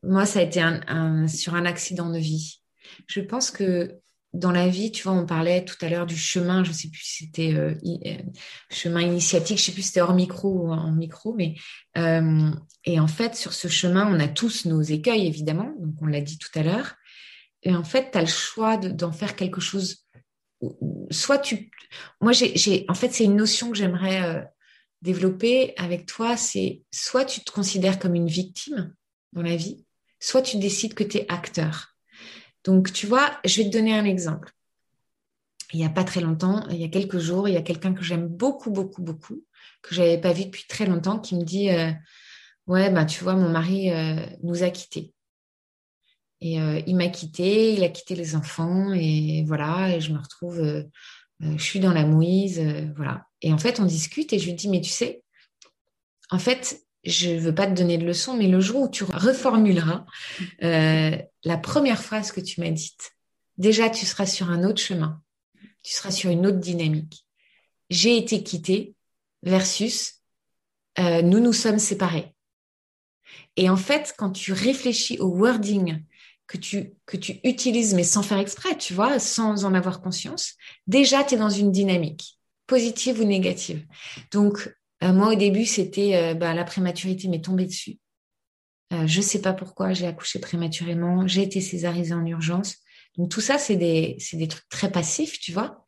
[0.02, 2.62] moi, ça a été un, sur un accident de vie.
[3.06, 3.98] Je pense que
[4.32, 7.02] dans la vie, tu vois, on parlait tout à l'heure du chemin, je sais plus
[7.02, 7.74] si c'était euh,
[8.70, 11.54] chemin initiatique, je sais plus si c'était hors micro ou en micro, mais
[11.96, 16.20] et en fait, sur ce chemin, on a tous nos écueils, évidemment, donc on l'a
[16.20, 16.94] dit tout à l'heure,
[17.62, 20.06] et en fait, tu as le choix d'en faire quelque chose.
[21.10, 21.70] Soit tu.
[22.20, 22.84] Moi, j'ai.
[22.88, 24.42] En fait, c'est une notion que j'aimerais euh,
[25.02, 26.36] développer avec toi.
[26.36, 28.94] C'est soit tu te considères comme une victime
[29.32, 29.84] dans la vie,
[30.18, 31.96] soit tu décides que tu es acteur.
[32.64, 34.52] Donc, tu vois, je vais te donner un exemple.
[35.72, 37.94] Il n'y a pas très longtemps, il y a quelques jours, il y a quelqu'un
[37.94, 39.44] que j'aime beaucoup, beaucoup, beaucoup,
[39.82, 41.92] que je n'avais pas vu depuis très longtemps, qui me dit euh,
[42.66, 45.14] Ouais, bah, tu vois, mon mari euh, nous a quittés.
[46.40, 50.18] Et euh, il m'a quitté, il a quitté les enfants, et voilà, et je me
[50.18, 50.84] retrouve,
[51.40, 52.60] je suis dans la mouise,
[52.96, 53.26] voilà.
[53.42, 55.22] Et en fait, on discute et je lui dis, mais tu sais,
[56.30, 59.04] en fait, je ne veux pas te donner de leçon, mais le jour où tu
[59.04, 60.04] reformuleras
[60.60, 63.12] la première phrase que tu m'as dite,
[63.56, 65.22] déjà, tu seras sur un autre chemin,
[65.82, 67.26] tu seras sur une autre dynamique.
[67.88, 68.94] J'ai été quittée
[69.42, 70.20] versus
[70.98, 72.34] nous nous sommes séparés.
[73.56, 76.04] Et en fait, quand tu réfléchis au wording
[76.46, 80.54] que tu, que tu utilises, mais sans faire exprès, tu vois, sans en avoir conscience,
[80.86, 82.39] déjà, tu es dans une dynamique,
[82.70, 83.84] positive ou négative.
[84.32, 84.72] Donc,
[85.02, 87.98] euh, moi, au début, c'était euh, bah, la prématurité m'est tombée dessus.
[88.92, 92.76] Euh, je ne sais pas pourquoi, j'ai accouché prématurément, j'ai été césarisée en urgence.
[93.18, 95.84] Donc, tout ça, c'est des, des trucs très passifs, tu vois.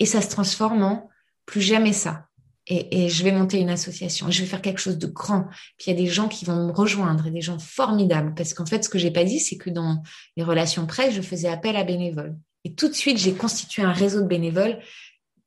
[0.00, 1.08] Et ça se transforme en
[1.46, 2.28] plus jamais ça
[2.68, 5.44] et, je vais monter une association, je vais faire quelque chose de grand.
[5.78, 8.34] Puis il y a des gens qui vont me rejoindre et des gens formidables.
[8.34, 10.02] Parce qu'en fait, ce que j'ai pas dit, c'est que dans
[10.36, 12.36] les relations presse, je faisais appel à bénévoles.
[12.64, 14.78] Et tout de suite, j'ai constitué un réseau de bénévoles.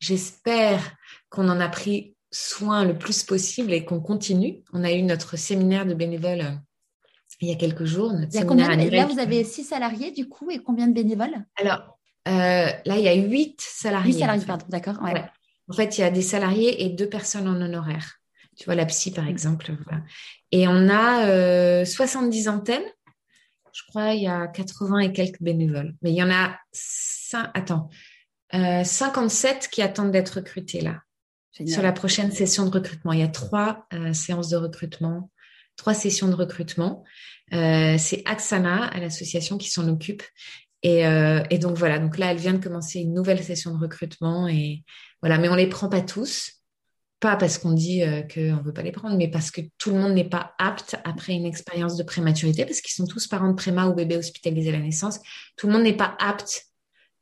[0.01, 0.97] J'espère
[1.29, 4.63] qu'on en a pris soin le plus possible et qu'on continue.
[4.73, 6.55] On a eu notre séminaire de bénévoles euh,
[7.41, 8.13] il y a quelques jours.
[8.13, 11.43] Notre là, vous avez six salariés du coup et combien de bénévoles?
[11.55, 11.97] Alors,
[12.27, 14.13] euh, là, il y a huit salariés.
[14.13, 15.01] Huit salariés, pardon, d'accord.
[15.01, 15.23] Ouais.
[15.67, 18.17] En fait, il y a des salariés et deux personnes en honoraire.
[18.57, 19.71] Tu vois, la psy, par exemple.
[20.51, 22.83] Et on a 70 euh, antennes.
[23.73, 25.95] Je crois il y a 80 et quelques bénévoles.
[26.01, 27.89] Mais il y en a 5, attends,
[28.51, 31.01] 57 euh, qui attendent d'être recrutés là.
[31.67, 33.11] Sur la prochaine session de recrutement.
[33.11, 35.29] Il y a trois euh, séances de recrutement,
[35.75, 37.03] trois sessions de recrutement.
[37.51, 40.23] c'est Axana, à l'association, qui s'en occupe.
[40.81, 41.01] Et,
[41.49, 44.83] et, donc voilà, donc là, elle vient de commencer une nouvelle session de recrutement et
[45.21, 46.61] voilà, mais on les prend pas tous.
[47.19, 49.91] Pas parce qu'on dit euh, qu'on ne veut pas les prendre, mais parce que tout
[49.91, 53.49] le monde n'est pas apte après une expérience de prématurité, parce qu'ils sont tous parents
[53.49, 55.19] de préma ou bébés hospitalisés à la naissance.
[55.55, 56.63] Tout le monde n'est pas apte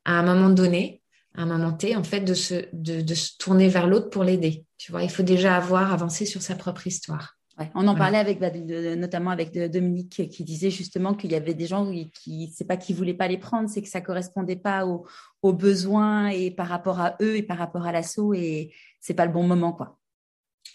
[0.05, 0.98] à un moment donné,
[1.35, 4.65] à un moment T, en fait, de se, de, se tourner vers l'autre pour l'aider.
[4.77, 7.37] Tu vois, il faut déjà avoir avancé sur sa propre histoire.
[7.75, 8.51] on en parlait avec, bah,
[8.95, 12.95] notamment avec Dominique qui disait justement qu'il y avait des gens qui, c'est pas qu'ils
[12.95, 15.05] voulaient pas les prendre, c'est que ça correspondait pas aux,
[15.41, 19.25] aux besoins et par rapport à eux et par rapport à l'assaut et c'est pas
[19.25, 19.99] le bon moment quoi.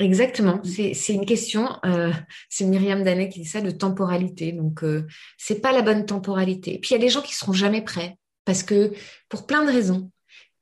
[0.00, 0.92] Exactement, mm.
[0.94, 2.12] c'est une question, euh,
[2.48, 4.52] c'est Myriam Danet qui dit ça, de temporalité.
[4.52, 5.06] Donc, euh,
[5.38, 6.78] c'est pas la bonne temporalité.
[6.80, 8.92] Puis, il y a des gens qui seront jamais prêts parce que
[9.28, 10.10] pour plein de raisons.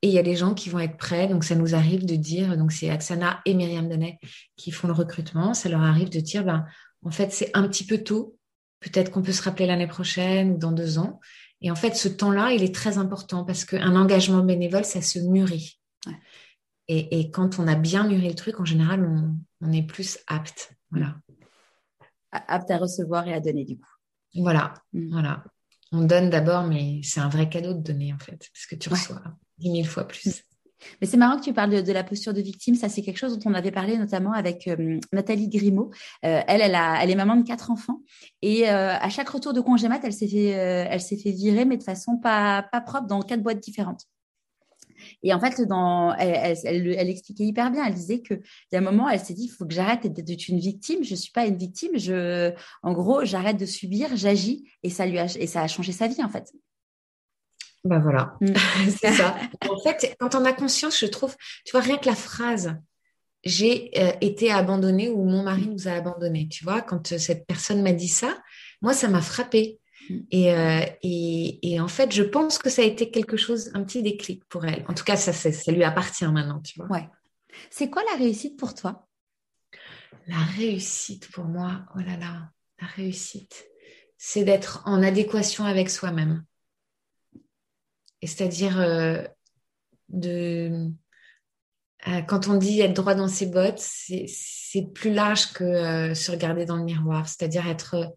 [0.02, 1.28] Et il y a des gens qui vont être prêts.
[1.28, 4.18] Donc, ça nous arrive de dire, donc c'est Aksana et Myriam Danet
[4.56, 5.54] qui font le recrutement.
[5.54, 6.66] Ça leur arrive de dire, ben,
[7.04, 8.36] en fait, c'est un petit peu tôt.
[8.80, 11.20] Peut-être qu'on peut se rappeler l'année prochaine ou dans deux ans.
[11.60, 15.20] Et en fait, ce temps-là, il est très important parce qu'un engagement bénévole, ça se
[15.20, 15.78] mûrit.
[16.88, 19.08] Et, quand on a bien mûri le truc, en général,
[19.60, 20.74] on, est plus apte.
[20.90, 21.16] Voilà.
[22.32, 23.88] Apte à recevoir et à donner, du coup.
[24.34, 25.10] Voilà, mm.
[25.12, 25.44] voilà.
[25.92, 28.88] On donne d'abord, mais c'est un vrai cadeau de donner, en fait, parce que tu
[28.88, 29.22] reçois
[29.62, 30.42] dix mille fois plus.
[31.00, 32.74] Mais c'est marrant que tu parles de, la posture de victime.
[32.74, 35.90] Ça, c'est quelque chose dont on avait parlé notamment avec euh, Nathalie Grimaud.
[36.24, 38.00] Euh, elle, elle, a, elle est maman de quatre enfants.
[38.42, 41.76] Et euh, à chaque retour de congé mat, elle s'est fait, elle fait virer, mais
[41.76, 44.02] de façon pas, pas propre, dans quatre boîtes différentes.
[45.22, 47.84] Et en fait, dans, elle, elle, expliquait hyper bien.
[47.86, 50.48] Elle disait que y a un moment, elle s'est dit, il faut que j'arrête d'être
[50.48, 51.02] une victime.
[51.02, 51.98] Je suis pas une victime.
[51.98, 52.52] Je,
[52.82, 56.52] en gros, j'arrête de subir, j'agis, et et ça a changé sa vie en fait.
[57.84, 58.54] Ben voilà, mm.
[59.00, 59.36] c'est ça.
[59.70, 62.76] En fait, quand on a conscience, je trouve, tu vois, rien que la phrase
[63.44, 67.46] j'ai euh, été abandonnée ou mon mari nous a abandonnés, tu vois, quand euh, cette
[67.46, 68.40] personne m'a dit ça,
[68.80, 69.80] moi, ça m'a frappée.
[70.08, 70.18] Mm.
[70.30, 73.82] Et, euh, et, et, en fait, je pense que ça a été quelque chose, un
[73.82, 74.84] petit déclic pour elle.
[74.88, 76.86] En tout cas, ça, ça lui appartient maintenant, tu vois.
[76.88, 77.08] Ouais.
[77.70, 79.06] C'est quoi la réussite pour toi?
[80.28, 82.48] La réussite pour moi, oh là là,
[82.80, 83.66] la réussite,
[84.18, 86.44] c'est d'être en adéquation avec soi-même
[88.26, 89.22] c'est-à-dire euh,
[90.08, 90.90] de
[92.08, 96.30] euh, quand on dit être droit dans ses bottes, c'est plus large que euh, se
[96.30, 98.14] regarder dans le miroir, c'est-à-dire être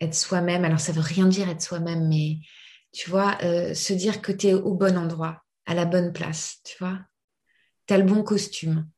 [0.00, 0.64] être soi-même.
[0.64, 2.38] Alors ça veut rien dire être soi-même, mais
[2.92, 3.36] Tu vois,
[3.74, 6.98] se dire que tu es au bon endroit, à la bonne place, tu vois.
[7.86, 8.88] Tu as le bon costume.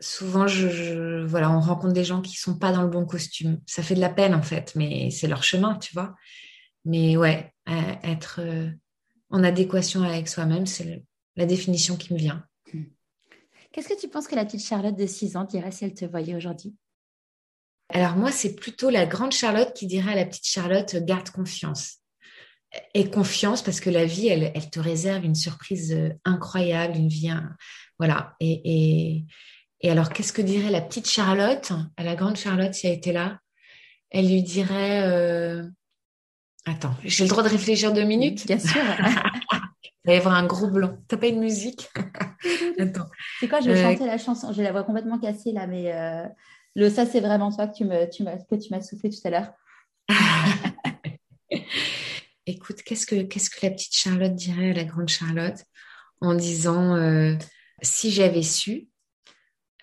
[0.00, 3.60] Souvent, je, voilà, on rencontre des gens qui sont pas dans le bon costume.
[3.66, 6.14] Ça fait de la peine, en fait, mais c'est leur chemin, tu vois.
[6.84, 8.40] Mais ouais, être
[9.30, 11.04] en adéquation avec soi-même, c'est
[11.36, 12.44] la définition qui me vient.
[13.74, 16.04] Qu'est-ce que tu penses que la petite Charlotte de 6 ans dirait si elle te
[16.04, 16.76] voyait aujourd'hui?
[17.88, 21.96] Alors moi, c'est plutôt la grande Charlotte qui dirait à la petite Charlotte, garde confiance.
[22.94, 27.30] Et confiance parce que la vie, elle, te réserve une surprise euh, incroyable, une vie...
[27.98, 28.34] Voilà.
[28.40, 29.24] Et,
[29.82, 31.72] alors, qu'est-ce que dirait la petite Charlotte?
[31.96, 33.40] À la grande Charlotte si elle était là
[34.10, 35.02] Elle lui dirait...
[35.02, 35.64] Euh,
[36.64, 38.46] attends, j'ai le droit de réfléchir deux minutes?
[38.46, 38.80] Bien sûr.
[40.04, 40.98] Il va y avoir un gros blanc.
[41.08, 41.88] T'as pas une musique?
[42.78, 43.06] Attends.
[43.40, 43.60] C'est quoi?
[43.60, 44.52] Je vais euh, chanter la chanson.
[44.52, 46.26] J'ai la voix complètement cassée là, mais euh,
[46.74, 49.30] le ça c'est vraiment toi que tu me, tu que tu m'as soufflé tout à
[49.30, 49.52] l'heure.
[52.46, 55.64] Écoute, qu'est-ce que qu'est-ce que la petite Charlotte dirait à la grande Charlotte
[56.20, 57.34] en disant euh,
[57.80, 58.88] si j'avais su,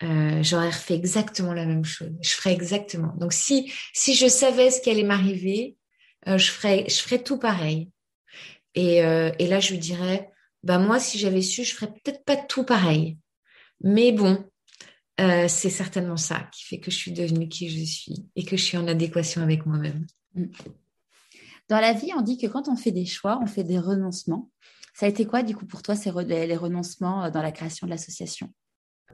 [0.00, 2.12] j'aurais fait exactement la même chose.
[2.20, 3.12] Je ferais exactement.
[3.16, 5.76] Donc si si je savais ce qui allait m'arriver,
[6.26, 7.90] je ferais je ferais tout pareil.
[8.78, 10.30] Euh, et, là, je lui dirais,
[10.62, 13.18] bah moi, si j'avais su, je ferais peut-être pas tout pareil.
[13.82, 14.44] Mais bon,
[15.20, 18.56] euh, c'est certainement ça qui fait que je suis devenue qui je suis et que
[18.56, 20.06] je suis en adéquation avec moi-même.
[20.34, 20.46] Mm.
[21.68, 24.50] Dans la vie, on dit que quand on fait des choix, on fait des renoncements.
[24.94, 27.86] Ça a été quoi, du coup, pour toi, ces les renoncements euh, dans la création
[27.86, 28.52] de l'association?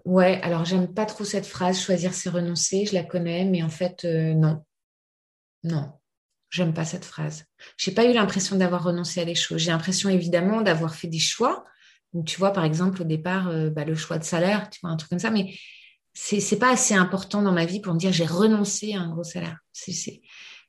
[0.04, 3.68] Ouais, alors j'aime pas trop cette phrase, choisir c'est renoncer, je la connais, mais en
[3.68, 4.64] fait, non.
[5.64, 5.97] Non.
[6.50, 7.44] J'aime pas cette phrase.
[7.76, 9.60] J'ai pas eu l'impression d'avoir renoncé à des choses.
[9.60, 11.64] J'ai l'impression évidemment d'avoir fait des choix.
[12.14, 14.90] Donc, tu vois, par exemple, au départ, euh, bah, le choix de salaire, tu vois,
[14.90, 15.54] un truc comme ça, mais
[16.14, 19.10] c'est, c'est pas assez important dans ma vie pour me dire j'ai renoncé à un
[19.10, 19.58] gros salaire.
[19.72, 20.22] C'est,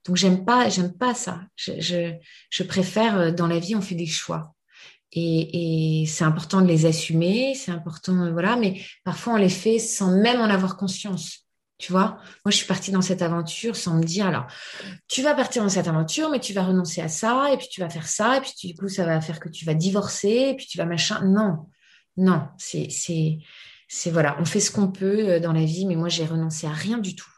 [0.05, 1.41] Donc, j'aime pas, j'aime pas ça.
[1.55, 2.13] Je, je,
[2.49, 4.53] je, préfère, euh, dans la vie, on fait des choix.
[5.11, 9.49] Et, et c'est important de les assumer, c'est important, euh, voilà, mais parfois on les
[9.49, 11.48] fait sans même en avoir conscience.
[11.79, 14.47] Tu vois, moi, je suis partie dans cette aventure sans me dire, alors,
[15.07, 17.79] tu vas partir dans cette aventure, mais tu vas renoncer à ça, et puis tu
[17.79, 20.55] vas faire ça, et puis du coup, ça va faire que tu vas divorcer, et
[20.55, 21.23] puis tu vas machin.
[21.23, 21.69] Non,
[22.17, 23.37] non, c'est, c'est,
[23.87, 26.67] c'est voilà, on fait ce qu'on peut euh, dans la vie, mais moi, j'ai renoncé
[26.67, 27.31] à rien du tout.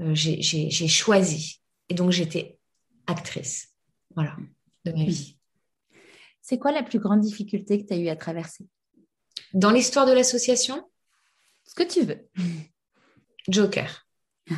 [0.00, 1.60] Euh, j'ai, j'ai, choisi.
[1.88, 2.58] Et donc, j'étais
[3.06, 3.68] actrice,
[4.16, 4.36] voilà,
[4.84, 5.38] de ma vie.
[6.42, 8.66] C'est quoi la plus grande difficulté que tu as eu à traverser?
[9.54, 10.82] Dans l'histoire de l'association?
[11.64, 12.28] Ce que tu veux.
[13.48, 14.06] Joker.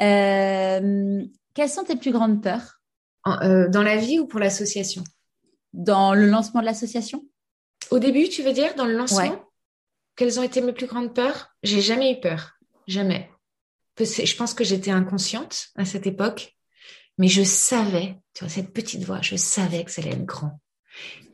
[0.00, 1.24] Euh,
[1.54, 2.80] quelles sont tes plus grandes peurs?
[3.28, 5.04] Euh, Dans la vie ou pour l'association?
[5.72, 7.24] Dans le lancement de l'association?
[7.92, 9.44] Au début, tu veux dire, dans le lancement?
[10.16, 11.48] Quelles ont été mes plus grandes peurs?
[11.62, 12.58] J'ai jamais eu peur.
[12.88, 13.30] Jamais.
[13.98, 16.56] Je pense que j'étais inconsciente à cette époque,
[17.18, 20.60] mais je savais, tu vois, cette petite voix, je savais que ça allait être grand.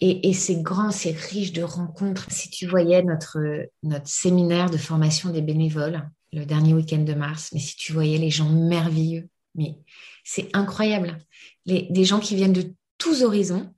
[0.01, 2.31] Et, et c'est grand, c'est riche de rencontres.
[2.31, 3.39] Si tu voyais notre,
[3.83, 7.51] notre séminaire de formation des bénévoles, le dernier week-end de mars.
[7.53, 9.77] Mais si tu voyais les gens merveilleux, mais
[10.25, 11.19] c'est incroyable.
[11.67, 13.73] Les, des gens qui viennent de tous horizons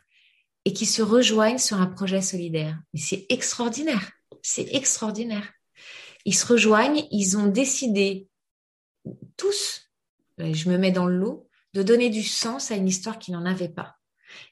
[0.65, 2.79] et qui se rejoignent sur un projet solidaire.
[2.93, 4.13] Mais c'est extraordinaire.
[4.43, 5.53] C'est extraordinaire.
[6.25, 8.29] Ils se rejoignent, ils ont décidé
[9.37, 9.91] tous,
[10.39, 13.45] je me mets dans le lot, de donner du sens à une histoire qui n'en
[13.45, 13.97] avait pas.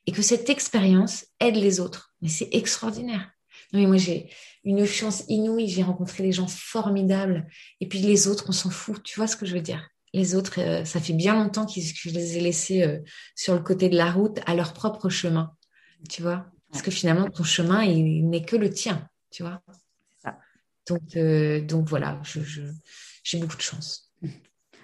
[0.06, 2.14] Et que cette expérience aide les autres.
[2.22, 3.30] Mais c'est extraordinaire.
[3.72, 4.30] Non, mais moi, j'ai
[4.64, 5.68] une chance inouïe.
[5.68, 7.46] J'ai rencontré des gens formidables.
[7.80, 9.02] Et puis les autres, on s'en fout.
[9.02, 9.88] Tu vois ce que je veux dire?
[10.12, 12.98] Les autres, euh, ça fait bien longtemps que je les ai laissés euh,
[13.36, 15.54] sur le côté de la route à leur propre chemin.
[16.08, 16.46] Tu vois?
[16.72, 19.08] Parce que finalement, ton chemin, il n'est que le tien.
[19.30, 19.62] Tu vois?
[20.22, 20.38] Ça.
[20.88, 24.12] Donc, euh, donc voilà, j'ai je, beaucoup de chance.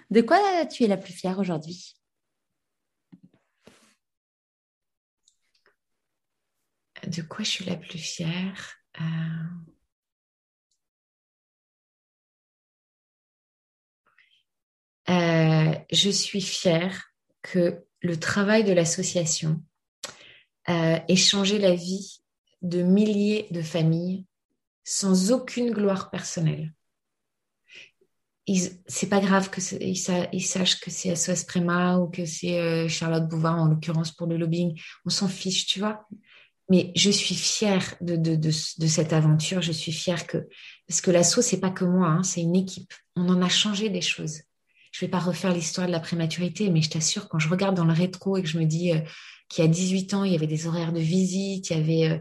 [0.09, 1.96] De quoi tu es la plus fière aujourd'hui?
[7.07, 9.03] De quoi je suis la plus fière euh,
[15.09, 17.13] euh, je suis fière
[17.43, 19.63] que le travail de l'association
[20.69, 22.21] euh, ait changé la vie
[22.61, 24.25] de milliers de familles
[24.83, 26.73] sans aucune gloire personnelle.
[28.87, 29.97] C'est pas grave que ils,
[30.45, 34.79] sachent que c'est SOS Prima ou que c'est Charlotte Bouvard en l'occurrence pour le lobbying.
[35.05, 36.07] On s'en fiche, tu vois
[36.69, 39.61] mais je suis fière de, cette aventure.
[39.61, 40.47] Je suis fière que
[40.87, 42.93] parce que l'assaut c'est pas que moi, hein, c'est une équipe.
[43.15, 44.41] On en a changé des choses.
[44.91, 47.85] Je vais pas refaire l'histoire de la prématurité, mais je t'assure quand je regarde dans
[47.85, 48.99] le rétro et que je me dis euh,
[49.49, 52.15] qu'il y a 18 ans il y avait des horaires de visite, il y avait
[52.15, 52.19] euh,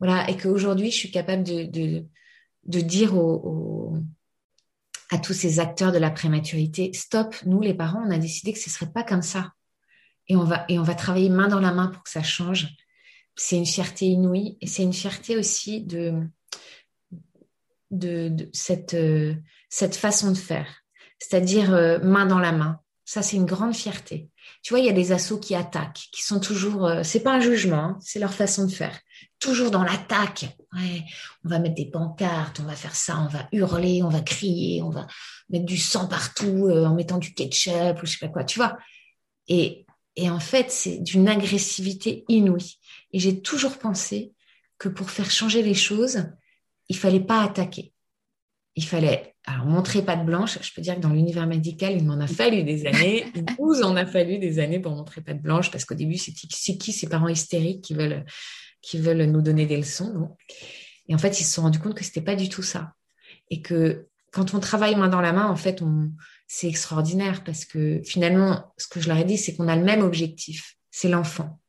[0.00, 3.96] voilà, et qu'aujourd'hui je suis capable de dire aux,
[5.10, 8.58] à tous ces acteurs de la prématurité, stop, nous les parents, on a décidé que
[8.58, 9.52] ce serait pas comme ça
[10.28, 12.68] et on va, et on va travailler main dans la main pour que ça change.
[13.36, 16.22] C'est une fierté inouïe et c'est une fierté aussi de,
[17.90, 19.34] de, cette, euh,
[19.68, 20.66] cette façon de faire,
[21.18, 22.80] c'est-à-dire euh, main dans la main.
[23.04, 24.30] Ça, c'est une grande fierté.
[24.62, 26.86] Tu vois, il y a des assos qui attaquent, qui sont toujours.
[26.86, 28.98] Euh, c'est pas un jugement, hein, c'est leur façon de faire.
[29.38, 30.46] Toujours dans l'attaque.
[31.44, 34.82] On va mettre des pancartes, on va faire ça, on va hurler, on va crier,
[34.82, 35.06] on va
[35.50, 38.44] mettre du sang partout en mettant du ketchup ou je sais pas quoi.
[38.44, 38.76] Tu vois.
[39.46, 39.86] Et,
[40.16, 42.78] et en fait, c'est d'une agressivité inouïe.
[43.12, 44.32] Et j'ai toujours pensé
[44.78, 46.24] que pour faire changer les choses,
[46.88, 47.92] il fallait pas attaquer.
[48.74, 50.58] Il fallait alors montrer pas de blanche.
[50.60, 53.24] Je peux dire que dans l'univers médical, il m'en a fallu des années.
[53.34, 56.18] Il nous en a fallu des années pour montrer pas de blanche parce qu'au début,
[56.18, 58.24] c'est qui ces parents hystériques qui veulent
[58.82, 60.36] qui veulent nous donner des leçons.
[61.08, 62.92] Et en fait, ils se sont rendus compte que c'était pas du tout ça.
[63.50, 66.12] Et que quand on travaille main dans la main, en fait, on,
[66.46, 69.84] c'est extraordinaire parce que finalement, ce que je leur ai dit, c'est qu'on a le
[69.84, 71.60] même objectif, c'est l'enfant.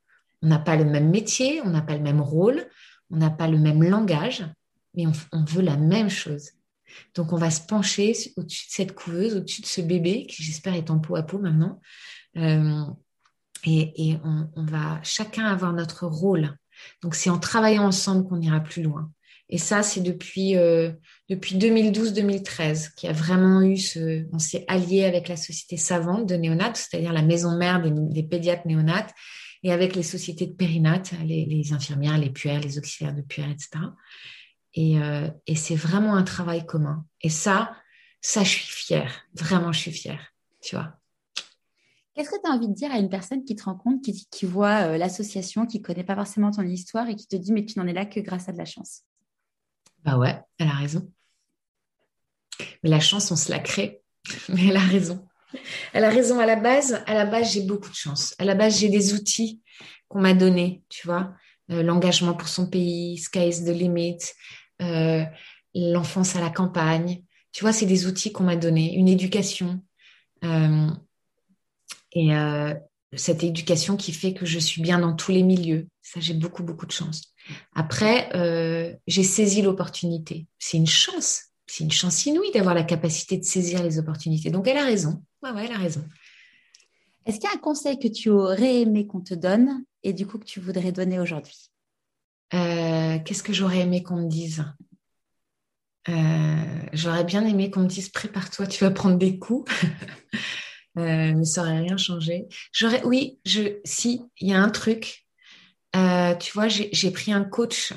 [0.41, 2.67] On n'a pas le même métier, on n'a pas le même rôle,
[3.09, 4.45] on n'a pas le même langage,
[4.93, 6.51] mais on, veut la même chose.
[7.15, 10.75] Donc, on va se pencher au-dessus de cette couveuse, au-dessus de ce bébé qui, j'espère,
[10.75, 11.79] est en peau à peau maintenant.
[12.37, 12.83] Euh,
[13.65, 16.55] et, on, va chacun avoir notre rôle.
[17.01, 19.11] Donc, c'est en travaillant ensemble qu'on ira plus loin.
[19.49, 20.91] Et ça, c'est depuis, euh,
[21.29, 24.25] depuis 2012-2013 qu'il y a vraiment eu ce.
[24.33, 28.67] On s'est allié avec la société savante de néonates, c'est-à-dire la maison mère des, pédiatres
[28.67, 29.13] néonates,
[29.63, 33.69] et avec les sociétés de périnates, les, infirmières, les puères, les auxiliaires de puères, etc.
[34.77, 37.05] Euh, et, c'est vraiment un travail commun.
[37.21, 37.75] Et ça,
[38.21, 39.25] ça, je suis fière.
[39.33, 40.33] Vraiment, je suis fière.
[40.61, 40.93] Tu vois.
[42.13, 44.45] Qu'est-ce que tu as envie de dire à une personne qui te rencontre, qui, qui
[44.45, 47.65] voit euh, l'association, qui ne connaît pas forcément ton histoire et qui te dit mais
[47.65, 49.03] tu n'en es là que grâce à de la chance?
[50.03, 51.11] Bah ouais, elle a raison.
[52.83, 54.01] Mais la chance, on se la crée.
[54.49, 55.25] Mais elle a raison.
[55.93, 57.03] Elle a raison à la base.
[57.05, 58.35] À la base, j'ai beaucoup de chance.
[58.39, 59.61] À la base, j'ai des outils
[60.07, 61.33] qu'on m'a donnés, tu vois.
[61.71, 64.19] Euh, l'engagement pour son pays, Sky is the limit,
[64.81, 65.23] euh,
[65.75, 67.23] l'enfance à la campagne.
[67.51, 69.81] Tu vois, c'est des outils qu'on m'a donnés, une éducation.
[70.43, 70.89] Euh,
[72.13, 72.31] et
[73.15, 75.87] cette éducation qui fait que je suis bien dans tous les milieux.
[76.01, 77.33] Ça, j'ai beaucoup, beaucoup de chance.
[77.75, 78.29] Après,
[79.05, 80.47] j'ai saisi l'opportunité.
[80.57, 81.46] C'est une chance.
[81.67, 84.49] C'est une chance inouïe d'avoir la capacité de saisir les opportunités.
[84.49, 85.21] Donc, elle a raison.
[85.43, 86.03] Ouais, ouais, elle a raison.
[87.25, 90.25] Est-ce qu'il y a un conseil que tu aurais aimé qu'on te donne et du
[90.25, 91.69] coup que tu voudrais donner aujourd'hui?
[92.53, 94.63] Euh, qu'est-ce que j'aurais aimé qu'on me dise?
[96.07, 99.69] Euh, J'aurais bien aimé qu'on me dise prépare-toi, tu vas prendre des coups.
[100.97, 102.47] euh, mais ça n'aurait rien changé.
[102.71, 105.25] J'aurais, oui, je, si, il y a un truc.
[106.39, 107.91] Tu vois, j'ai pris un coach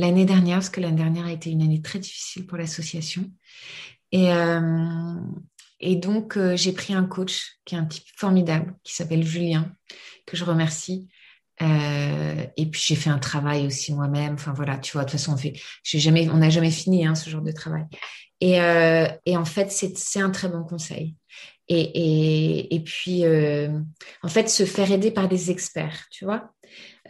[0.00, 3.30] l'année dernière, parce que l'année dernière a été une année très difficile pour l'association.
[4.12, 4.28] Et,
[5.80, 9.72] et donc, j'ai pris un coach qui est un type formidable, qui s'appelle Julien,
[10.26, 11.08] que je remercie,
[11.62, 14.34] euh, et puis j'ai fait un travail aussi moi-même.
[14.34, 15.54] Enfin voilà, tu vois, de toute façon on fait,
[15.84, 17.84] jamais, on n'a jamais fini hein, ce genre de travail.
[18.40, 21.14] Et, euh, en fait c'est un très bon conseil.
[21.68, 23.78] Et, puis euh,
[24.22, 26.50] en fait se faire aider par des experts, tu vois.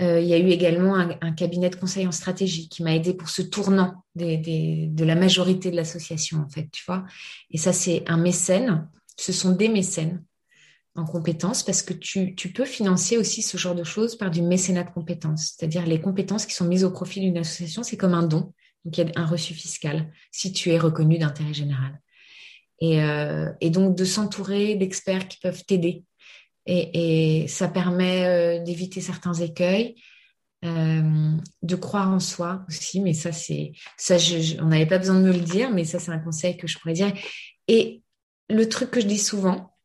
[0.00, 3.12] Euh, il y a eu également un, cabinet de conseil en stratégie qui m'a aidé
[3.12, 7.04] pour ce tournant de la majorité de l'association en fait, tu vois.
[7.50, 8.88] Et ça c'est un mécène.
[9.16, 10.24] Ce sont des mécènes
[10.94, 14.84] en compétences parce que tu, peux financer aussi ce genre de choses par du mécénat
[14.84, 15.54] de compétences.
[15.56, 18.52] C'est-à-dire les compétences qui sont mises au profit d'une association, c'est comme un don.
[18.84, 22.00] Donc il y a un reçu fiscal si tu es reconnu d'intérêt général.
[22.80, 26.04] Et, euh, donc de s'entourer d'experts qui peuvent t'aider.
[26.66, 29.96] Et, ça permet euh, d'éviter certains écueils,
[30.64, 31.32] euh,
[31.62, 33.00] de croire en soi aussi.
[33.00, 34.16] Mais ça, c'est ça,
[34.60, 36.78] on n'avait pas besoin de me le dire, mais ça, c'est un conseil que je
[36.78, 37.12] pourrais dire.
[37.66, 38.02] Et
[38.48, 39.76] le truc que je dis souvent,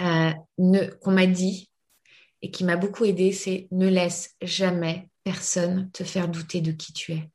[0.00, 0.32] euh,
[1.00, 1.70] qu'on m'a dit
[2.40, 6.92] et qui m'a beaucoup aidé, c'est ne laisse jamais personne te faire douter de qui
[6.92, 7.30] tu es.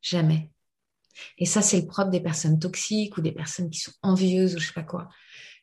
[0.00, 0.50] Jamais.
[1.38, 4.58] Et ça, c'est le propre des personnes toxiques ou des personnes qui sont envieuses ou
[4.58, 5.08] je sais pas quoi.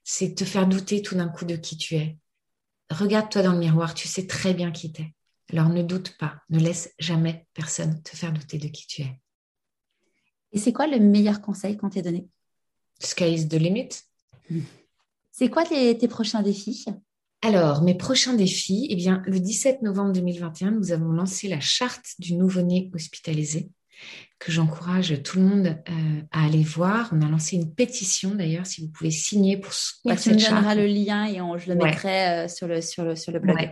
[0.04, 2.18] C'est te faire douter tout d'un coup de qui tu es.
[2.90, 5.14] Regarde-toi dans le miroir, tu sais très bien qui t'es.
[5.52, 9.20] Alors ne doute pas, ne laisse jamais personne te faire douter de qui tu es.
[10.54, 12.28] Et c'est quoi le meilleur conseil qu'on t'ait donné?
[13.00, 13.90] Sky is the limit.
[14.50, 14.62] Hmm.
[15.32, 16.86] C'est quoi tes, prochains défis?
[17.42, 22.16] Alors, mes prochains défis, eh bien, le 17 novembre 2021, nous avons lancé la charte
[22.20, 23.70] du nouveau-né hospitalisé,
[24.42, 27.10] que j'encourage tout le monde euh, à aller voir.
[27.14, 30.66] On a lancé une pétition d'ailleurs, si vous pouvez signer pour soutenir cette charte.
[30.68, 33.32] Tu me le lien et on, je le mettrai euh, sur, le, sur, le, sur
[33.32, 33.70] le blog.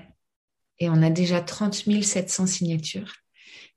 [0.78, 1.74] Et on a déjà 30
[2.04, 3.14] 700 signatures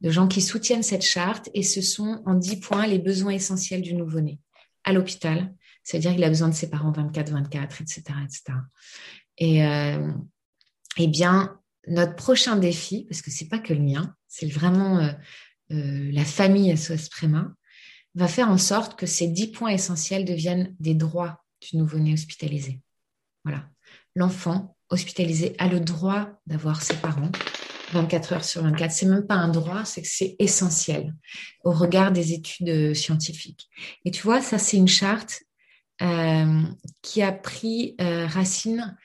[0.03, 3.81] de gens qui soutiennent cette charte et ce sont en 10 points les besoins essentiels
[3.81, 4.39] du nouveau-né
[4.85, 5.55] à l'hôpital,
[5.85, 8.59] c'est-à-dire qu'il a besoin de ses parents 24-24, etc., etc.
[9.39, 9.63] Et
[10.99, 15.15] eh bien, notre prochain défi, parce que c'est pas que le mien, c'est vraiment
[15.73, 17.53] la famille SOS Préma,
[18.15, 22.81] va faire en sorte que ces dix points essentiels deviennent des droits du nouveau-né hospitalisé.
[23.45, 23.65] Voilà.
[24.15, 27.33] L'enfant hospitalisé a le droit d'avoir ses parents
[27.93, 28.91] 24 heures sur 24.
[28.91, 31.15] C'est même pas un droit, c'est que c'est essentiel
[31.65, 33.69] au regard des études scientifiques.
[34.05, 35.43] Et tu vois, ça c'est une charte
[36.01, 36.63] euh,
[37.03, 38.97] qui a pris euh, racine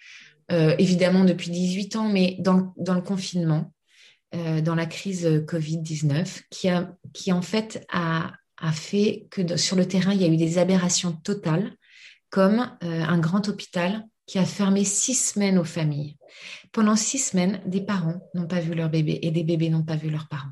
[0.51, 3.73] euh, évidemment depuis 18 ans, mais dans le confinement,
[4.33, 9.87] dans la crise Covid-19, qui, a, qui en fait a, a fait que sur le
[9.87, 11.75] terrain, il y a eu des aberrations totales,
[12.29, 16.17] comme un grand hôpital qui a fermé six semaines aux familles.
[16.71, 19.95] Pendant six semaines, des parents n'ont pas vu leur bébé et des bébés n'ont pas
[19.95, 20.51] vu leurs parents.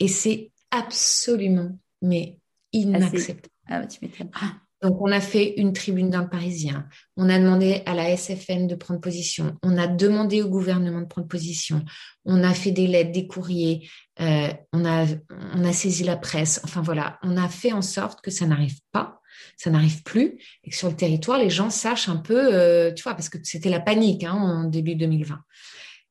[0.00, 2.38] Et c'est absolument, mais
[2.72, 3.48] inacceptable.
[3.66, 4.00] Ah, tu
[4.34, 4.56] ah.
[4.84, 6.86] Donc, on a fait une tribune dans le Parisien.
[7.16, 9.56] On a demandé à la SFN de prendre position.
[9.62, 11.82] On a demandé au gouvernement de prendre position.
[12.26, 13.88] On a fait des lettres, des courriers.
[14.20, 16.60] Euh, on, a, saisi la presse.
[16.64, 17.18] Enfin, voilà.
[17.22, 19.20] On a fait en sorte que ça n'arrive pas
[19.56, 23.02] ça n'arrive plus et que sur le territoire, les gens sachent un peu, euh, tu
[23.02, 25.38] vois, parce que c'était la panique hein, en début 2020.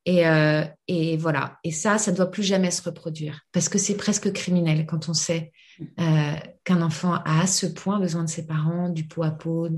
[0.05, 1.57] Et, euh, et, voilà.
[1.63, 5.09] Et ça, ça ne doit plus jamais se reproduire parce que c'est presque criminel quand
[5.09, 5.51] on sait
[5.99, 9.69] euh, qu'un enfant a à ce point besoin de ses parents, du pot à pot,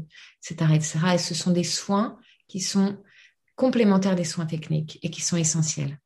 [0.44, 1.00] etc., etc.
[1.14, 2.98] Et ce sont des soins qui sont
[3.56, 6.00] complémentaires des soins techniques et qui sont essentiels.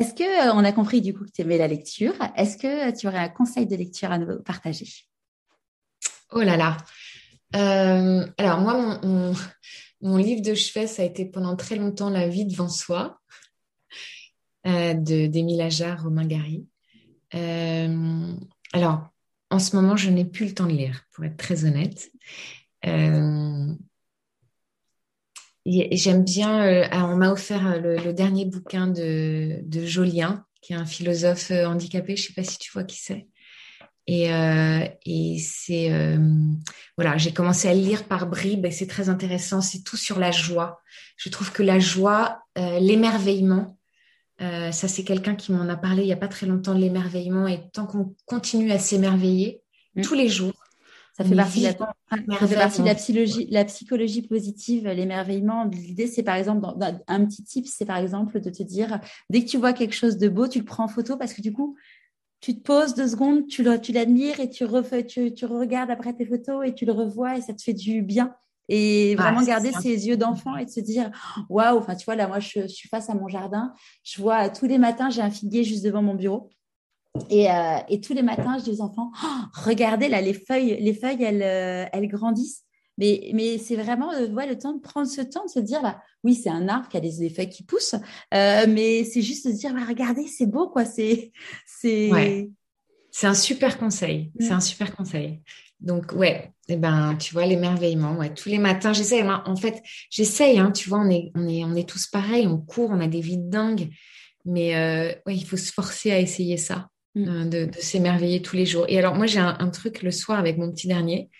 [0.00, 3.06] Est-ce que on a compris du coup que tu aimais la lecture Est-ce que tu
[3.06, 4.86] aurais un conseil de lecture à nous partager?
[6.32, 6.78] Oh là là.
[7.54, 9.00] Euh, alors moi,
[10.00, 13.20] mon, livre de chevet, ça a été pendant très longtemps La vie devant soi
[14.66, 16.66] euh, de d'Émile Ajar, Romain Gary.
[17.34, 18.32] Euh,
[18.72, 19.08] alors,
[19.50, 22.10] en ce moment, je n'ai plus le temps de lire, pour être très honnête.
[25.64, 31.50] J'aime bien, on m'a offert le, dernier bouquin de, de Jolien, qui est un philosophe
[31.50, 33.28] handicapé, je ne sais pas si tu vois qui c'est.
[34.06, 36.18] Et, euh, et c'est euh,
[36.96, 39.60] voilà, j'ai commencé à lire par bribes et c'est très intéressant.
[39.60, 40.80] C'est tout sur la joie.
[41.16, 42.42] Je trouve que la joie,
[44.40, 46.80] euh, ça c'est quelqu'un qui m'en a parlé il y a pas très longtemps de
[46.80, 49.62] l'émerveillement et tant qu'on continue à s'émerveiller
[49.96, 50.02] mm.
[50.02, 50.54] tous les jours.
[51.12, 51.72] Ça fait, partie de, la,
[52.38, 55.64] ça fait partie de la psychologie, la psychologie positive, l'émerveillement.
[55.64, 56.66] L'idée, c'est par exemple,
[57.06, 60.16] un petit tip, c'est par exemple de te dire, dès que tu vois quelque chose
[60.16, 61.76] de beau, tu le prends en photo parce que du coup,
[62.40, 66.24] tu te poses deux secondes, tu l'admires et tu, refais, tu, tu regardes après tes
[66.24, 68.34] photos et tu le revois et ça te fait du bien.
[68.72, 71.10] Et vraiment garder ses yeux d'enfant et de se dire
[71.48, 73.74] waouh, enfin tu vois là moi je, suis face à mon jardin,
[74.04, 76.50] je vois tous les matins j'ai un figuier juste devant mon bureau
[77.28, 80.80] et, euh, et tous les matins je dis aux enfants oh, regardez là les feuilles
[80.80, 82.64] les feuilles elles, euh, elles grandissent
[83.00, 85.80] mais, mais c'est vraiment euh, ouais, le temps de prendre ce temps de se dire
[85.80, 87.94] bah, oui, c'est un arbre qui a des effets qui poussent,
[88.34, 90.84] euh, mais c'est juste de se dire bah, regardez, c'est beau, quoi.
[90.84, 91.32] C'est,
[91.66, 92.10] c'est...
[93.10, 94.30] c'est un super conseil.
[94.38, 94.52] C'est mm.
[94.52, 95.40] un super conseil.
[95.80, 99.22] Donc, ouais, et eh ben, tu vois, l'émerveillement, ouais, tous les matins, j'essaie.
[99.22, 102.58] En fait, j'essaye, hein, tu vois, on est, on, est, on est tous pareils, on
[102.58, 103.88] court, on a des vies dingues,
[104.44, 107.48] mais euh, ouais, il faut se forcer à essayer ça, mm.
[107.48, 108.84] de, de s'émerveiller tous les jours.
[108.88, 111.30] Et alors, moi, j'ai un, un, truc le soir avec mon petit dernier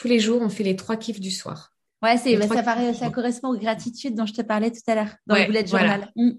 [0.00, 1.72] tous les jours, on fait les trois kiffs du soir.
[2.02, 4.94] Ouais, c'est, bah, ça, paraît, ça correspond aux gratitudes dont je te parlais tout à
[4.94, 6.10] l'heure dans le bullet journal.
[6.16, 6.30] Mm.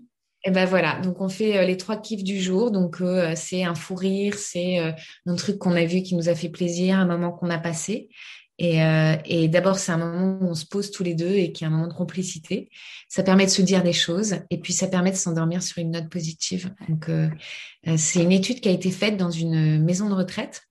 [0.43, 2.71] Et ben voilà, donc on fait euh, les trois kiffs du jour.
[2.71, 4.91] Donc euh, c'est un fou rire, c'est euh,
[5.27, 8.09] un truc qu'on a vu qui nous a fait plaisir, un moment qu'on a passé.
[8.63, 8.77] Et,
[9.25, 11.67] et d'abord, c'est un moment où on se pose tous les deux et qui est
[11.67, 12.69] un moment de complicité.
[13.09, 15.89] Ça permet de se dire des choses et puis ça permet de s'endormir sur une
[15.89, 16.71] note positive.
[16.87, 17.09] Donc,
[17.97, 20.61] c'est une étude qui a été faite dans une maison de retraite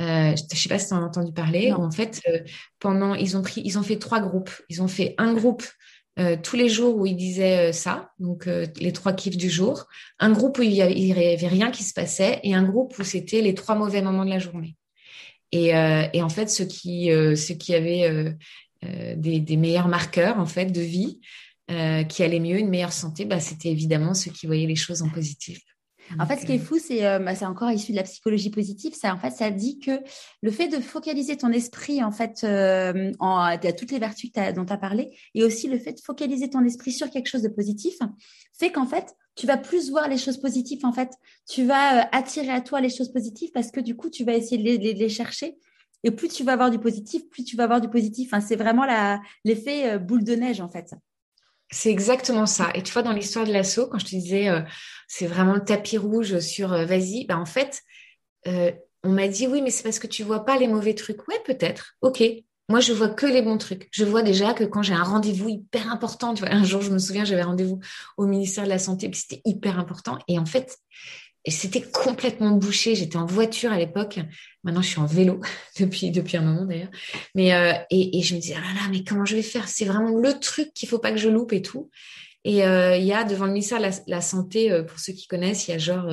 [0.00, 1.72] euh, je ne sais pas si tu en as entendu parler.
[1.72, 2.38] En fait, euh,
[2.78, 4.50] pendant, ils ont pris, ils ont fait trois groupes.
[4.68, 5.64] Ils ont fait un groupe
[6.18, 9.86] euh, tous les jours où ils disaient ça, donc les trois kiffs du jour.
[10.18, 13.40] Un groupe où il n'y avait, rien qui se passait et un groupe où c'était
[13.40, 14.76] les trois mauvais moments de la journée.
[15.52, 18.34] Et, et en fait, ceux qui, ceux qui avaient
[18.82, 21.20] des, des, meilleurs marqueurs en fait de vie,
[21.68, 25.08] qui allaient mieux, une meilleure santé, bah, c'était évidemment ceux qui voyaient les choses en
[25.08, 25.60] positif.
[26.18, 28.50] En fait, ce qui est fou, c'est euh, bah, c'est encore issu de la psychologie
[28.50, 28.94] positive.
[28.94, 30.00] Ça, en fait, ça dit que
[30.42, 34.72] le fait de focaliser ton esprit, en fait, euh, en, toutes les vertus dont tu
[34.72, 37.94] as parlé, et aussi le fait de focaliser ton esprit sur quelque chose de positif,
[38.58, 40.84] fait qu'en fait, tu vas plus voir les choses positives.
[40.84, 41.10] En fait,
[41.48, 44.34] tu vas euh, attirer à toi les choses positives parce que du coup, tu vas
[44.34, 45.58] essayer de les, les chercher.
[46.02, 48.30] Et plus tu vas avoir du positif, plus tu vas avoir du positif.
[48.32, 48.86] Enfin, c'est vraiment
[49.44, 50.94] l'effet boule de neige, en fait.
[51.70, 52.70] C'est exactement ça.
[52.74, 54.60] Et tu vois, dans l'histoire de l'assaut, quand je te disais, euh,
[55.06, 57.82] c'est vraiment le tapis rouge sur euh, vas-y, bah, en fait,
[58.48, 58.72] euh,
[59.04, 61.26] on m'a dit oui, mais c'est parce que tu vois pas les mauvais trucs.
[61.28, 61.94] Ouais, peut-être.
[62.02, 62.22] Ok.
[62.68, 63.88] moi, je vois que les bons trucs.
[63.92, 66.90] Je vois déjà que quand j'ai un rendez-vous hyper important, tu vois, un jour, je
[66.90, 67.80] me souviens, j'avais rendez-vous
[68.16, 70.18] au ministère de la Santé, puis c'était hyper important.
[70.28, 70.76] Et en fait,
[71.48, 72.94] c'était complètement bouché.
[72.94, 74.20] J'étais en voiture à l'époque.
[74.62, 75.40] Maintenant, je suis en vélo
[75.80, 76.90] depuis, depuis un moment d'ailleurs.
[77.34, 79.68] Mais euh, et, je me disais, ah là là, mais comment je vais faire?
[79.68, 81.90] C'est vraiment le truc qu'il faut pas que je loupe et tout.
[82.44, 85.26] Et euh, il y a devant le ministère de la, Santé, euh, pour ceux qui
[85.26, 86.12] connaissent, il y a genre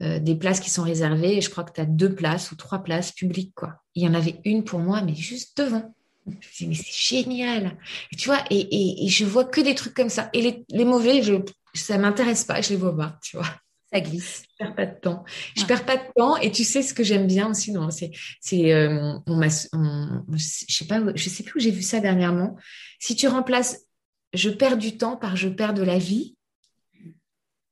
[0.00, 1.36] des places qui sont réservées.
[1.36, 3.54] Et je crois que tu as deux places ou trois places publiques.
[3.54, 3.82] quoi.
[3.94, 5.94] Il y en avait une pour moi, mais juste devant.
[6.26, 7.78] Je me disais, mais c'est génial.
[8.12, 10.30] Et tu vois, et, et, je vois que des trucs comme ça.
[10.32, 11.34] Et les, les mauvais, je,
[11.74, 13.46] ça m'intéresse pas, je les vois pas, tu vois.
[13.92, 14.44] Ça glisse.
[14.52, 15.24] Je perds pas de temps.
[15.56, 16.36] Je perds pas de temps.
[16.36, 20.86] Et tu sais ce que j'aime bien aussi, non C'est, c'est, euh, on je sais
[20.86, 22.56] pas, je sais plus où j'ai vu ça dernièrement.
[23.00, 23.86] Si tu remplaces,
[24.32, 26.36] je perds du temps par je perds de la vie.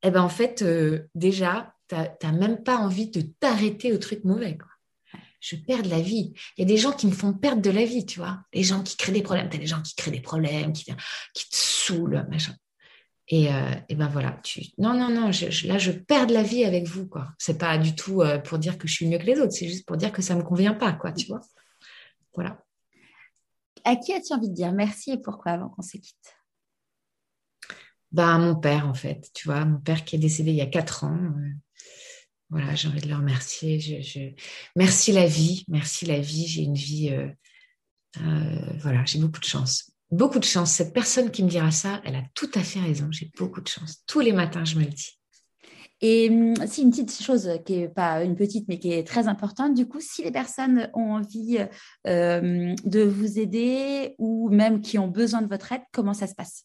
[0.02, 4.24] Eh ben en fait, euh, déjà, tu n'as même pas envie de t'arrêter au truc
[4.24, 4.56] mauvais.
[4.56, 4.68] Quoi.
[5.40, 6.32] Je perds de la vie.
[6.56, 8.40] Il y a des gens qui me font perdre de la vie, tu vois.
[8.52, 9.48] Les gens qui créent des problèmes.
[9.48, 12.54] Tu as des gens qui créent des problèmes, qui, qui te saoulent, machin.
[13.30, 14.62] Et, euh, et, ben voilà, tu...
[14.78, 17.28] non, non, non, je, là, je perds de la vie avec vous, quoi.
[17.38, 19.68] C'est pas du tout euh, pour dire que je suis mieux que les autres, c'est
[19.68, 21.42] juste pour dire que ça me convient pas, quoi, tu vois.
[22.34, 22.58] Voilà.
[23.84, 26.36] À qui as-tu envie de dire merci et pourquoi avant qu'on se quitte
[28.12, 30.66] Bah, mon père, en fait, tu vois, mon père qui est décédé il y a
[30.66, 31.18] quatre ans.
[31.18, 31.50] Euh,
[32.48, 33.78] voilà, j'ai envie de le remercier.
[33.78, 34.30] Je,
[34.74, 36.46] Merci la vie, merci la vie.
[36.46, 37.14] J'ai une vie,
[38.16, 40.72] voilà, j'ai beaucoup de chance beaucoup de chance.
[40.72, 43.08] Cette personne qui me dira ça, elle a tout à fait raison.
[43.10, 44.02] J'ai beaucoup de chance.
[44.06, 45.18] Tous les matins, je me le dis.
[46.00, 49.26] Et hum, c'est une petite chose qui est pas une petite, mais qui est très
[49.26, 49.74] importante.
[49.74, 51.58] Du coup, si les personnes ont envie
[52.06, 56.34] euh, de vous aider ou même qui ont besoin de votre aide, comment ça se
[56.34, 56.64] passe?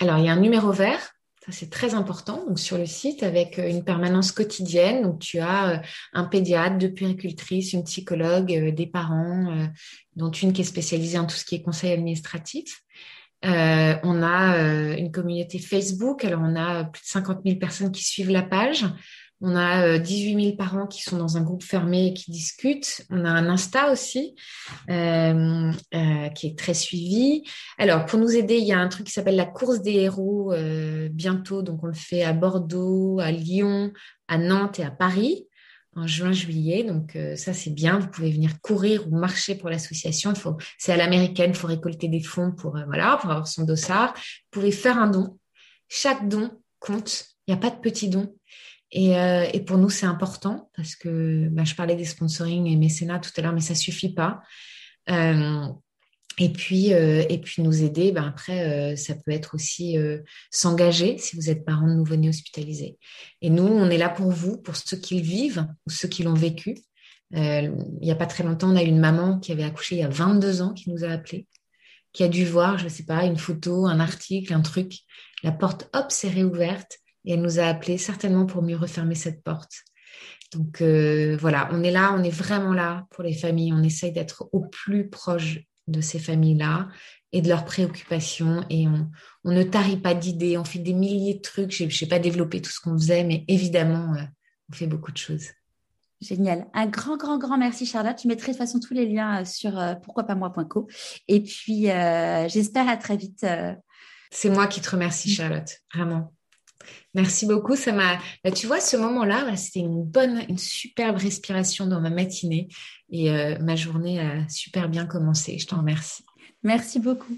[0.00, 1.15] Alors, il y a un numéro vert
[1.50, 2.44] c'est très important.
[2.46, 5.02] Donc, sur le site, avec euh, une permanence quotidienne.
[5.02, 5.78] Donc, tu as euh,
[6.12, 9.68] un pédiatre, deux puéricultrices, une psychologue, euh, des parents,
[10.14, 12.82] dont une qui est spécialisée en tout ce qui est conseil administratif.
[13.42, 16.24] on a une communauté Facebook.
[16.24, 18.84] Alors, on a plus de 50 000 personnes qui suivent la page.
[19.42, 23.02] On a 18 euh, 000 parents qui sont dans un groupe fermé et qui discutent.
[23.10, 24.34] On a un Insta aussi
[24.88, 27.42] euh, euh, qui est très suivi.
[27.78, 30.54] Alors, pour nous aider, il y a un truc qui s'appelle la course des héros
[31.10, 31.62] bientôt.
[31.62, 33.92] Donc, on le fait à Bordeaux, à Lyon,
[34.28, 35.46] à Nantes et à Paris
[35.94, 36.84] en juin-juillet.
[36.84, 37.98] Donc, ça, c'est bien.
[37.98, 40.32] Vous pouvez venir courir ou marcher pour l'association.
[40.78, 44.14] C'est à l'américaine, il faut récolter des fonds pour, pour avoir son dossard.
[44.14, 45.38] Vous pouvez faire un don.
[45.88, 47.26] Chaque don compte.
[47.46, 48.34] Il n'y a pas de petit don.
[48.96, 53.18] Euh, et, pour nous, c'est important parce que bah, je parlais des sponsoring et mécénat
[53.18, 54.40] tout à l'heure, mais ça suffit pas.
[55.10, 55.66] Euh,
[56.38, 59.96] et puis, euh, et puis nous aider, ben après, ça peut être aussi
[60.50, 62.98] s'engager si vous êtes parent de nouveau-nés hospitalisés.
[63.40, 66.22] Et nous, on est là pour vous, pour ceux qui le vivent ou ceux qui
[66.22, 66.76] l'ont vécu.
[67.32, 70.00] il n'y a pas très longtemps, on a eu une maman qui avait accouché il
[70.00, 71.46] y a 22 ans qui nous a appelé,
[72.12, 74.92] qui a dû voir, je ne sais pas, une photo, un article, un truc.
[75.42, 79.42] La porte, hop, s'est réouverte et elle nous a appelés certainement pour mieux refermer cette
[79.42, 79.84] porte.
[80.52, 83.72] Donc euh, voilà, on est là, on est vraiment là pour les familles.
[83.72, 85.58] On essaye d'être au plus proche
[85.88, 86.88] de ces familles-là
[87.32, 88.64] et de leurs préoccupations.
[88.70, 89.10] Et on,
[89.44, 91.72] ne tarit pas d'idées, on fait des milliers de trucs.
[91.72, 94.22] Je n'ai pas développé tout ce qu'on faisait, mais évidemment, euh,
[94.70, 95.48] on fait beaucoup de choses.
[96.20, 96.66] Génial.
[96.72, 98.18] Un grand, grand, grand merci Charlotte.
[98.22, 99.72] Je mettrai de toute façon tous les liens euh, sur
[100.02, 100.88] pourquoi-pas-moi.co.
[101.28, 101.88] Et puis,
[102.48, 103.44] j'espère à très vite.
[104.30, 106.32] C'est moi qui te remercie Charlotte, vraiment.
[107.14, 107.76] Merci beaucoup.
[107.76, 112.10] Ça m'a, bah, tu vois, ce moment-là, c'était une bonne, une superbe respiration dans ma
[112.10, 112.68] matinée
[113.10, 115.58] et euh, ma journée a super bien commencé.
[115.58, 116.24] Je t'en remercie.
[116.62, 117.36] Merci beaucoup.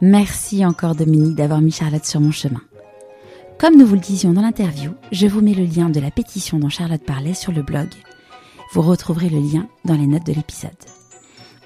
[0.00, 2.62] Merci encore Dominique d'avoir mis Charlotte sur mon chemin.
[3.58, 6.58] Comme nous vous le disions dans l'interview, je vous mets le lien de la pétition
[6.58, 7.88] dont Charlotte parlait sur le blog.
[8.72, 10.70] Vous retrouverez le lien dans les notes de l'épisode.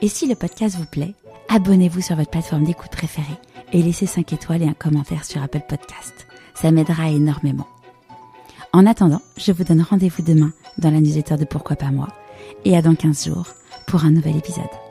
[0.03, 1.15] Et si le podcast vous plaît,
[1.49, 3.39] abonnez-vous sur votre plateforme d'écoute préférée
[3.73, 6.27] et laissez 5 étoiles et un commentaire sur Apple Podcast.
[6.55, 7.67] Ça m'aidera énormément.
[8.73, 12.09] En attendant, je vous donne rendez-vous demain dans la newsletter de Pourquoi pas moi
[12.65, 13.47] et à dans 15 jours
[13.87, 14.84] pour un nouvel épisode.